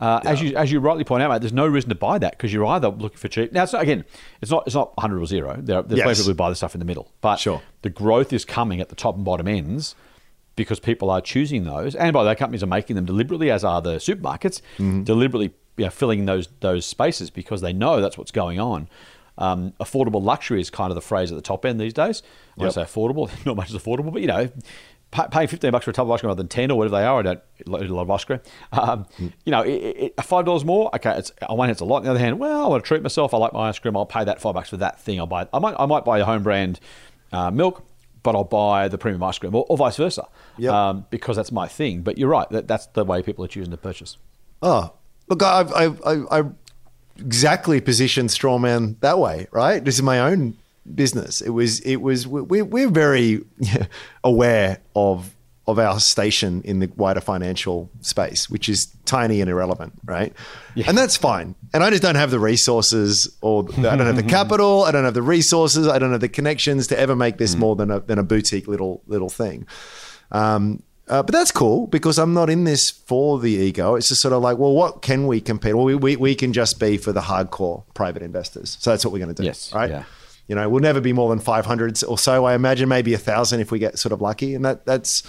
[0.00, 2.32] uh, as you as you rightly point out, mate, there's no reason to buy that
[2.32, 3.52] because you're either looking for cheap.
[3.52, 4.04] Now, it's not, again,
[4.42, 5.56] it's not it's not 100 or zero.
[5.60, 7.62] There, there's plenty of people who buy the stuff in the middle, but Sure.
[7.82, 9.94] the growth is coming at the top and bottom ends
[10.56, 13.64] because people are choosing those, and by the way, companies are making them deliberately, as
[13.64, 15.02] are the supermarkets, Mm-hmm.
[15.04, 18.88] deliberately you know, filling those those spaces because they know that's what's going on.
[19.36, 22.22] Um, affordable luxury is kind of the phrase at the top end these days.
[22.54, 22.78] When Yep.
[22.78, 24.48] I say affordable, not much is affordable, but you know,
[25.10, 26.96] pay, paying fifteen bucks for a tub of ice cream rather than ten or whatever
[26.98, 27.18] they are.
[27.18, 28.38] I don't eat a lot of ice cream.
[28.72, 29.06] Um,
[29.44, 30.94] You know, it, it, five dollars more.
[30.94, 31.96] Okay, it's on one hand it's a lot.
[31.98, 33.34] On the other hand, well, I want to treat myself.
[33.34, 33.96] I like my ice cream.
[33.96, 35.18] I'll pay that five bucks for that thing.
[35.18, 35.48] I'll buy.
[35.52, 35.74] I might.
[35.80, 36.78] I might buy a home brand
[37.32, 37.82] uh, milk,
[38.24, 40.26] but I'll buy the premium ice cream, or, or vice versa,
[40.58, 40.72] Yep.
[40.72, 42.02] um, because that's my thing.
[42.02, 42.48] But you're right.
[42.50, 44.16] That, that's the way people are choosing to purchase.
[44.60, 44.92] Oh,
[45.28, 46.52] look, I've, I've, I've, I've
[47.18, 49.84] exactly positioned Strawman that way, right?
[49.84, 50.56] This is my own
[50.94, 51.40] business.
[51.40, 53.42] It was, it was, we, we're very
[54.24, 55.34] aware of,
[55.66, 60.32] of our station in the wider financial space, which is tiny and irrelevant, right?
[60.86, 61.54] And that's fine.
[61.72, 64.84] And I just don't have the resources or the, I don't have the capital.
[64.84, 65.86] I don't have the resources.
[65.88, 68.66] I don't have the connections to ever make this more than a, than a boutique
[68.68, 69.66] little, little thing.
[70.32, 73.94] Um, uh, but that's cool because I'm not in this for the ego.
[73.94, 75.74] It's just sort of like, well, what can we compete?
[75.74, 78.78] Well, we, we, we can just be for the hardcore private investors.
[78.80, 79.44] So that's what we're going to do.
[79.46, 79.90] Yes, Right.
[79.90, 80.04] yeah.
[80.48, 82.44] You know, we'll never be more than 500 or so.
[82.44, 84.54] I imagine maybe a thousand if we get sort of lucky.
[84.54, 85.22] And that that's,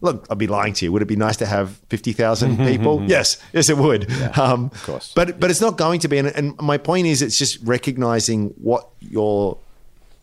[0.00, 0.92] look, I'd be lying to you.
[0.92, 3.02] Would it be nice to have 50,000 people?
[3.06, 3.36] yes.
[3.52, 4.10] Yes, it would.
[4.38, 5.12] um, of course.
[5.14, 6.18] But, but it's not going to be.
[6.18, 9.58] And, and my point is, it's just recognizing what you're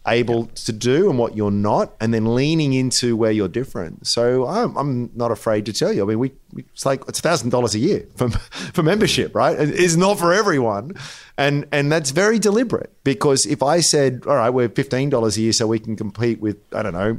[0.09, 4.07] able to do and what you're not, and then leaning into where you're different.
[4.07, 6.01] So I'm, I'm not afraid to tell you.
[6.03, 8.29] I mean, we, we it's like it's thousand dollars a year for
[8.75, 9.59] for membership, right?
[9.59, 10.93] It- It's not for everyone,
[11.37, 15.41] and and that's very deliberate because if I said, all right, we're fifteen dollars a
[15.41, 17.17] year, so we can compete with I don't know.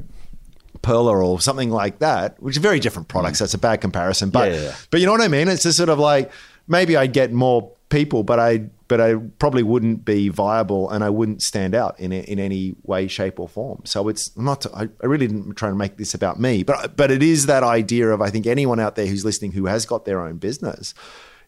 [0.83, 3.37] Perla or something like that, which are very different products.
[3.39, 3.41] Mm.
[3.41, 4.75] That's a bad comparison, but Yeah, yeah, yeah.
[4.91, 5.49] but you know what I mean.
[5.49, 6.31] It's just sort of like
[6.67, 11.11] maybe I'd get more people, but I but I probably wouldn't be viable and I
[11.11, 13.83] wouldn't stand out in in any way, shape, or form.
[13.85, 14.63] So it's not.
[14.63, 17.47] To, I, I really didn't try to make this about me, but but it is
[17.47, 20.39] that idea of I think anyone out there who's listening who has got their own
[20.39, 20.95] business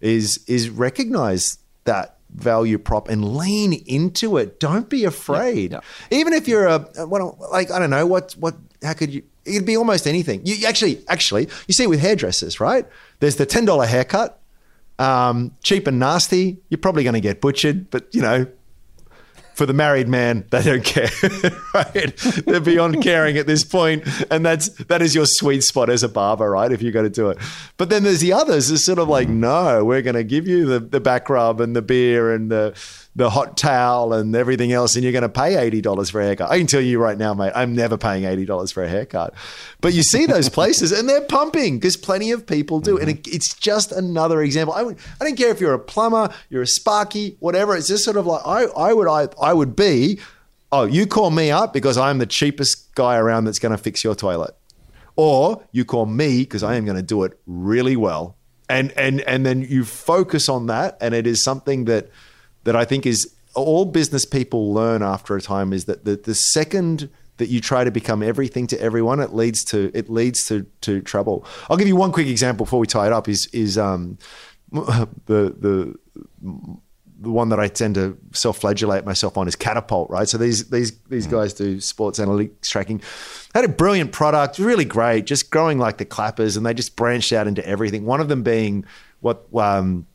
[0.01, 4.61] is is recognize that value prop and lean into it.
[4.61, 5.73] Don't be afraid.
[5.73, 5.81] Yeah.
[6.11, 6.89] Even if you're a
[7.51, 10.43] like I don't know what what how could you it'd be almost anything.
[10.45, 12.87] You actually actually you see it with hairdressers, right?
[13.21, 14.37] There's the ten dollar haircut.
[14.99, 18.47] Um, cheap and nasty, you're probably going to get butchered, but you know,
[19.55, 21.11] for the married man, they don't care.
[21.75, 22.17] right?
[22.47, 26.09] They're beyond caring at this point, and that's that is your sweet spot as a
[26.09, 26.73] barber, right?
[26.73, 27.39] If you got to do it.
[27.77, 28.71] But then there's the others.
[28.71, 31.75] It's sort of like, no, we're going to give you the the back rub and
[31.77, 32.75] the beer and the
[33.17, 36.25] the hot towel and everything else, and you're going to pay eighty dollars for a
[36.25, 36.51] haircut.
[36.51, 39.35] I can tell you right now, mate, I'm never paying eighty dollars for a haircut.
[39.81, 43.23] But you see those places, and they're pumping because plenty of people do, and it,
[43.25, 43.35] mm-hmm.
[43.35, 44.75] it's just another example.
[44.75, 47.77] I would, I don't care if you're a plumber, you're a sparky, whatever.
[47.77, 50.21] It's just sort of like I, I would, I, I would be.
[50.73, 54.05] Oh, you call me up because I'm the cheapest guy around that's going to fix
[54.05, 54.55] your toilet,
[55.17, 58.37] or you call me because I am going to do it really well,
[58.69, 62.09] and and and then you focus on that, and it is something that
[62.65, 66.35] that I think is all business people learn after a time is that the, the
[66.35, 70.67] second that you try to become everything to everyone, it leads to it leads to
[70.83, 71.45] to trouble.
[71.69, 73.29] I'll give you one quick example before we tie it up.
[73.29, 74.19] Is is um,
[74.73, 75.95] the the
[77.23, 80.29] the one that I tend to self-flagellate myself on is Catapult, right?
[80.29, 83.03] So these these these guys do sports analytics tracking.
[83.55, 87.33] Had a brilliant product, really great, just growing like the clappers, and they just branched
[87.33, 88.05] out into everything.
[88.05, 88.85] One of them being
[89.21, 90.07] what um,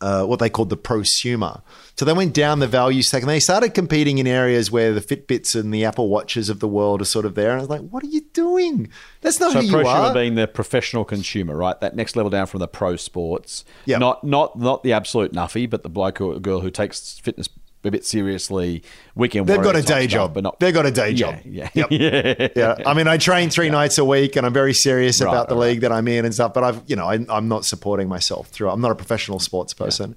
[0.00, 1.62] uh, what they called the prosumer.
[1.96, 5.00] So they went down the value stack and they started competing in areas where the
[5.00, 7.50] Fitbits and the Apple Watches of the world are sort of there.
[7.50, 8.88] And I was like, what are you doing?
[9.20, 10.14] That's not So who you prosumer are.
[10.14, 11.78] being the professional consumer, right?
[11.80, 13.64] That next level down from the pro sports.
[13.84, 14.00] Yep.
[14.00, 17.48] Not not not the absolute nuffy, but the bloke or girl who takes fitness
[17.84, 18.82] a bit seriously.
[19.14, 19.46] Weekend.
[19.46, 20.34] They've got a day stuff, job.
[20.34, 20.60] but not.
[20.60, 21.36] They've got a day job.
[21.44, 21.88] yeah, Yep.
[21.90, 22.48] yeah.
[22.56, 22.74] yeah.
[22.86, 25.54] I mean, I train three nights a week, and I'm very serious Right, about the
[25.56, 26.52] right, league that I'm in and stuff.
[26.54, 28.70] But I've, you know, I, I'm not supporting myself through.
[28.70, 30.14] I'm not a professional sports person,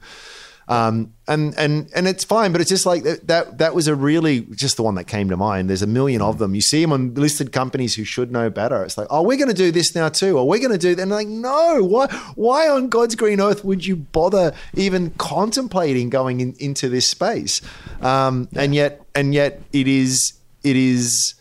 [0.67, 2.51] um, and and and it's fine.
[2.51, 3.27] But it's just like that.
[3.27, 5.69] That, that was a really just the one that came to mind.
[5.69, 6.55] There's a million of them.
[6.55, 8.83] You see them on listed companies who should know better.
[8.83, 10.95] It's like, oh, we're going to do this now too, or we're going to do
[10.95, 11.01] that.
[11.01, 12.07] And like, no, why?
[12.35, 17.61] Why on God's green earth would you bother even contemplating going in, into this space?
[18.01, 20.33] Um, And yet, and yet, it is.
[20.63, 21.35] It is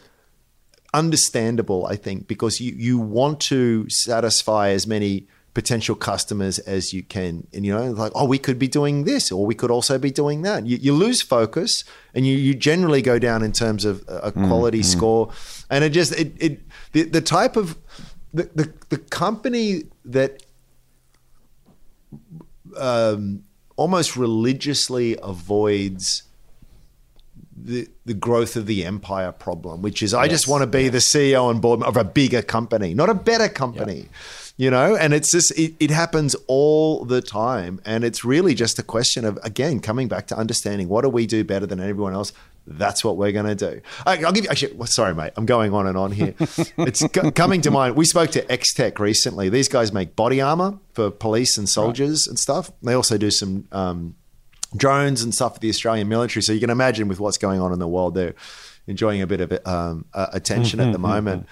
[0.92, 7.02] understandable, I think, because you, you want to satisfy as many potential customers as you
[7.02, 7.46] can.
[7.52, 10.10] And, you know, like, oh, we could be doing this or we could also be
[10.10, 10.66] doing that.
[10.66, 11.84] You, you lose focus
[12.14, 15.30] and you, you generally go down in terms of a a quality score.
[15.68, 16.60] And it just, it, it
[16.92, 17.76] the, the type of,
[18.32, 20.42] the, the, the company that
[22.78, 23.44] um,
[23.76, 26.22] almost religiously avoids
[27.54, 30.98] the the growth of the empire problem, which is I just want to be the
[30.98, 34.08] CEO and board of a bigger company, not a better company.
[34.56, 38.78] You know, and it's just it, it happens all the time, and it's really just
[38.78, 42.12] a question of again coming back to understanding what do we do better than everyone
[42.12, 42.32] else.
[42.66, 43.80] That's what we're going to do.
[44.06, 44.74] I, I'll give you actually.
[44.74, 46.34] well, Sorry, mate, I'm going on and on here.
[46.38, 47.96] it's co- coming to mind.
[47.96, 49.48] We spoke to XTEK recently.
[49.48, 52.70] These guys make body armor for police and soldiers and stuff.
[52.82, 54.14] They also do some um,
[54.76, 56.42] drones and stuff for the Australian military.
[56.42, 58.34] So you can imagine with what's going on in the world, they're
[58.86, 61.46] enjoying a bit of um, uh, attention at the moment.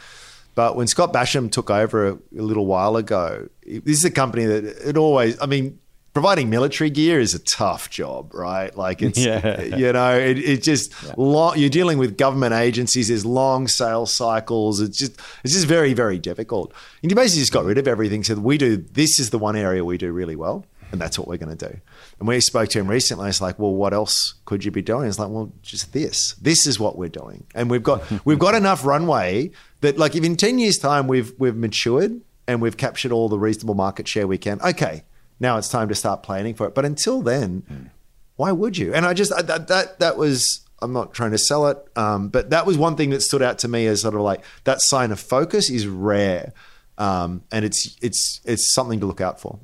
[0.54, 4.44] But when Scott Basham took over a, a little while ago, this is a company
[4.46, 5.78] that it always, I mean,
[6.12, 8.76] providing military gear is a tough job, right?
[8.76, 9.62] Like it's, Yeah.
[9.62, 14.80] you know, it, it just, long, you're dealing with government agencies, there's long sales cycles.
[14.80, 15.12] It's just,
[15.44, 16.72] it's just very, very difficult.
[17.02, 18.24] And you basically just got rid of everything.
[18.24, 20.66] Said, we do, this is the one area we do really well.
[20.92, 21.78] And that's what we're going to do.
[22.18, 23.28] And we spoke to him recently.
[23.28, 25.08] It's like, well, what else could you be doing?
[25.08, 26.34] It's like, well, just this.
[26.34, 29.50] This is what we're doing, and we've got we've got enough runway
[29.82, 33.38] that, like, if in ten years' time we've we've matured and we've captured all the
[33.38, 35.04] reasonable market share we can, okay,
[35.38, 36.74] now it's time to start planning for it.
[36.74, 37.90] But until then,
[38.36, 38.92] why would you?
[38.92, 40.60] And I just I- that that that was.
[40.82, 43.58] I'm not trying to sell it, um, but that was one thing that stood out
[43.58, 46.54] to me as sort of like that sign of focus is rare,
[46.96, 49.58] um, and it's it's it's something to look out for.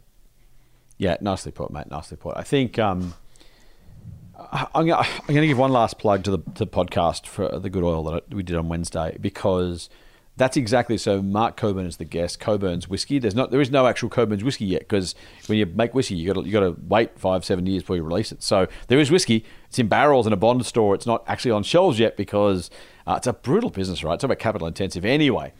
[0.98, 1.90] Yeah, nicely put, mate.
[1.90, 2.36] Nicely put.
[2.36, 3.14] I think um,
[4.74, 7.82] I'm going to give one last plug to the, to the podcast for the good
[7.82, 9.88] oil that we did on Wednesday because
[10.36, 11.22] that's exactly so.
[11.22, 12.38] Mark Coburn is the guest.
[12.38, 13.18] Coburn's whiskey.
[13.18, 15.14] There's not there is no actual Coburn's whiskey yet because
[15.46, 18.02] when you make whiskey, you got you got to wait five seven years before you
[18.02, 18.42] release it.
[18.42, 19.44] So there is whiskey.
[19.68, 20.94] It's in barrels in a bond store.
[20.94, 22.70] It's not actually on shelves yet because
[23.06, 24.14] uh, it's a brutal business, right?
[24.14, 25.52] It's about capital intensive anyway.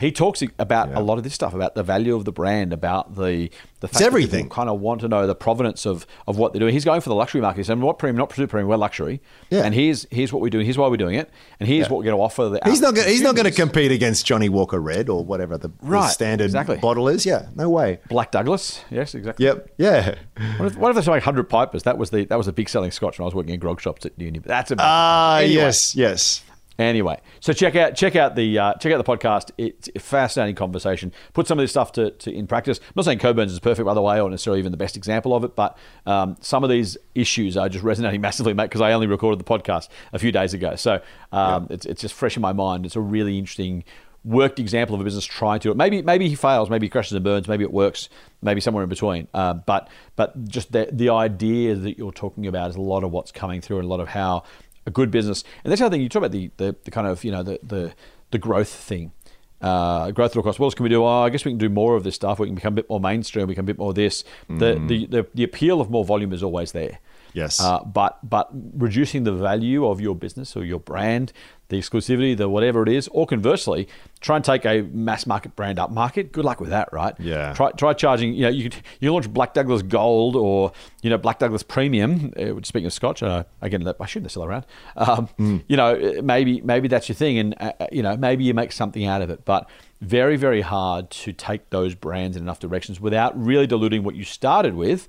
[0.00, 3.14] He talks about a lot of this stuff about the value of the brand, about
[3.16, 3.50] the
[3.80, 4.48] the fact everything.
[4.48, 6.72] kind of want to know the provenance of, of what they're doing.
[6.72, 7.58] He's going for the luxury market.
[7.58, 8.16] He's saying, "What premium?
[8.16, 8.66] Not premium.
[8.68, 9.20] We're luxury.
[9.50, 9.62] Yeah.
[9.64, 10.64] And here's here's what we're doing.
[10.64, 11.30] Here's why we're doing it.
[11.60, 12.48] And here's what we're going to offer.
[12.48, 12.94] The He's not.
[12.94, 16.44] Gonna, he's not going to compete against Johnnie Walker Red or whatever the, the standard
[16.46, 16.78] exactly.
[16.78, 17.24] bottle is.
[17.26, 18.00] Yeah, no way.
[18.08, 18.82] Black Douglas.
[18.90, 19.44] Yes, exactly.
[19.46, 19.70] Yep.
[19.78, 20.14] Yeah.
[20.56, 21.82] What if, what if they say like hundred pipers?
[21.84, 23.80] That was the that was a big selling Scotch when I was working in grog
[23.80, 24.38] shops at uni.
[24.38, 25.54] But that's a Ah, Anyway.
[25.54, 26.42] yes, yes.
[26.80, 29.50] Anyway, so check out check out the uh, check out the podcast.
[29.58, 31.12] It's a fascinating conversation.
[31.34, 32.78] Put some of this stuff to, to in practice.
[32.78, 35.34] I'm not saying Coburn's is perfect by the way, or necessarily even the best example
[35.34, 35.76] of it, but
[36.06, 38.64] um, some of these issues are just resonating massively, mate.
[38.64, 41.02] Because I only recorded the podcast a few days ago, so
[41.32, 42.86] um, it's it's just fresh in my mind.
[42.86, 43.84] It's a really interesting
[44.24, 45.76] worked example of a business trying to do it.
[45.76, 48.08] Maybe maybe he fails, maybe he crashes and burns, maybe it works,
[48.40, 49.28] maybe somewhere in between.
[49.34, 53.10] Uh, but but just the the idea that you're talking about is a lot of
[53.10, 54.44] what's coming through and a lot of how
[54.90, 55.44] a good business.
[55.62, 57.42] And that's the other thing you talk about the, the, the kind of you know
[57.42, 57.94] the the,
[58.30, 59.12] the growth thing.
[59.60, 60.58] Uh, growth at all costs.
[60.58, 61.04] What else can we do?
[61.04, 62.38] Oh, I guess we can do more of this stuff.
[62.38, 63.46] We can become a bit more mainstream.
[63.46, 64.24] We can be a bit more this.
[64.48, 66.98] The, the, the the appeal of more volume is always there.
[67.34, 67.60] Yes.
[67.60, 68.48] Uh, but but
[68.86, 71.32] reducing the value of your business or your brand,
[71.70, 73.88] the exclusivity, the whatever it is, or conversely,
[74.20, 76.32] try and take a mass market brand up market.
[76.32, 77.14] Good luck with that, right?
[77.18, 77.54] Yeah.
[77.54, 78.34] Try try charging.
[78.34, 80.72] You know, you could, you launch Black Douglas Gold or
[81.02, 82.32] you know Black Douglas Premium.
[82.36, 84.66] Uh, speaking of Scotch, uh, again, I assume they're still around.
[84.96, 85.28] Um,
[85.68, 88.72] You know, maybe maybe that's your thing, and uh, uh, you know maybe you make
[88.72, 89.68] something out of it, but.
[90.02, 94.24] Very, very hard to take those brands in enough directions without really diluting what you
[94.24, 95.08] started with.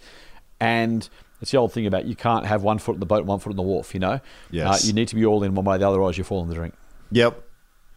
[0.60, 1.08] And
[1.42, 3.40] it's the old thing about you can't have one foot in the boat and one
[3.40, 4.20] foot in the wharf, you know?
[4.52, 4.84] Yes.
[4.84, 6.44] Uh, you need to be all in one way or the other, otherwise you fall
[6.44, 6.74] in the drink.
[7.12, 7.44] Yep.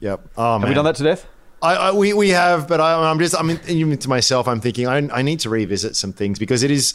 [0.00, 0.28] Yep.
[0.36, 0.70] Oh, Have man.
[0.70, 1.26] we done that to death?
[1.62, 4.60] I, I, we, we have, but I, I'm just, I mean, even to myself, I'm
[4.60, 6.94] thinking I, I need to revisit some things because it is,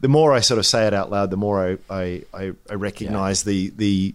[0.00, 2.74] the more I sort of say it out loud, the more I, I, I, I
[2.74, 4.14] recognize the, the,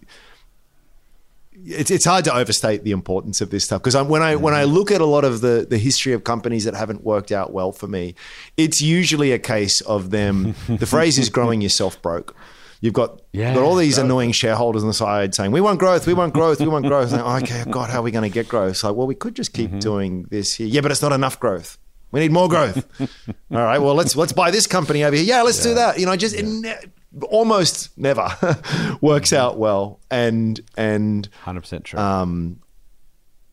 [1.64, 4.64] it's, it's hard to overstate the importance of this stuff because when I when I
[4.64, 4.74] mm-hmm.
[4.74, 7.72] look at a lot of the the history of companies that haven't worked out well
[7.72, 8.16] for me,
[8.58, 10.56] it's usually a case of them.
[10.68, 12.36] the phrase is growing yourself broke.
[12.82, 16.06] You've got, Yeah, got all these annoying shareholders on the side saying, "We want growth,
[16.06, 18.48] we want growth, we want growth." Like, okay, God, how are we going to get
[18.48, 18.72] growth?
[18.72, 19.80] It's like, well, we could just keep mm-hmm.
[19.80, 20.68] doing this here.
[20.68, 21.78] Yeah, but it's not enough growth.
[22.12, 22.86] We need more growth.
[23.02, 23.18] all
[23.50, 25.26] right, well, let's let's buy this company over here.
[25.26, 26.00] Yeah, let's do that.
[26.00, 26.80] You know, just it ne-
[27.24, 28.30] almost never
[29.02, 30.00] works out well.
[30.10, 32.00] And and 100% true.
[32.00, 32.60] um,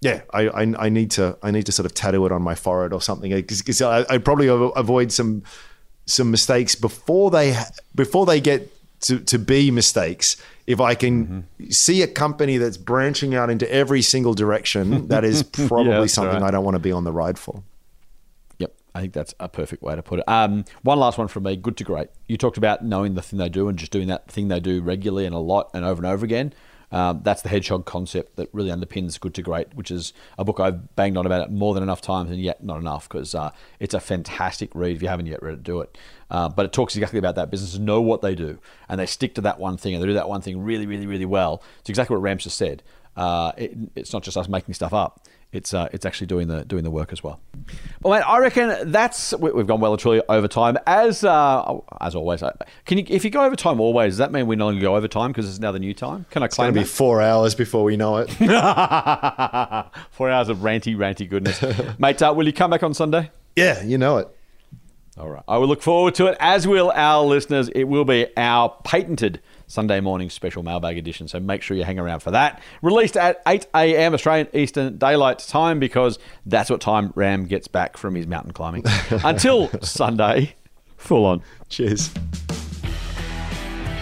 [0.01, 2.57] yeah, I, I I need to I need to sort of tattoo it on my
[2.57, 5.45] forehead or something because I I probably avoid some
[6.07, 7.57] some mistakes before they
[7.95, 8.73] before they get
[9.03, 10.37] to, to be mistakes.
[10.67, 15.43] If I can see a company that's branching out into every single direction, that is
[15.69, 16.49] probably that's something right.
[16.49, 17.63] I don't want to be on the ride for.
[18.95, 20.29] I think that's a perfect way to put it.
[20.29, 21.57] Um, one last one from me.
[21.57, 22.09] Good to great.
[22.29, 24.83] You talked about knowing the thing they do and just doing that thing they do
[24.83, 26.53] regularly and a lot and over and over again.
[26.93, 30.61] Um, that's the hedgehog concept that really underpins Good to Great, which is a book
[30.61, 33.51] I've banged on about it more than enough times, and yet not enough because uh,
[33.81, 34.97] it's a fantastic read.
[34.97, 35.97] If you haven't yet read it, do it.
[36.31, 37.51] Uh, but it talks exactly about that.
[37.51, 38.59] Businesses know what they do,
[38.91, 41.07] and they stick to that one thing, and they do that one thing really, really,
[41.07, 41.63] really well.
[41.81, 42.83] It's exactly what Rams just said.
[43.17, 45.27] Uh, it, it's not just us making stuff up.
[45.53, 47.39] It's uh, it's actually doing the doing the work as well.
[48.01, 50.79] Well, mate, I reckon that's we- we've gone well and truly over time.
[50.87, 52.43] As uh, as always,
[52.87, 54.13] can you if you go over time always?
[54.13, 56.25] Does that mean we no longer go over time because it's now the new time?
[56.31, 58.31] Can I It's going claim to be four hours before we know it.
[60.11, 61.63] Four hours of ranty, ranty goodness,
[61.99, 62.23] mate.
[62.23, 63.31] Uh, will you come back on Sunday?
[63.57, 64.29] yeah, you know it.
[65.19, 65.43] All right.
[65.47, 67.69] I will look forward to it, as will our listeners.
[67.75, 69.43] It will be our patented
[69.73, 71.27] Sunday morning special mailbag edition.
[71.29, 72.61] So make sure you hang around for that.
[72.83, 74.13] Released at 8 a.m.
[74.13, 78.85] Australian Eastern Daylight Time because that's what time Ram gets back from his mountain climbing.
[79.25, 80.57] Until Sunday,
[80.99, 81.43] full on.
[81.71, 82.13] Cheers.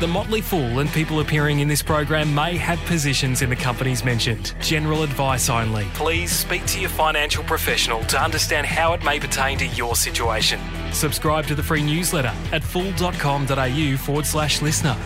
[0.01, 4.05] The Motley Fool and people appearing in this program may have positions in the companies
[4.05, 4.55] mentioned.
[4.61, 5.85] General advice only.
[5.95, 10.59] Please speak to your financial professional to understand how it may pertain to your situation.
[10.91, 14.97] Subscribe to the free newsletter at fool.com.au forward slash listener.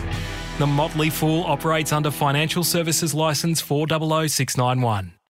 [0.57, 5.15] The Motley Fool operates under Financial Services Licence 400691.